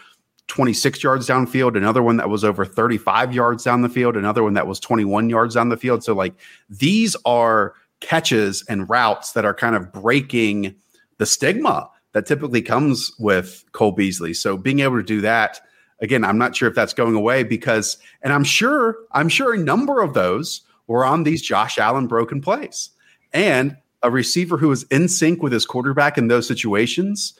26 0.48 1.04
yards 1.04 1.28
downfield, 1.28 1.76
another 1.76 2.02
one 2.02 2.16
that 2.16 2.30
was 2.30 2.46
over 2.46 2.64
35 2.64 3.34
yards 3.34 3.66
down 3.66 3.82
the 3.82 3.90
field, 3.90 4.16
another 4.16 4.42
one 4.42 4.54
that 4.54 4.68
was 4.68 4.80
21 4.80 5.30
yards 5.30 5.56
down 5.56 5.68
the 5.68 5.78
field. 5.78 6.02
So, 6.02 6.14
like, 6.14 6.34
these 6.70 7.16
are 7.26 7.74
catches 8.00 8.64
and 8.70 8.90
routes 8.90 9.34
that 9.34 9.44
are 9.44 9.54
kind 9.54 9.76
of 9.76 9.92
breaking 9.92 10.76
the 11.18 11.26
stigma 11.26 11.90
that 12.14 12.26
typically 12.26 12.62
comes 12.62 13.12
with 13.20 13.66
Cole 13.74 13.92
Beasley. 13.92 14.34
So, 14.34 14.56
being 14.56 14.80
able 14.80 14.98
to 14.98 15.04
do 15.04 15.20
that 15.22 15.60
again, 16.02 16.24
I'm 16.24 16.38
not 16.38 16.56
sure 16.56 16.70
if 16.70 16.76
that's 16.76 16.94
going 16.94 17.16
away 17.16 17.44
because, 17.44 17.98
and 18.22 18.34
I'm 18.34 18.44
sure, 18.44 18.98
I'm 19.12 19.30
sure 19.30 19.54
a 19.54 19.58
number 19.58 20.02
of 20.02 20.14
those 20.14 20.62
were 20.88 21.06
on 21.06 21.24
these 21.24 21.42
Josh 21.42 21.78
Allen 21.78 22.08
broken 22.08 22.42
plays. 22.42 22.90
And 23.32 23.78
a 24.02 24.12
receiver 24.12 24.58
who 24.58 24.72
is 24.72 24.84
in 24.84 25.08
sync 25.08 25.42
with 25.42 25.54
his 25.54 25.66
quarterback 25.66 26.18
in 26.18 26.28
those 26.28 26.48
situations, 26.48 27.34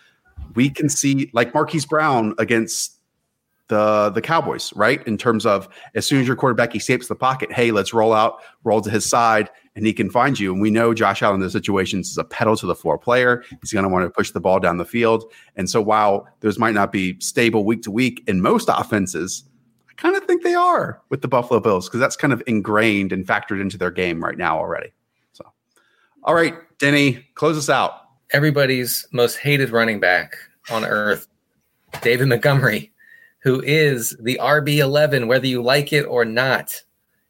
we 0.56 0.70
can 0.70 0.90
see 0.90 1.30
like 1.34 1.54
Marquise 1.54 1.86
Brown 1.86 2.34
against 2.40 2.98
the 3.74 4.12
the 4.12 4.22
Cowboys, 4.22 4.72
right? 4.76 5.06
In 5.08 5.18
terms 5.18 5.46
of 5.46 5.68
as 5.96 6.06
soon 6.06 6.22
as 6.22 6.28
your 6.28 6.36
quarterback 6.36 6.76
escapes 6.76 7.08
the 7.08 7.16
pocket, 7.16 7.52
hey, 7.52 7.72
let's 7.72 7.94
roll 7.94 8.14
out, 8.14 8.42
roll 8.64 8.82
to 8.82 8.90
his 8.90 9.06
side, 9.06 9.50
and 9.76 9.86
he 9.86 9.94
can 9.94 10.10
find 10.10 10.40
you. 10.40 10.54
And 10.54 10.62
we 10.62 10.70
know 10.70 10.94
Josh 10.94 11.22
Allen 11.22 11.36
in 11.36 11.42
those 11.42 11.52
situations 11.52 12.10
is 12.10 12.18
a 12.18 12.24
pedal 12.24 12.56
to 12.58 12.66
the 12.66 12.76
floor 12.76 12.98
player. 12.98 13.44
He's 13.62 13.74
going 13.74 13.84
to 13.84 13.90
want 13.90 14.06
to 14.06 14.10
push 14.10 14.32
the 14.32 14.40
ball 14.40 14.60
down 14.60 14.78
the 14.78 14.86
field. 14.86 15.26
And 15.56 15.70
so 15.70 15.82
while 15.82 16.28
those 16.42 16.60
might 16.60 16.76
not 16.76 16.92
be 16.92 17.20
stable 17.20 17.66
week 17.66 17.82
to 17.84 17.92
week 17.92 18.24
in 18.28 18.42
most 18.42 18.70
offenses, 18.72 19.44
I 19.90 19.94
kind 20.02 20.16
of 20.16 20.24
think 20.26 20.44
they 20.44 20.54
are 20.56 21.02
with 21.10 21.22
the 21.22 21.28
Buffalo 21.28 21.60
Bills 21.60 21.88
because 21.88 22.00
that's 22.00 22.16
kind 22.16 22.34
of 22.34 22.44
ingrained 22.46 23.12
and 23.12 23.26
factored 23.26 23.62
into 23.62 23.78
their 23.78 23.92
game 23.92 24.24
right 24.24 24.38
now 24.38 24.58
already. 24.58 24.94
So, 25.34 25.46
all 26.24 26.36
right, 26.36 26.56
Denny, 26.78 27.26
close 27.36 27.58
us 27.58 27.70
out. 27.70 27.94
Everybody's 28.32 29.08
most 29.12 29.38
hated 29.38 29.72
running 29.72 30.00
back 30.00 30.36
on 30.72 30.86
earth, 30.86 31.28
David 32.02 32.28
Montgomery, 32.28 32.93
who 33.44 33.62
is 33.62 34.16
the 34.22 34.40
RB11, 34.42 35.28
whether 35.28 35.46
you 35.46 35.62
like 35.62 35.92
it 35.92 36.04
or 36.04 36.24
not. 36.24 36.82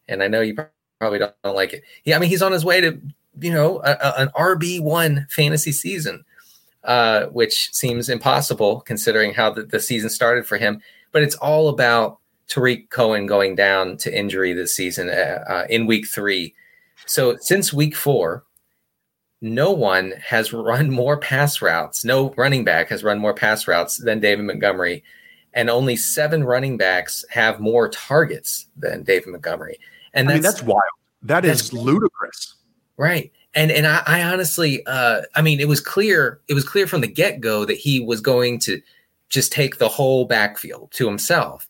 And 0.07 0.21
I 0.21 0.27
know 0.27 0.41
you 0.41 0.55
probably 0.99 1.19
don't, 1.19 1.33
don't 1.43 1.55
like 1.55 1.73
it. 1.73 1.83
Yeah, 2.05 2.15
I 2.15 2.19
mean, 2.19 2.29
he's 2.29 2.43
on 2.43 2.51
his 2.51 2.63
way 2.63 2.81
to, 2.81 3.01
you 3.41 3.51
know, 3.51 3.81
a, 3.83 3.97
a, 3.99 4.13
an 4.17 4.27
RB1 4.29 5.29
fantasy 5.31 5.71
season, 5.71 6.23
uh, 6.83 7.25
which 7.27 7.73
seems 7.73 8.09
impossible 8.09 8.81
considering 8.81 9.33
how 9.33 9.49
the, 9.49 9.63
the 9.63 9.79
season 9.79 10.09
started 10.09 10.45
for 10.45 10.57
him. 10.57 10.81
But 11.11 11.23
it's 11.23 11.35
all 11.35 11.67
about 11.67 12.19
Tarik 12.47 12.91
Cohen 12.91 13.25
going 13.25 13.55
down 13.55 13.97
to 13.97 14.15
injury 14.15 14.53
this 14.53 14.75
season 14.75 15.09
uh, 15.09 15.43
uh, 15.47 15.65
in 15.67 15.87
week 15.87 16.07
three. 16.07 16.53
So 17.07 17.37
since 17.37 17.73
week 17.73 17.95
four, 17.95 18.43
no 19.41 19.71
one 19.71 20.13
has 20.23 20.53
run 20.53 20.91
more 20.91 21.17
pass 21.17 21.59
routes. 21.59 22.05
No 22.05 22.35
running 22.37 22.63
back 22.63 22.89
has 22.89 23.03
run 23.03 23.17
more 23.17 23.33
pass 23.33 23.67
routes 23.67 23.97
than 23.97 24.19
David 24.19 24.45
Montgomery. 24.45 25.03
And 25.53 25.69
only 25.69 25.95
seven 25.95 26.43
running 26.43 26.77
backs 26.77 27.23
have 27.29 27.59
more 27.59 27.87
targets 27.89 28.67
than 28.75 29.03
David 29.03 29.29
Montgomery. 29.29 29.79
And 30.13 30.27
that's, 30.27 30.33
I 30.33 30.35
mean, 30.35 30.41
that's 30.43 30.63
wild. 30.63 30.81
That 31.21 31.45
is 31.45 31.69
that's 31.69 31.73
ludicrous. 31.73 32.55
Right. 32.97 33.31
And 33.55 33.71
and 33.71 33.85
I, 33.85 34.01
I 34.05 34.23
honestly 34.23 34.83
uh 34.87 35.21
I 35.35 35.41
mean 35.41 35.59
it 35.59 35.67
was 35.67 35.79
clear 35.79 36.41
it 36.47 36.53
was 36.53 36.67
clear 36.67 36.87
from 36.87 37.01
the 37.01 37.07
get-go 37.07 37.65
that 37.65 37.77
he 37.77 37.99
was 37.99 38.19
going 38.19 38.59
to 38.61 38.81
just 39.29 39.51
take 39.51 39.77
the 39.77 39.89
whole 39.89 40.25
backfield 40.25 40.91
to 40.93 41.07
himself. 41.07 41.67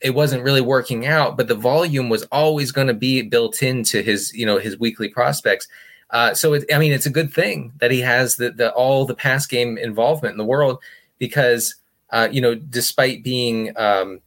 It 0.00 0.10
wasn't 0.10 0.44
really 0.44 0.60
working 0.60 1.06
out, 1.06 1.36
but 1.36 1.48
the 1.48 1.54
volume 1.54 2.08
was 2.08 2.24
always 2.24 2.70
going 2.70 2.88
to 2.88 2.94
be 2.94 3.22
built 3.22 3.62
into 3.62 4.02
his, 4.02 4.32
you 4.34 4.44
know, 4.44 4.58
his 4.58 4.78
weekly 4.78 5.08
prospects. 5.08 5.68
Uh, 6.10 6.34
so 6.34 6.52
it, 6.52 6.64
I 6.72 6.78
mean, 6.78 6.92
it's 6.92 7.06
a 7.06 7.10
good 7.10 7.32
thing 7.32 7.72
that 7.80 7.90
he 7.90 8.00
has 8.00 8.36
the, 8.36 8.50
the 8.50 8.72
all 8.72 9.04
the 9.04 9.14
pass 9.14 9.46
game 9.46 9.78
involvement 9.78 10.32
in 10.32 10.38
the 10.38 10.44
world 10.44 10.78
because 11.18 11.76
uh, 12.16 12.28
you 12.32 12.40
know, 12.40 12.54
despite 12.54 13.22
being 13.22 13.76
um, 13.76 14.20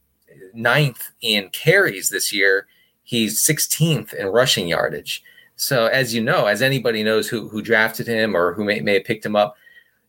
ninth 0.54 1.10
in 1.20 1.48
carries 1.48 2.08
this 2.08 2.32
year, 2.32 2.68
He's 3.10 3.44
16th 3.44 4.14
in 4.14 4.28
rushing 4.28 4.68
yardage. 4.68 5.24
So, 5.56 5.86
as 5.86 6.14
you 6.14 6.22
know, 6.22 6.46
as 6.46 6.62
anybody 6.62 7.02
knows 7.02 7.28
who 7.28 7.48
who 7.48 7.60
drafted 7.60 8.06
him 8.06 8.36
or 8.36 8.54
who 8.54 8.62
may, 8.62 8.78
may 8.78 8.94
have 8.94 9.04
picked 9.04 9.26
him 9.26 9.34
up 9.34 9.56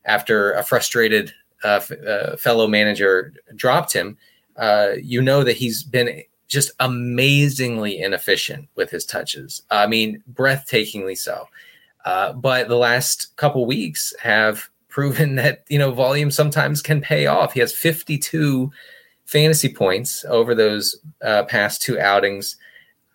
after 0.06 0.52
a 0.52 0.64
frustrated 0.64 1.34
uh, 1.64 1.80
f- 1.82 1.92
uh, 1.92 2.38
fellow 2.38 2.68
manager 2.68 3.34
dropped 3.56 3.92
him, 3.92 4.20
uh, 4.58 4.92
you 5.02 5.20
know 5.20 5.44
that 5.44 5.58
he's 5.58 5.82
been 5.82 6.22
just 6.48 6.70
amazingly 6.80 8.00
inefficient 8.00 8.70
with 8.76 8.92
his 8.92 9.04
touches. 9.04 9.64
I 9.72 9.88
mean, 9.88 10.22
breathtakingly 10.32 11.18
so. 11.18 11.48
Uh, 12.06 12.34
but 12.34 12.68
the 12.68 12.78
last 12.78 13.36
couple 13.36 13.66
weeks 13.66 14.14
have 14.22 14.70
proven 14.92 15.36
that 15.42 15.64
you 15.70 15.80
know 15.80 15.92
volume 15.92 16.30
sometimes 16.30 16.84
can 16.84 17.02
pay 17.02 17.26
off. 17.26 17.54
He 17.54 17.60
has 17.62 17.74
52 17.74 18.72
fantasy 19.26 19.74
points 19.74 20.24
over 20.26 20.54
those 20.54 21.00
uh, 21.24 21.44
past 21.44 21.82
two 21.82 22.00
outings. 22.00 22.58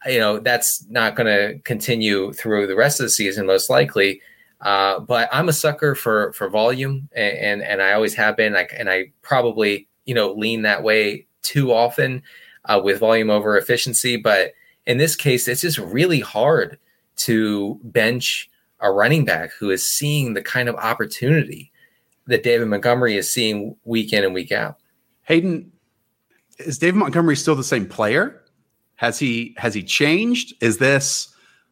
You 0.06 0.18
know 0.18 0.38
that's 0.40 0.84
not 0.88 1.14
going 1.14 1.26
to 1.26 1.58
continue 1.60 2.32
through 2.32 2.66
the 2.66 2.76
rest 2.76 2.98
of 2.98 3.04
the 3.04 3.10
season 3.10 3.46
most 3.46 3.70
likely. 3.70 4.20
Uh, 4.62 4.98
but 4.98 5.28
i'm 5.32 5.50
a 5.50 5.52
sucker 5.52 5.94
for 5.94 6.32
for 6.32 6.48
volume 6.48 7.10
and 7.14 7.36
and, 7.36 7.62
and 7.62 7.82
i 7.82 7.92
always 7.92 8.14
have 8.14 8.36
been. 8.36 8.54
Like 8.54 8.72
and 8.76 8.88
i 8.88 9.12
probably 9.20 9.86
you 10.06 10.14
know 10.14 10.32
lean 10.32 10.62
that 10.62 10.82
way 10.82 11.26
too 11.42 11.72
often 11.72 12.22
uh, 12.64 12.80
with 12.82 12.98
volume 12.98 13.30
over 13.30 13.56
efficiency. 13.58 14.16
But 14.16 14.52
in 14.86 14.96
this 14.96 15.14
case 15.14 15.46
it's 15.46 15.60
just 15.60 15.78
really 15.78 16.20
hard 16.20 16.78
to 17.16 17.78
bench 17.84 18.48
a 18.80 18.90
running 18.90 19.24
back 19.24 19.50
who 19.58 19.70
is 19.70 19.86
seeing 19.86 20.34
the 20.34 20.42
kind 20.42 20.68
of 20.68 20.74
opportunity 20.76 21.72
that 22.26 22.42
David 22.42 22.68
Montgomery 22.68 23.16
is 23.16 23.30
seeing 23.30 23.76
week 23.84 24.12
in 24.12 24.24
and 24.24 24.34
week 24.34 24.52
out. 24.52 24.76
Hayden, 25.22 25.72
is 26.58 26.78
David 26.78 26.96
Montgomery 26.96 27.36
still 27.36 27.54
the 27.54 27.64
same 27.64 27.86
player? 27.86 28.42
Has 28.96 29.18
he 29.18 29.54
has 29.58 29.74
he 29.74 29.82
changed? 29.82 30.54
Is 30.62 30.78
this 30.78 31.28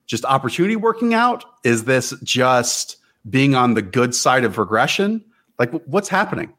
just 0.07 0.25
opportunity 0.25 0.77
working 0.77 1.15
out? 1.15 1.45
Is 1.65 1.85
this 1.85 2.13
just 2.23 2.99
being 3.31 3.55
on 3.55 3.75
the 3.75 3.83
good 3.83 4.15
side 4.15 4.45
of 4.45 4.59
regression? 4.59 5.25
Like 5.59 5.73
what's 5.87 6.09
happening? 6.09 6.53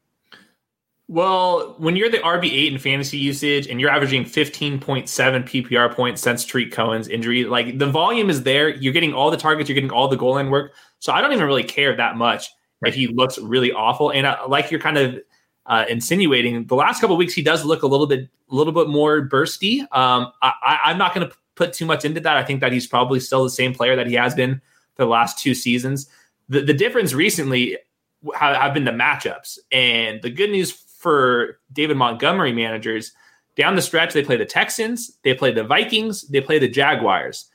Well, 1.07 1.75
when 1.77 1.95
you're 1.95 2.09
the 2.09 2.17
RB8 2.17 2.71
in 2.71 2.79
fantasy 2.79 3.17
usage 3.17 3.67
and 3.67 3.79
you're 3.79 3.91
averaging 3.91 4.25
15.7 4.25 4.79
PPR 4.81 5.93
points 5.93 6.21
since 6.21 6.43
Tarik 6.43 6.71
Cohen's 6.71 7.07
injury, 7.07 7.45
like 7.45 7.77
the 7.77 7.85
volume 7.85 8.29
is 8.29 8.41
there. 8.41 8.69
You're 8.69 8.93
getting 8.93 9.13
all 9.13 9.29
the 9.29 9.37
targets, 9.37 9.69
you're 9.69 9.75
getting 9.75 9.91
all 9.91 10.07
the 10.07 10.17
goal 10.17 10.33
line 10.33 10.49
work. 10.49 10.73
So 10.99 11.13
I 11.13 11.21
don't 11.21 11.31
even 11.31 11.45
really 11.45 11.63
care 11.63 11.95
that 11.95 12.17
much 12.17 12.49
right. 12.81 12.89
if 12.89 12.95
he 12.95 13.07
looks 13.07 13.37
really 13.37 13.71
awful. 13.71 14.11
And 14.11 14.25
uh, 14.25 14.37
like 14.47 14.71
you're 14.71 14.79
kind 14.79 14.97
of 14.97 15.19
uh, 15.67 15.85
insinuating, 15.87 16.65
the 16.65 16.75
last 16.75 17.01
couple 17.01 17.15
weeks 17.17 17.33
he 17.33 17.43
does 17.43 17.63
look 17.63 17.83
a 17.83 17.87
little 17.87 18.07
bit, 18.07 18.27
a 18.49 18.55
little 18.55 18.73
bit 18.73 18.87
more 18.87 19.29
bursty. 19.29 19.81
Um, 19.95 20.31
I, 20.41 20.79
I'm 20.85 20.97
not 20.97 21.13
going 21.13 21.29
to 21.29 21.35
put 21.53 21.73
too 21.73 21.85
much 21.85 22.03
into 22.03 22.19
that. 22.21 22.35
I 22.35 22.43
think 22.43 22.61
that 22.61 22.71
he's 22.71 22.87
probably 22.87 23.19
still 23.19 23.43
the 23.43 23.51
same 23.51 23.75
player 23.75 23.95
that 23.95 24.07
he 24.07 24.15
has 24.15 24.33
been 24.33 24.59
for 24.95 25.03
the 25.03 25.11
last 25.11 25.37
two 25.37 25.53
seasons. 25.53 26.07
The, 26.49 26.61
the 26.61 26.73
difference 26.73 27.13
recently 27.13 27.77
have, 28.35 28.55
have 28.55 28.73
been 28.73 28.85
the 28.85 28.91
matchups, 28.91 29.59
and 29.71 30.21
the 30.21 30.29
good 30.29 30.49
news 30.49 30.71
for 31.05 31.59
David 31.71 31.97
Montgomery 31.97 32.51
managers 32.51 33.11
down 33.55 33.75
the 33.75 33.81
stretch, 33.83 34.11
they 34.11 34.23
play 34.23 34.37
the 34.37 34.45
Texans, 34.45 35.19
they 35.23 35.35
play 35.35 35.51
the 35.51 35.63
Vikings, 35.63 36.23
they 36.29 36.41
play 36.41 36.57
the 36.57 36.67
Jaguars. 36.67 37.45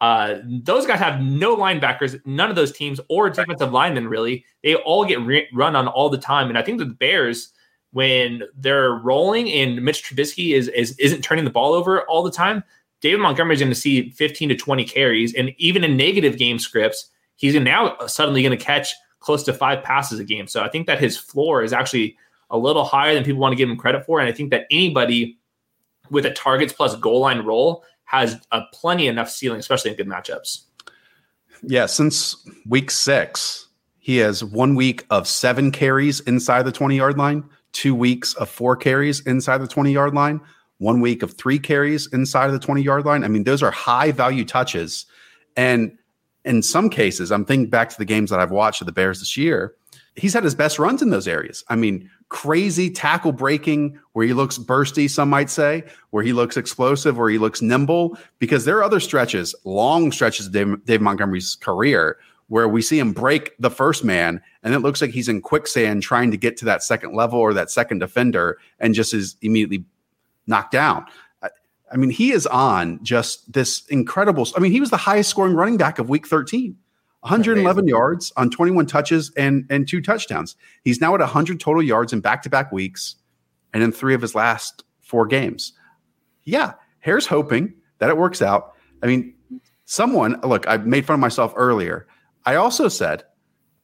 Uh, 0.00 0.38
those 0.44 0.86
guys 0.86 0.98
have 0.98 1.20
no 1.20 1.56
linebackers, 1.56 2.20
none 2.26 2.50
of 2.50 2.56
those 2.56 2.72
teams, 2.72 2.98
or 3.08 3.30
defensive 3.30 3.72
linemen 3.72 4.08
really. 4.08 4.44
They 4.64 4.74
all 4.74 5.04
get 5.04 5.20
re- 5.20 5.46
run 5.54 5.76
on 5.76 5.86
all 5.86 6.10
the 6.10 6.18
time, 6.18 6.48
and 6.48 6.58
I 6.58 6.62
think 6.62 6.80
that 6.80 6.86
the 6.86 6.94
Bears, 6.94 7.52
when 7.92 8.42
they're 8.56 8.94
rolling 8.94 9.52
and 9.52 9.80
Mitch 9.80 10.02
Trubisky 10.02 10.52
is, 10.52 10.66
is 10.66 10.98
isn't 10.98 11.22
turning 11.22 11.44
the 11.44 11.50
ball 11.52 11.74
over 11.74 12.02
all 12.08 12.24
the 12.24 12.30
time, 12.32 12.64
David 13.00 13.20
Montgomery 13.20 13.54
is 13.54 13.60
going 13.60 13.70
to 13.70 13.78
see 13.78 14.10
15 14.10 14.48
to 14.48 14.56
20 14.56 14.84
carries, 14.84 15.32
and 15.32 15.52
even 15.58 15.84
in 15.84 15.96
negative 15.96 16.38
game 16.38 16.58
scripts, 16.58 17.08
he's 17.36 17.54
now 17.54 17.96
suddenly 18.08 18.42
going 18.42 18.58
to 18.58 18.62
catch 18.62 18.92
close 19.20 19.44
to 19.44 19.52
five 19.52 19.84
passes 19.84 20.18
a 20.18 20.24
game. 20.24 20.48
So 20.48 20.64
I 20.64 20.68
think 20.68 20.88
that 20.88 20.98
his 20.98 21.16
floor 21.16 21.62
is 21.62 21.72
actually 21.72 22.18
a 22.50 22.58
little 22.58 22.84
higher 22.84 23.14
than 23.14 23.24
people 23.24 23.40
want 23.40 23.52
to 23.52 23.56
give 23.56 23.68
him 23.68 23.76
credit 23.76 24.04
for. 24.04 24.20
And 24.20 24.28
I 24.28 24.32
think 24.32 24.50
that 24.50 24.66
anybody 24.70 25.38
with 26.10 26.26
a 26.26 26.32
targets 26.32 26.72
plus 26.72 26.94
goal 26.96 27.20
line 27.20 27.40
role 27.40 27.84
has 28.04 28.40
a 28.52 28.62
plenty 28.72 29.08
enough 29.08 29.28
ceiling, 29.28 29.58
especially 29.58 29.90
in 29.90 29.96
good 29.96 30.06
matchups. 30.06 30.62
Yeah, 31.62 31.86
since 31.86 32.36
week 32.66 32.90
six, 32.90 33.68
he 33.98 34.18
has 34.18 34.44
one 34.44 34.76
week 34.76 35.04
of 35.10 35.26
seven 35.26 35.72
carries 35.72 36.20
inside 36.20 36.62
the 36.62 36.72
20 36.72 36.96
yard 36.96 37.18
line, 37.18 37.44
two 37.72 37.94
weeks 37.94 38.34
of 38.34 38.48
four 38.48 38.76
carries 38.76 39.20
inside 39.26 39.58
the 39.58 39.66
20 39.66 39.92
yard 39.92 40.14
line, 40.14 40.40
one 40.78 41.00
week 41.00 41.22
of 41.22 41.32
three 41.32 41.58
carries 41.58 42.06
inside 42.12 42.46
of 42.46 42.52
the 42.52 42.60
20 42.60 42.82
yard 42.82 43.04
line. 43.04 43.24
I 43.24 43.28
mean, 43.28 43.44
those 43.44 43.62
are 43.62 43.72
high 43.72 44.12
value 44.12 44.44
touches. 44.44 45.06
And 45.56 45.98
in 46.44 46.62
some 46.62 46.88
cases, 46.88 47.32
I'm 47.32 47.44
thinking 47.44 47.68
back 47.68 47.88
to 47.90 47.98
the 47.98 48.04
games 48.04 48.30
that 48.30 48.38
I've 48.38 48.52
watched 48.52 48.80
of 48.80 48.86
the 48.86 48.92
Bears 48.92 49.18
this 49.18 49.36
year, 49.36 49.74
he's 50.16 50.34
had 50.34 50.44
his 50.44 50.54
best 50.54 50.78
runs 50.78 51.02
in 51.02 51.10
those 51.10 51.28
areas. 51.28 51.64
I 51.68 51.76
mean, 51.76 52.10
crazy 52.28 52.90
tackle 52.90 53.32
breaking 53.32 53.98
where 54.12 54.26
he 54.26 54.32
looks 54.32 54.58
bursty, 54.58 55.08
some 55.08 55.30
might 55.30 55.50
say, 55.50 55.84
where 56.10 56.24
he 56.24 56.32
looks 56.32 56.56
explosive, 56.56 57.18
where 57.18 57.28
he 57.28 57.38
looks 57.38 57.62
nimble, 57.62 58.18
because 58.38 58.64
there 58.64 58.78
are 58.78 58.84
other 58.84 59.00
stretches, 59.00 59.54
long 59.64 60.10
stretches 60.10 60.46
of 60.46 60.52
Dave, 60.52 60.84
Dave 60.84 61.00
Montgomery's 61.00 61.56
career 61.56 62.18
where 62.48 62.68
we 62.68 62.80
see 62.80 62.98
him 62.98 63.12
break 63.12 63.52
the 63.58 63.70
first 63.70 64.04
man 64.04 64.40
and 64.62 64.74
it 64.74 64.80
looks 64.80 65.00
like 65.00 65.10
he's 65.10 65.28
in 65.28 65.40
quicksand 65.40 66.02
trying 66.02 66.30
to 66.30 66.36
get 66.36 66.56
to 66.56 66.64
that 66.64 66.82
second 66.82 67.14
level 67.14 67.38
or 67.38 67.52
that 67.52 67.70
second 67.70 67.98
defender 67.98 68.58
and 68.78 68.94
just 68.94 69.12
is 69.12 69.36
immediately 69.42 69.84
knocked 70.46 70.72
down. 70.72 71.04
I, 71.42 71.48
I 71.92 71.96
mean, 71.96 72.10
he 72.10 72.32
is 72.32 72.46
on 72.46 73.02
just 73.02 73.52
this 73.52 73.84
incredible. 73.88 74.46
I 74.56 74.60
mean, 74.60 74.72
he 74.72 74.80
was 74.80 74.90
the 74.90 74.96
highest 74.96 75.30
scoring 75.30 75.54
running 75.54 75.76
back 75.76 75.98
of 75.98 76.08
week 76.08 76.26
13. 76.26 76.76
111 77.26 77.66
Amazing. 77.66 77.88
yards 77.88 78.32
on 78.36 78.50
21 78.50 78.86
touches 78.86 79.32
and 79.36 79.66
and 79.68 79.88
two 79.88 80.00
touchdowns. 80.00 80.54
He's 80.84 81.00
now 81.00 81.12
at 81.14 81.20
100 81.20 81.58
total 81.58 81.82
yards 81.82 82.12
in 82.12 82.20
back-to-back 82.20 82.70
weeks 82.70 83.16
and 83.72 83.82
in 83.82 83.90
3 83.90 84.14
of 84.14 84.22
his 84.22 84.34
last 84.36 84.84
4 85.00 85.26
games. 85.26 85.72
Yeah, 86.44 86.74
Hare's 87.00 87.26
hoping 87.26 87.74
that 87.98 88.10
it 88.10 88.16
works 88.16 88.40
out. 88.42 88.74
I 89.02 89.06
mean, 89.06 89.34
someone, 89.86 90.40
look, 90.42 90.68
I 90.68 90.76
made 90.76 91.04
fun 91.04 91.14
of 91.14 91.20
myself 91.20 91.52
earlier. 91.56 92.06
I 92.44 92.54
also 92.54 92.86
said 92.86 93.24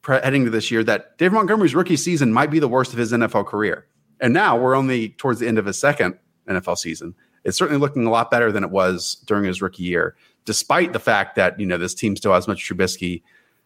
heading 0.06 0.44
to 0.44 0.50
this 0.50 0.70
year 0.70 0.84
that 0.84 1.18
Dave 1.18 1.32
Montgomery's 1.32 1.74
rookie 1.74 1.96
season 1.96 2.32
might 2.32 2.50
be 2.50 2.60
the 2.60 2.68
worst 2.68 2.92
of 2.92 2.98
his 2.98 3.12
NFL 3.12 3.46
career. 3.46 3.86
And 4.20 4.32
now 4.32 4.56
we're 4.56 4.76
only 4.76 5.10
towards 5.10 5.40
the 5.40 5.48
end 5.48 5.58
of 5.58 5.66
his 5.66 5.78
second 5.78 6.16
NFL 6.48 6.78
season. 6.78 7.14
It's 7.44 7.58
certainly 7.58 7.80
looking 7.80 8.06
a 8.06 8.10
lot 8.10 8.30
better 8.30 8.52
than 8.52 8.62
it 8.62 8.70
was 8.70 9.16
during 9.26 9.44
his 9.44 9.60
rookie 9.60 9.82
year 9.82 10.16
despite 10.44 10.92
the 10.92 10.98
fact 10.98 11.36
that 11.36 11.58
you 11.58 11.66
know 11.66 11.78
this 11.78 11.94
team 11.94 12.16
still 12.16 12.32
has 12.32 12.48
Mitch 12.48 12.68
Trubisky 12.68 13.22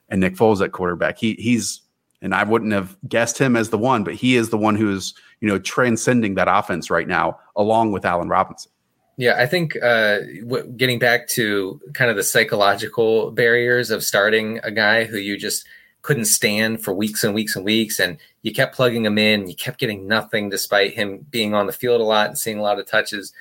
and 0.09 0.20
Nick 0.20 0.35
Foles 0.35 0.62
at 0.62 0.72
quarterback. 0.72 1.18
He 1.18 1.35
he's 1.35 1.83
and 2.22 2.35
I 2.35 2.45
wouldn't 2.45 2.72
have 2.72 2.97
guessed 3.09 3.39
him 3.39 3.57
as 3.57 3.70
the 3.70 3.79
one, 3.79 4.03
but 4.05 4.14
he 4.14 4.37
is 4.37 4.51
the 4.51 4.59
one 4.59 4.77
who's 4.77 5.14
you 5.41 5.49
know 5.49 5.59
transcending 5.59 6.35
that 6.35 6.49
offense 6.49 6.91
right 6.91 7.09
now, 7.09 7.39
along 7.57 7.93
with 7.93 8.05
Allen 8.05 8.29
Robinson. 8.29 8.70
Yeah, 9.18 9.37
I 9.39 9.47
think 9.47 9.77
uh, 9.83 10.18
w- 10.41 10.70
getting 10.77 10.99
back 10.99 11.27
to 11.29 11.81
kind 11.95 12.11
of 12.11 12.16
the 12.16 12.22
psychological 12.22 13.31
barriers 13.31 13.91
of 13.91 14.05
starting 14.05 14.61
a 14.62 14.70
guy 14.70 15.05
who 15.05 15.16
you 15.16 15.39
just 15.39 15.66
couldn't 16.03 16.27
stand 16.27 16.85
for 16.85 16.93
weeks 16.93 17.24
and 17.24 17.35
weeks 17.35 17.57
and 17.57 17.64
weeks, 17.64 17.99
and 17.99 18.18
you 18.43 18.53
kept 18.53 18.74
plugging 18.74 19.05
him 19.05 19.18
in, 19.18 19.49
you 19.49 19.57
kept 19.57 19.79
getting 19.79 20.07
nothing 20.07 20.51
despite 20.51 20.95
him 20.95 21.27
being 21.31 21.55
on 21.55 21.66
the 21.66 21.72
field 21.72 22.01
a 22.01 22.05
lot 22.05 22.29
and 22.29 22.39
seeing 22.39 22.59
a 22.59 22.62
lot 22.62 22.79
of 22.79 22.87
touches 22.87 23.33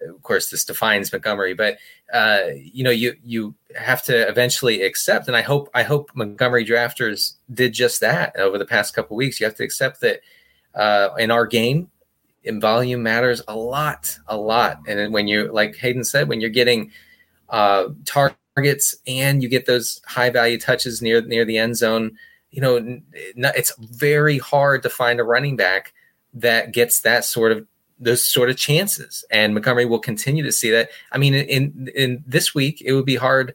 of 0.00 0.22
course 0.22 0.50
this 0.50 0.64
defines 0.64 1.12
Montgomery, 1.12 1.54
but 1.54 1.78
uh, 2.12 2.40
you 2.56 2.84
know 2.84 2.90
you 2.90 3.14
you 3.24 3.54
have 3.76 4.02
to 4.04 4.28
eventually 4.28 4.82
accept, 4.82 5.28
and 5.28 5.36
I 5.36 5.42
hope 5.42 5.68
I 5.74 5.82
hope 5.82 6.10
Montgomery 6.14 6.64
drafters 6.64 7.34
did 7.52 7.72
just 7.72 8.00
that 8.00 8.36
over 8.36 8.58
the 8.58 8.64
past 8.64 8.94
couple 8.94 9.16
weeks. 9.16 9.40
You 9.40 9.46
have 9.46 9.56
to 9.56 9.64
accept 9.64 10.00
that 10.00 10.20
uh, 10.74 11.10
in 11.18 11.30
our 11.30 11.46
game, 11.46 11.90
in 12.44 12.60
volume 12.60 13.02
matters 13.02 13.42
a 13.48 13.56
lot, 13.56 14.16
a 14.26 14.36
lot, 14.36 14.80
and 14.86 15.12
when 15.12 15.28
you 15.28 15.52
like 15.52 15.76
Hayden 15.76 16.04
said, 16.04 16.28
when 16.28 16.40
you're 16.40 16.50
getting 16.50 16.92
uh, 17.48 17.88
targets 18.04 18.96
and 19.06 19.42
you 19.42 19.48
get 19.48 19.66
those 19.66 20.00
high 20.06 20.30
value 20.30 20.58
touches 20.58 21.02
near 21.02 21.22
near 21.22 21.44
the 21.44 21.58
end 21.58 21.76
zone, 21.76 22.16
you 22.50 22.60
know 22.60 23.00
it's 23.14 23.72
very 23.78 24.38
hard 24.38 24.82
to 24.82 24.90
find 24.90 25.20
a 25.20 25.24
running 25.24 25.56
back 25.56 25.92
that 26.34 26.72
gets 26.72 27.00
that 27.00 27.24
sort 27.24 27.52
of 27.52 27.66
those 27.98 28.26
sort 28.26 28.50
of 28.50 28.56
chances. 28.56 29.24
And 29.30 29.54
Montgomery 29.54 29.86
will 29.86 29.98
continue 29.98 30.44
to 30.44 30.52
see 30.52 30.70
that. 30.70 30.90
I 31.12 31.18
mean, 31.18 31.34
in 31.34 31.88
in 31.94 32.24
this 32.26 32.54
week, 32.54 32.82
it 32.84 32.92
would 32.92 33.06
be 33.06 33.16
hard, 33.16 33.54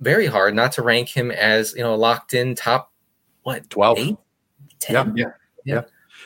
very 0.00 0.26
hard, 0.26 0.54
not 0.54 0.72
to 0.72 0.82
rank 0.82 1.08
him 1.08 1.30
as 1.30 1.74
you 1.74 1.82
know 1.82 1.94
locked 1.94 2.34
in 2.34 2.54
top 2.54 2.92
what 3.42 3.68
12 3.70 3.98
eight, 3.98 4.16
10? 4.80 4.94
Yeah, 4.94 5.04
yeah, 5.04 5.32
yeah. 5.64 5.74
yeah. 5.74 5.80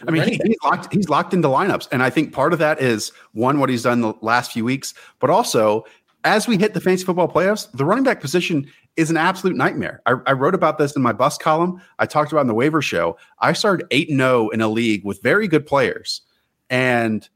I 0.08 0.10
mean, 0.10 0.22
he, 0.24 0.40
he's 0.42 0.56
locked. 0.64 0.92
He's 0.92 1.08
locked 1.08 1.34
into 1.34 1.48
lineups, 1.48 1.86
and 1.92 2.02
I 2.02 2.10
think 2.10 2.32
part 2.32 2.52
of 2.52 2.58
that 2.58 2.80
is 2.80 3.12
one 3.32 3.60
what 3.60 3.68
he's 3.68 3.82
done 3.82 4.00
the 4.00 4.14
last 4.20 4.52
few 4.52 4.64
weeks, 4.64 4.94
but 5.20 5.30
also 5.30 5.84
as 6.24 6.46
we 6.46 6.56
hit 6.56 6.74
the 6.74 6.80
fantasy 6.80 7.04
football 7.04 7.28
playoffs, 7.28 7.70
the 7.72 7.84
running 7.84 8.04
back 8.04 8.20
position 8.20 8.70
is 8.96 9.10
an 9.10 9.16
absolute 9.16 9.56
nightmare. 9.56 10.00
I, 10.06 10.14
I, 10.26 10.32
wrote 10.32 10.54
about 10.54 10.78
this 10.78 10.94
in 10.94 11.02
my 11.02 11.12
bus 11.12 11.36
column. 11.36 11.80
I 11.98 12.06
talked 12.06 12.30
about 12.30 12.42
in 12.42 12.46
the 12.46 12.54
waiver 12.54 12.80
show. 12.82 13.16
I 13.40 13.54
started 13.54 13.86
eight 13.90 14.08
and 14.08 14.20
zero 14.20 14.46
oh 14.46 14.48
in 14.50 14.60
a 14.60 14.68
league 14.68 15.04
with 15.04 15.22
very 15.22 15.48
good 15.48 15.66
players, 15.66 16.22
and 16.70 17.28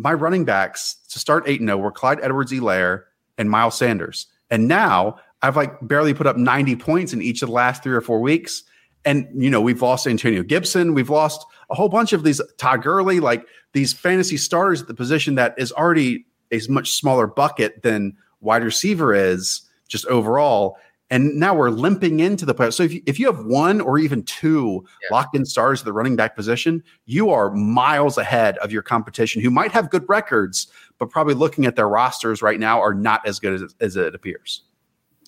my 0.00 0.14
running 0.14 0.46
backs 0.46 0.96
to 1.10 1.18
start 1.18 1.44
8 1.46 1.60
0 1.60 1.76
were 1.76 1.92
Clyde 1.92 2.20
Edwards 2.22 2.50
Helaire 2.50 3.04
and 3.36 3.50
Miles 3.50 3.76
Sanders. 3.76 4.26
And 4.50 4.66
now 4.66 5.18
I've 5.42 5.56
like 5.56 5.76
barely 5.82 6.14
put 6.14 6.26
up 6.26 6.38
90 6.38 6.76
points 6.76 7.12
in 7.12 7.20
each 7.20 7.42
of 7.42 7.48
the 7.48 7.54
last 7.54 7.82
three 7.82 7.94
or 7.94 8.00
four 8.00 8.20
weeks. 8.20 8.62
And, 9.04 9.28
you 9.34 9.50
know, 9.50 9.60
we've 9.60 9.82
lost 9.82 10.06
Antonio 10.06 10.42
Gibson. 10.42 10.94
We've 10.94 11.10
lost 11.10 11.44
a 11.68 11.74
whole 11.74 11.90
bunch 11.90 12.14
of 12.14 12.22
these 12.22 12.40
Todd 12.56 12.82
Gurley, 12.82 13.20
like 13.20 13.46
these 13.72 13.92
fantasy 13.92 14.38
starters 14.38 14.80
at 14.80 14.88
the 14.88 14.94
position 14.94 15.34
that 15.34 15.54
is 15.58 15.70
already 15.72 16.24
a 16.50 16.60
much 16.68 16.92
smaller 16.92 17.26
bucket 17.26 17.82
than 17.82 18.16
wide 18.40 18.64
receiver 18.64 19.14
is 19.14 19.62
just 19.86 20.06
overall. 20.06 20.78
And 21.10 21.34
now 21.34 21.54
we're 21.54 21.70
limping 21.70 22.20
into 22.20 22.46
the 22.46 22.54
playoffs. 22.54 22.74
So 22.74 22.84
if 22.84 22.94
you, 22.94 23.02
if 23.04 23.18
you 23.18 23.26
have 23.26 23.44
one 23.44 23.80
or 23.80 23.98
even 23.98 24.22
two 24.22 24.86
yeah. 25.02 25.16
locked 25.16 25.34
in 25.34 25.44
stars 25.44 25.80
at 25.80 25.84
the 25.84 25.92
running 25.92 26.14
back 26.14 26.36
position, 26.36 26.84
you 27.06 27.30
are 27.30 27.50
miles 27.50 28.16
ahead 28.16 28.58
of 28.58 28.70
your 28.70 28.82
competition 28.82 29.42
who 29.42 29.50
might 29.50 29.72
have 29.72 29.90
good 29.90 30.08
records, 30.08 30.68
but 30.98 31.10
probably 31.10 31.34
looking 31.34 31.66
at 31.66 31.74
their 31.74 31.88
rosters 31.88 32.42
right 32.42 32.60
now 32.60 32.80
are 32.80 32.94
not 32.94 33.26
as 33.26 33.40
good 33.40 33.60
as, 33.60 33.74
as 33.80 33.96
it 33.96 34.14
appears. 34.14 34.62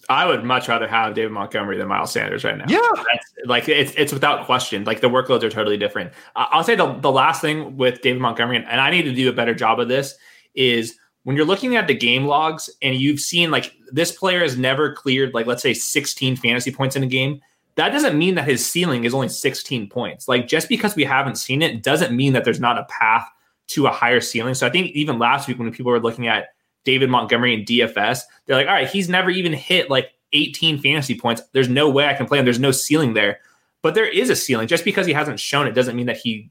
I 0.08 0.26
would 0.26 0.44
much 0.44 0.68
rather 0.68 0.88
have 0.88 1.14
David 1.14 1.32
Montgomery 1.32 1.78
than 1.78 1.88
Miles 1.88 2.12
Sanders 2.12 2.44
right 2.44 2.58
now. 2.58 2.64
Yeah, 2.68 2.80
That's, 2.94 3.32
like 3.46 3.68
it's 3.68 3.92
it's 3.96 4.12
without 4.12 4.46
question. 4.46 4.84
Like 4.84 5.00
the 5.00 5.08
workloads 5.08 5.42
are 5.42 5.50
totally 5.50 5.76
different. 5.76 6.12
I'll 6.34 6.64
say 6.64 6.74
the 6.74 6.94
the 6.94 7.10
last 7.10 7.40
thing 7.40 7.76
with 7.76 8.02
David 8.02 8.20
Montgomery, 8.20 8.56
and 8.56 8.80
I 8.80 8.90
need 8.90 9.02
to 9.02 9.12
do 9.14 9.28
a 9.28 9.32
better 9.32 9.54
job 9.54 9.78
of 9.78 9.88
this, 9.88 10.16
is 10.54 10.98
when 11.24 11.36
you're 11.36 11.46
looking 11.46 11.76
at 11.76 11.86
the 11.86 11.94
game 11.94 12.26
logs 12.26 12.68
and 12.82 12.96
you've 12.96 13.20
seen 13.20 13.50
like 13.50 13.72
this 13.90 14.12
player 14.12 14.40
has 14.40 14.56
never 14.56 14.92
cleared 14.92 15.34
like 15.34 15.46
let's 15.46 15.62
say 15.62 15.74
16 15.74 16.36
fantasy 16.36 16.72
points 16.72 16.96
in 16.96 17.02
a 17.02 17.06
game, 17.06 17.40
that 17.76 17.90
doesn't 17.90 18.18
mean 18.18 18.34
that 18.34 18.48
his 18.48 18.64
ceiling 18.64 19.04
is 19.04 19.14
only 19.14 19.28
16 19.28 19.88
points. 19.88 20.28
Like 20.28 20.48
just 20.48 20.68
because 20.68 20.96
we 20.96 21.04
haven't 21.04 21.36
seen 21.36 21.62
it 21.62 21.82
doesn't 21.82 22.14
mean 22.14 22.32
that 22.32 22.44
there's 22.44 22.60
not 22.60 22.78
a 22.78 22.84
path 22.84 23.28
to 23.68 23.86
a 23.86 23.90
higher 23.90 24.20
ceiling. 24.20 24.54
So 24.54 24.66
I 24.66 24.70
think 24.70 24.88
even 24.88 25.18
last 25.18 25.48
week 25.48 25.58
when 25.58 25.72
people 25.72 25.92
were 25.92 26.00
looking 26.00 26.26
at 26.26 26.48
David 26.84 27.08
Montgomery 27.08 27.54
and 27.54 27.66
DFS, 27.66 28.22
they're 28.46 28.56
like, 28.56 28.66
all 28.66 28.74
right, 28.74 28.88
he's 28.88 29.08
never 29.08 29.30
even 29.30 29.52
hit 29.52 29.88
like 29.88 30.12
18 30.32 30.78
fantasy 30.78 31.18
points. 31.18 31.42
There's 31.52 31.68
no 31.68 31.88
way 31.88 32.06
I 32.06 32.14
can 32.14 32.26
play 32.26 32.38
him. 32.38 32.44
There's 32.44 32.58
no 32.58 32.72
ceiling 32.72 33.14
there. 33.14 33.38
But 33.82 33.94
there 33.94 34.06
is 34.06 34.30
a 34.30 34.36
ceiling. 34.36 34.68
Just 34.68 34.84
because 34.84 35.06
he 35.06 35.12
hasn't 35.12 35.40
shown 35.40 35.66
it 35.66 35.74
doesn't 35.74 35.96
mean 35.96 36.06
that 36.06 36.16
he 36.16 36.50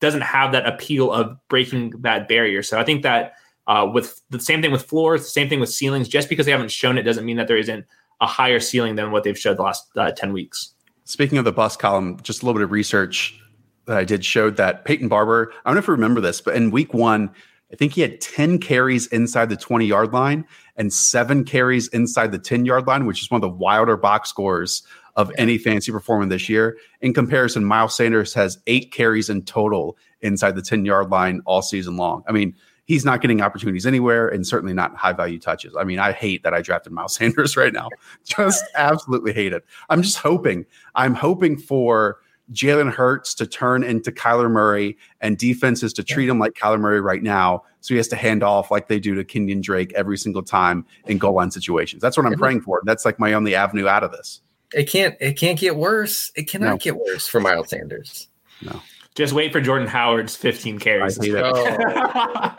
doesn't 0.00 0.22
have 0.22 0.52
that 0.52 0.66
appeal 0.66 1.12
of 1.12 1.36
breaking 1.48 1.90
that 2.00 2.28
barrier. 2.28 2.62
So 2.62 2.78
I 2.78 2.84
think 2.84 3.02
that 3.02 3.34
uh, 3.66 3.88
with 3.92 4.20
the 4.30 4.40
same 4.40 4.62
thing 4.62 4.72
with 4.72 4.82
floors, 4.82 5.22
the 5.22 5.28
same 5.28 5.48
thing 5.48 5.60
with 5.60 5.70
ceilings. 5.70 6.08
Just 6.08 6.28
because 6.28 6.46
they 6.46 6.52
haven't 6.52 6.70
shown 6.70 6.98
it 6.98 7.02
doesn't 7.02 7.24
mean 7.24 7.36
that 7.36 7.48
there 7.48 7.56
isn't 7.56 7.86
a 8.20 8.26
higher 8.26 8.60
ceiling 8.60 8.94
than 8.96 9.10
what 9.10 9.24
they've 9.24 9.38
showed 9.38 9.56
the 9.56 9.62
last 9.62 9.86
uh, 9.96 10.10
10 10.12 10.32
weeks. 10.32 10.74
Speaking 11.04 11.38
of 11.38 11.44
the 11.44 11.52
bus 11.52 11.76
column, 11.76 12.18
just 12.22 12.42
a 12.42 12.46
little 12.46 12.58
bit 12.58 12.64
of 12.64 12.70
research 12.70 13.38
that 13.86 13.96
I 13.96 14.04
did 14.04 14.24
showed 14.24 14.56
that 14.56 14.84
Peyton 14.84 15.08
Barber, 15.08 15.52
I 15.64 15.68
don't 15.68 15.74
know 15.74 15.80
if 15.80 15.88
you 15.88 15.92
remember 15.92 16.20
this, 16.20 16.40
but 16.40 16.54
in 16.54 16.70
week 16.70 16.94
one, 16.94 17.30
I 17.72 17.76
think 17.76 17.94
he 17.94 18.02
had 18.02 18.20
10 18.20 18.58
carries 18.58 19.06
inside 19.08 19.48
the 19.48 19.56
20 19.56 19.86
yard 19.86 20.12
line 20.12 20.44
and 20.76 20.92
seven 20.92 21.44
carries 21.44 21.88
inside 21.88 22.30
the 22.30 22.38
10 22.38 22.64
yard 22.66 22.86
line, 22.86 23.06
which 23.06 23.22
is 23.22 23.30
one 23.30 23.38
of 23.38 23.42
the 23.42 23.56
wilder 23.56 23.96
box 23.96 24.28
scores 24.28 24.82
of 25.16 25.32
any 25.36 25.58
fancy 25.58 25.90
performer 25.90 26.26
this 26.26 26.48
year. 26.48 26.78
In 27.00 27.12
comparison, 27.12 27.64
Miles 27.64 27.96
Sanders 27.96 28.32
has 28.34 28.58
eight 28.66 28.92
carries 28.92 29.28
in 29.28 29.42
total 29.42 29.96
inside 30.20 30.54
the 30.54 30.62
10 30.62 30.84
yard 30.84 31.10
line 31.10 31.40
all 31.44 31.62
season 31.62 31.96
long. 31.96 32.22
I 32.28 32.32
mean, 32.32 32.54
he's 32.86 33.04
not 33.04 33.20
getting 33.20 33.40
opportunities 33.40 33.86
anywhere 33.86 34.28
and 34.28 34.46
certainly 34.46 34.74
not 34.74 34.96
high 34.96 35.12
value 35.12 35.38
touches. 35.38 35.74
I 35.76 35.84
mean, 35.84 35.98
I 35.98 36.12
hate 36.12 36.42
that 36.42 36.54
I 36.54 36.60
drafted 36.62 36.92
Miles 36.92 37.14
Sanders 37.16 37.56
right 37.56 37.72
now. 37.72 37.88
Just 38.24 38.64
absolutely 38.74 39.32
hate 39.32 39.52
it. 39.52 39.64
I'm 39.88 40.02
just 40.02 40.18
hoping, 40.18 40.66
I'm 40.94 41.14
hoping 41.14 41.56
for 41.56 42.18
Jalen 42.52 42.92
Hurts 42.92 43.34
to 43.36 43.46
turn 43.46 43.82
into 43.82 44.10
Kyler 44.10 44.50
Murray 44.50 44.96
and 45.20 45.38
defenses 45.38 45.92
to 45.94 46.02
treat 46.02 46.28
him 46.28 46.38
like 46.38 46.54
Kyler 46.54 46.80
Murray 46.80 47.00
right 47.00 47.22
now. 47.22 47.62
So 47.80 47.94
he 47.94 47.96
has 47.96 48.08
to 48.08 48.16
hand 48.16 48.42
off 48.42 48.70
like 48.70 48.88
they 48.88 49.00
do 49.00 49.14
to 49.14 49.24
Kenyan 49.24 49.62
Drake 49.62 49.92
every 49.94 50.18
single 50.18 50.42
time 50.42 50.84
in 51.06 51.18
goal 51.18 51.34
line 51.34 51.50
situations. 51.50 52.02
That's 52.02 52.16
what 52.16 52.26
I'm 52.26 52.34
praying 52.34 52.62
for. 52.62 52.82
That's 52.84 53.04
like 53.04 53.18
my 53.18 53.32
only 53.32 53.54
avenue 53.54 53.88
out 53.88 54.04
of 54.04 54.12
this. 54.12 54.40
It 54.74 54.84
can't. 54.84 55.16
It 55.20 55.34
can't 55.34 55.58
get 55.58 55.76
worse. 55.76 56.30
It 56.34 56.48
cannot 56.48 56.70
no. 56.70 56.76
get 56.78 56.96
worse 56.96 57.26
for 57.26 57.40
Miles 57.40 57.70
Sanders. 57.70 58.28
No. 58.62 58.80
Just 59.14 59.32
wait 59.32 59.52
for 59.52 59.60
Jordan 59.60 59.88
Howard's 59.88 60.36
15 60.36 60.78
carries. 60.78 61.18
I 61.18 61.24
hate 61.24 61.34
it. 61.34 61.44
Oh. 61.44 62.56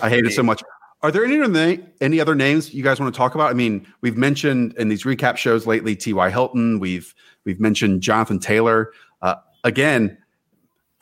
I 0.02 0.08
hate 0.08 0.24
it 0.24 0.32
so 0.32 0.42
much. 0.42 0.62
Are 1.02 1.10
there 1.10 1.24
any 1.24 1.40
other, 1.40 1.78
any 2.00 2.20
other 2.20 2.34
names 2.34 2.72
you 2.72 2.82
guys 2.82 2.98
want 2.98 3.12
to 3.12 3.16
talk 3.16 3.34
about? 3.34 3.50
I 3.50 3.54
mean, 3.54 3.86
we've 4.00 4.16
mentioned 4.16 4.74
in 4.78 4.88
these 4.88 5.04
recap 5.04 5.36
shows 5.36 5.66
lately 5.66 5.94
T.Y. 5.94 6.30
Hilton. 6.30 6.80
We've 6.80 7.14
we've 7.44 7.60
mentioned 7.60 8.00
Jonathan 8.02 8.38
Taylor. 8.38 8.92
Uh, 9.20 9.36
again, 9.64 10.16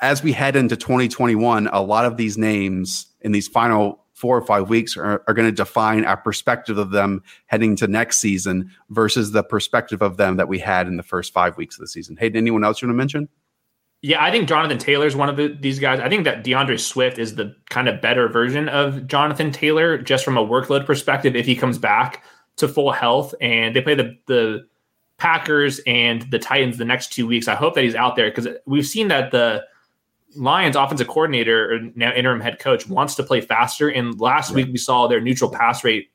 as 0.01 0.23
we 0.23 0.33
head 0.33 0.57
into 0.57 0.77
2021, 0.77 1.69
a 1.69 1.81
lot 1.81 2.05
of 2.05 2.17
these 2.17 2.37
names 2.37 3.07
in 3.21 3.33
these 3.33 3.49
final 3.49 4.05
four 4.15 4.37
or 4.37 4.43
five 4.43 4.69
weeks 4.69 4.97
are, 4.97 5.23
are 5.27 5.35
going 5.35 5.49
to 5.49 5.55
define 5.55 6.05
our 6.05 6.17
perspective 6.17 6.79
of 6.79 6.91
them 6.91 7.23
heading 7.47 7.77
to 7.77 7.87
next 7.87 8.19
season 8.19 8.71
versus 8.91 9.33
the 9.33 9.43
perspective 9.43 10.03
of 10.03 10.17
them 10.17 10.37
that 10.37 10.49
we 10.49 10.59
had 10.59 10.87
in 10.87 10.97
the 10.97 11.03
first 11.03 11.33
five 11.33 11.57
weeks 11.57 11.77
of 11.77 11.81
the 11.81 11.89
season. 11.89 12.17
Hey, 12.17 12.31
anyone 12.35 12.65
else 12.65 12.81
you 12.81 12.89
want 12.89 12.95
to 12.95 12.99
mention? 12.99 13.29
Yeah, 14.05 14.23
I 14.23 14.31
think 14.31 14.51
Jonathan 14.51 14.77
Taylor 14.77 15.07
is 15.07 15.17
one 15.17 15.31
of 15.31 15.39
the, 15.39 15.57
these 15.59 15.79
guys. 15.79 15.99
I 15.99 16.11
think 16.11 16.25
that 16.25 16.45
D'Andre 16.45 16.77
Swift 16.77 17.19
is 17.19 17.37
the 17.37 17.57
kind 17.71 17.89
of 17.89 18.03
better 18.03 18.29
version 18.29 18.69
of 18.69 19.07
Jonathan 19.07 19.51
Taylor, 19.51 19.97
just 19.97 20.27
from 20.27 20.37
a 20.37 20.47
workload 20.47 20.85
perspective. 20.85 21.35
If 21.35 21.47
he 21.47 21.57
comes 21.57 21.79
back 21.79 22.23
to 22.57 22.69
full 22.69 22.93
health, 22.93 23.35
and 23.41 23.75
they 23.75 23.81
play 23.81 23.95
the 23.95 24.15
the 24.27 24.67
Packers 25.17 25.81
and 25.87 26.31
the 26.31 26.39
Titans 26.39 26.77
the 26.77 26.85
next 26.85 27.15
two 27.15 27.27
weeks, 27.27 27.49
I 27.49 27.55
hope 27.55 27.75
that 27.77 27.85
he's 27.85 27.95
out 27.95 28.15
there 28.15 28.29
because 28.29 28.47
we've 28.67 28.85
seen 28.85 29.09
that 29.09 29.31
the 29.31 29.65
Lions 30.37 30.77
offensive 30.77 31.09
coordinator 31.09 31.73
or 31.73 31.81
now 31.95 32.13
interim 32.13 32.43
head 32.43 32.59
coach 32.59 32.87
wants 32.87 33.15
to 33.15 33.23
play 33.23 33.41
faster. 33.41 33.89
And 33.89 34.21
last 34.21 34.51
yeah. 34.51 34.57
week 34.57 34.67
we 34.67 34.77
saw 34.77 35.07
their 35.07 35.23
neutral 35.23 35.51
pass 35.51 35.83
rate 35.83 36.11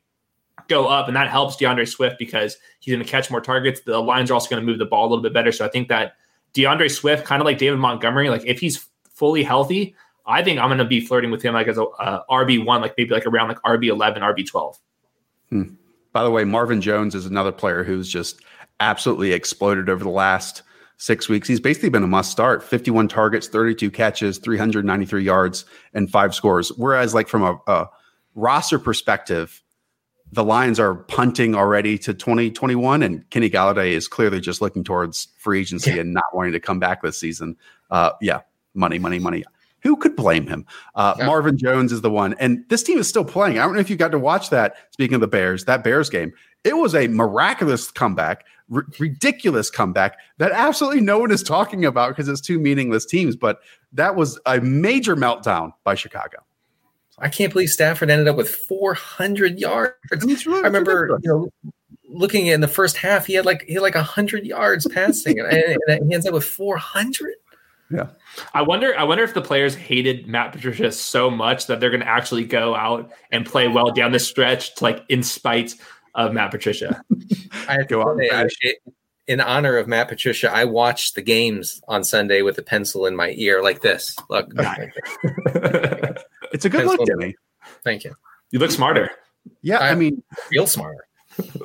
go 0.67 0.85
up, 0.85 1.07
and 1.07 1.17
that 1.17 1.27
helps 1.27 1.55
D'Andre 1.55 1.85
Swift 1.85 2.19
because 2.19 2.55
he's 2.81 2.93
going 2.93 3.03
to 3.03 3.11
catch 3.11 3.31
more 3.31 3.41
targets. 3.41 3.81
The 3.81 3.97
Lions 3.97 4.29
are 4.29 4.35
also 4.35 4.47
going 4.47 4.61
to 4.63 4.71
move 4.71 4.77
the 4.77 4.85
ball 4.85 5.07
a 5.07 5.09
little 5.09 5.23
bit 5.23 5.33
better. 5.33 5.51
So 5.51 5.65
I 5.65 5.69
think 5.69 5.87
that 5.87 6.13
D'Andre 6.53 6.87
Swift, 6.87 7.25
kind 7.25 7.41
of 7.41 7.45
like 7.45 7.57
David 7.57 7.79
Montgomery, 7.79 8.29
like 8.29 8.45
if 8.45 8.59
he's 8.59 8.87
fully 9.09 9.43
healthy, 9.43 9.95
I 10.25 10.43
think 10.43 10.59
I'm 10.59 10.69
going 10.69 10.79
to 10.79 10.85
be 10.85 11.01
flirting 11.01 11.31
with 11.31 11.41
him 11.41 11.53
like 11.53 11.67
as 11.67 11.77
a 11.77 11.85
uh, 11.85 12.23
RB 12.29 12.63
one, 12.63 12.81
like 12.81 12.93
maybe 12.97 13.13
like 13.13 13.25
around 13.25 13.49
like 13.49 13.61
RB 13.63 13.87
eleven, 13.87 14.21
RB 14.21 14.47
twelve. 14.47 14.77
Hmm. 15.49 15.75
By 16.11 16.23
the 16.23 16.31
way, 16.31 16.43
Marvin 16.43 16.81
Jones 16.81 17.15
is 17.15 17.25
another 17.25 17.51
player 17.51 17.83
who's 17.83 18.09
just 18.09 18.41
absolutely 18.79 19.31
exploded 19.33 19.89
over 19.89 20.03
the 20.03 20.09
last 20.09 20.63
six 20.97 21.29
weeks. 21.29 21.47
He's 21.47 21.59
basically 21.59 21.89
been 21.89 22.03
a 22.03 22.07
must 22.07 22.31
start 22.31 22.63
51 22.63 23.07
targets, 23.07 23.47
32 23.47 23.91
catches, 23.91 24.37
393 24.37 25.23
yards, 25.23 25.65
and 25.93 26.09
five 26.09 26.35
scores. 26.35 26.69
Whereas, 26.77 27.13
like, 27.13 27.27
from 27.27 27.43
a, 27.43 27.59
a 27.67 27.89
roster 28.35 28.79
perspective, 28.79 29.63
the 30.32 30.43
Lions 30.43 30.80
are 30.80 30.95
punting 30.95 31.55
already 31.55 31.97
to 31.99 32.13
2021, 32.13 33.01
and 33.01 33.27
Kenny 33.30 33.49
Golladay 33.49 33.91
is 33.91 34.07
clearly 34.07 34.39
just 34.39 34.61
looking 34.61 34.84
towards 34.84 35.30
free 35.38 35.61
agency 35.61 35.91
yeah. 35.91 36.01
and 36.01 36.13
not 36.13 36.23
wanting 36.34 36.51
to 36.53 36.59
come 36.59 36.80
back 36.80 37.01
this 37.01 37.19
season. 37.19 37.57
Uh, 37.89 38.11
yeah, 38.21 38.41
money, 38.73 38.99
money, 38.99 39.19
money. 39.19 39.43
Who 39.82 39.95
could 39.95 40.15
blame 40.15 40.45
him? 40.45 40.65
Uh, 40.93 41.15
yeah. 41.17 41.25
Marvin 41.25 41.57
Jones 41.57 41.91
is 41.91 42.01
the 42.01 42.11
one, 42.11 42.36
and 42.39 42.63
this 42.69 42.84
team 42.84 42.97
is 42.97 43.07
still 43.07 43.25
playing. 43.25 43.57
I 43.57 43.63
don't 43.63 43.73
know 43.73 43.80
if 43.80 43.89
you 43.89 43.95
got 43.95 44.11
to 44.11 44.19
watch 44.19 44.49
that. 44.49 44.75
Speaking 44.91 45.15
of 45.15 45.21
the 45.21 45.27
Bears, 45.27 45.65
that 45.65 45.84
Bears 45.84 46.09
game, 46.09 46.34
it 46.63 46.75
was 46.75 46.93
a 46.93 47.07
miraculous 47.07 47.89
comeback, 47.89 48.45
r- 48.73 48.86
ridiculous 48.99 49.69
comeback 49.69 50.17
that 50.38 50.51
absolutely 50.51 51.01
no 51.01 51.17
one 51.17 51.32
is 51.32 51.41
talking 51.41 51.86
about 51.86 52.09
because 52.09 52.27
it's 52.27 52.41
two 52.41 52.59
meaningless 52.59 53.05
teams. 53.05 53.36
But 53.36 53.59
that 53.93 54.15
was 54.15 54.39
a 54.45 54.59
major 54.59 55.15
meltdown 55.15 55.71
by 55.86 55.95
Chicago. 55.95 56.39
I 57.22 57.30
can't 57.30 57.51
believe 57.51 57.70
Stafford 57.70 58.09
ended 58.09 58.28
up 58.28 58.36
with 58.36 58.49
400 58.49 59.59
yards. 59.59 59.93
I 60.11 60.15
remember, 60.61 61.20
you 61.22 61.30
know, 61.30 61.72
looking 62.09 62.47
in 62.47 62.61
the 62.61 62.67
first 62.67 62.97
half, 62.97 63.26
he 63.26 63.34
had 63.34 63.45
like 63.45 63.63
he 63.63 63.74
had 63.74 63.84
like 63.84 63.95
100 63.95 64.45
yards 64.45 64.88
passing, 64.88 65.39
and, 65.39 65.78
and 65.88 66.07
he 66.07 66.13
ends 66.13 66.26
up 66.26 66.34
with 66.34 66.43
400. 66.43 67.34
Yeah. 67.91 68.07
I 68.53 68.61
wonder. 68.61 68.97
I 68.97 69.03
wonder 69.03 69.24
if 69.24 69.34
the 69.34 69.41
players 69.41 69.76
hated 69.76 70.28
Matt 70.28 70.51
Patricia 70.51 70.91
so 70.91 71.30
much 71.30 71.67
that 71.67 71.80
they're 71.80 71.89
going 71.89 72.01
to 72.01 72.07
actually 72.07 72.45
go 72.45 72.76
out 72.76 73.11
and 73.32 73.45
play 73.45 73.67
well 73.67 73.91
down 73.91 74.11
the 74.11 74.20
stretch, 74.20 74.76
to, 74.76 74.84
like 74.84 75.03
in 75.09 75.24
spite 75.24 75.76
of 76.15 76.34
Matt 76.34 76.51
Patricia. 76.51 77.03
I 77.67 77.74
have 77.74 77.88
to 77.88 78.49
say, 78.61 78.76
in 79.28 79.41
honor 79.41 79.78
of 79.78 79.88
Matt 79.88 80.07
Patricia, 80.07 80.51
I 80.51 80.65
watched 80.65 81.15
the 81.15 81.22
games 81.22 81.82
on 81.88 82.03
Sunday 82.03 82.41
with 82.41 82.57
a 82.57 82.63
pencil 82.63 83.05
in 83.05 83.15
my 83.15 83.34
ear 83.38 83.61
like 83.61 83.82
this. 83.82 84.15
Look, 84.30 84.51
it's 86.51 86.65
a 86.65 86.69
good 86.69 86.85
look, 86.85 87.05
Jimmy. 87.05 87.35
Thank 87.83 88.03
you. 88.03 88.15
You 88.51 88.59
look 88.59 88.71
smarter. 88.71 89.09
Yeah, 89.61 89.77
I, 89.77 89.91
I 89.91 89.95
mean, 89.95 90.23
real 90.51 90.67
smarter. 90.67 91.05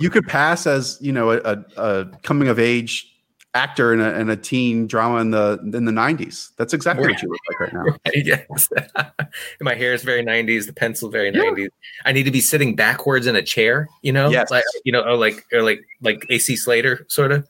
you 0.01 0.11
could 0.11 0.27
pass 0.27 0.67
as 0.67 0.99
you 1.01 1.13
know 1.13 1.33
a, 1.33 1.65
a 1.77 2.07
coming 2.23 2.49
of 2.49 2.59
age 2.59 3.11
actor 3.55 3.93
in 3.93 4.01
a, 4.01 4.11
in 4.19 4.29
a 4.29 4.37
teen 4.37 4.87
drama 4.87 5.21
in 5.21 5.31
the 5.31 5.59
in 5.73 5.85
the 5.85 5.93
90s. 5.93 6.51
That's 6.57 6.75
exactly 6.75 7.07
what 7.07 7.23
you 7.23 7.29
look 7.29 7.41
like 7.49 7.61
right 7.61 7.73
now. 7.73 7.85
Right, 8.07 8.27
yes. 8.27 8.69
My 9.61 9.75
hair 9.75 9.95
is 9.95 10.03
very 10.03 10.25
90s, 10.25 10.67
the 10.67 10.73
pencil 10.73 11.09
very 11.09 11.33
yeah. 11.33 11.43
90s. 11.43 11.69
I 12.05 12.13
need 12.13 12.25
to 12.25 12.31
be 12.31 12.41
sitting 12.41 12.75
backwards 12.75 13.27
in 13.27 13.37
a 13.37 13.43
chair, 13.43 13.89
you 14.03 14.13
know? 14.13 14.29
Yes. 14.29 14.51
Like 14.51 14.65
you 14.85 14.93
know, 14.93 15.03
or 15.03 15.17
like 15.17 15.47
or 15.53 15.63
like 15.63 15.81
like 16.03 16.27
AC 16.29 16.57
Slater 16.57 17.07
sort 17.09 17.33
of. 17.33 17.49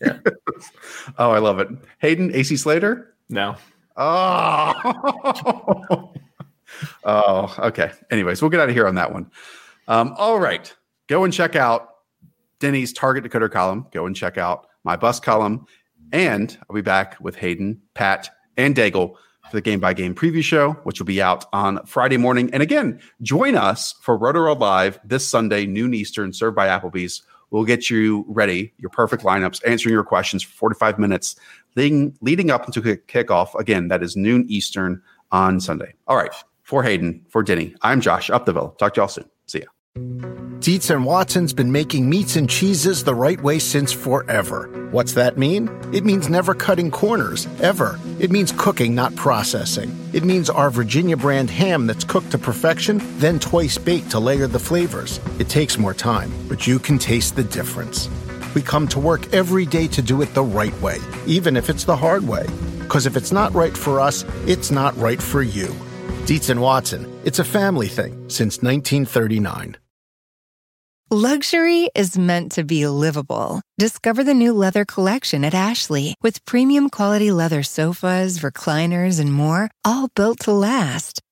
Yeah. 0.00 0.18
oh, 1.18 1.30
I 1.30 1.38
love 1.38 1.60
it. 1.60 1.68
Hayden, 2.00 2.34
AC 2.34 2.56
Slater? 2.56 3.14
No. 3.28 3.56
Oh. 3.96 6.12
Oh, 7.04 7.54
okay. 7.58 7.90
Anyways, 8.10 8.42
we'll 8.42 8.50
get 8.50 8.60
out 8.60 8.68
of 8.68 8.74
here 8.74 8.86
on 8.86 8.94
that 8.96 9.12
one. 9.12 9.30
Um, 9.86 10.14
all 10.16 10.38
right. 10.38 10.74
Go 11.06 11.24
and 11.24 11.32
check 11.32 11.56
out 11.56 11.88
Denny's 12.60 12.92
Target 12.92 13.24
Decoder 13.24 13.50
column. 13.50 13.86
Go 13.92 14.06
and 14.06 14.14
check 14.14 14.36
out 14.36 14.66
my 14.84 14.96
bus 14.96 15.20
column, 15.20 15.66
and 16.12 16.56
I'll 16.68 16.74
be 16.74 16.82
back 16.82 17.16
with 17.20 17.36
Hayden, 17.36 17.80
Pat, 17.94 18.30
and 18.56 18.74
Daigle 18.74 19.14
for 19.48 19.56
the 19.56 19.60
game 19.60 19.80
by 19.80 19.94
game 19.94 20.14
preview 20.14 20.42
show, 20.42 20.72
which 20.84 21.00
will 21.00 21.06
be 21.06 21.22
out 21.22 21.46
on 21.52 21.84
Friday 21.86 22.16
morning. 22.16 22.50
And 22.52 22.62
again, 22.62 23.00
join 23.22 23.56
us 23.56 23.94
for 24.02 24.16
Roto 24.16 24.54
Live 24.54 25.00
this 25.04 25.26
Sunday, 25.26 25.66
noon 25.66 25.94
Eastern, 25.94 26.32
served 26.32 26.56
by 26.56 26.68
Applebee's. 26.68 27.22
We'll 27.50 27.64
get 27.64 27.88
you 27.88 28.26
ready, 28.28 28.74
your 28.76 28.90
perfect 28.90 29.22
lineups, 29.22 29.66
answering 29.66 29.94
your 29.94 30.04
questions 30.04 30.42
for 30.42 30.52
45 30.52 30.98
minutes, 30.98 31.36
leading, 31.76 32.14
leading 32.20 32.50
up 32.50 32.66
into 32.66 32.82
kickoff. 32.82 33.58
Again, 33.58 33.88
that 33.88 34.02
is 34.02 34.16
noon 34.16 34.44
Eastern 34.48 35.02
on 35.32 35.60
Sunday. 35.60 35.94
All 36.06 36.16
right. 36.16 36.34
For 36.68 36.82
Hayden, 36.82 37.24
for 37.30 37.42
Denny, 37.42 37.74
I'm 37.80 38.02
Josh 38.02 38.28
Uptheville. 38.28 38.76
Talk 38.76 38.92
to 38.92 39.00
y'all 39.00 39.08
soon. 39.08 39.24
See 39.46 39.60
ya. 39.60 39.68
Dietz 40.60 40.90
and 40.90 41.02
Watson's 41.02 41.54
been 41.54 41.72
making 41.72 42.10
meats 42.10 42.36
and 42.36 42.46
cheeses 42.50 43.04
the 43.04 43.14
right 43.14 43.40
way 43.40 43.58
since 43.58 43.90
forever. 43.90 44.68
What's 44.90 45.14
that 45.14 45.38
mean? 45.38 45.70
It 45.94 46.04
means 46.04 46.28
never 46.28 46.52
cutting 46.52 46.90
corners, 46.90 47.48
ever. 47.62 47.98
It 48.20 48.30
means 48.30 48.52
cooking, 48.52 48.94
not 48.94 49.16
processing. 49.16 49.98
It 50.12 50.24
means 50.24 50.50
our 50.50 50.68
Virginia 50.68 51.16
brand 51.16 51.48
ham 51.48 51.86
that's 51.86 52.04
cooked 52.04 52.32
to 52.32 52.38
perfection, 52.38 53.00
then 53.18 53.38
twice 53.38 53.78
baked 53.78 54.10
to 54.10 54.18
layer 54.18 54.46
the 54.46 54.58
flavors. 54.58 55.20
It 55.38 55.48
takes 55.48 55.78
more 55.78 55.94
time, 55.94 56.30
but 56.48 56.66
you 56.66 56.78
can 56.78 56.98
taste 56.98 57.34
the 57.34 57.44
difference. 57.44 58.10
We 58.54 58.60
come 58.60 58.86
to 58.88 59.00
work 59.00 59.32
every 59.32 59.64
day 59.64 59.88
to 59.88 60.02
do 60.02 60.20
it 60.20 60.34
the 60.34 60.44
right 60.44 60.78
way, 60.82 60.98
even 61.26 61.56
if 61.56 61.70
it's 61.70 61.84
the 61.84 61.96
hard 61.96 62.28
way. 62.28 62.46
Because 62.80 63.06
if 63.06 63.16
it's 63.16 63.32
not 63.32 63.54
right 63.54 63.74
for 63.74 64.00
us, 64.00 64.26
it's 64.46 64.70
not 64.70 64.94
right 64.98 65.22
for 65.22 65.40
you. 65.40 65.74
Dietz 66.28 66.50
and 66.50 66.60
Watson, 66.60 67.06
it's 67.24 67.38
a 67.38 67.42
family 67.58 67.88
thing 67.88 68.12
since 68.28 68.60
1939. 68.60 69.78
Luxury 71.08 71.88
is 71.94 72.18
meant 72.18 72.52
to 72.52 72.64
be 72.64 72.86
livable. 72.86 73.62
Discover 73.78 74.24
the 74.24 74.34
new 74.34 74.52
leather 74.52 74.84
collection 74.84 75.42
at 75.42 75.54
Ashley 75.54 76.14
with 76.20 76.44
premium 76.44 76.90
quality 76.90 77.32
leather 77.32 77.62
sofas, 77.62 78.40
recliners, 78.40 79.18
and 79.18 79.32
more, 79.32 79.70
all 79.86 80.08
built 80.14 80.40
to 80.40 80.52
last. 80.52 81.22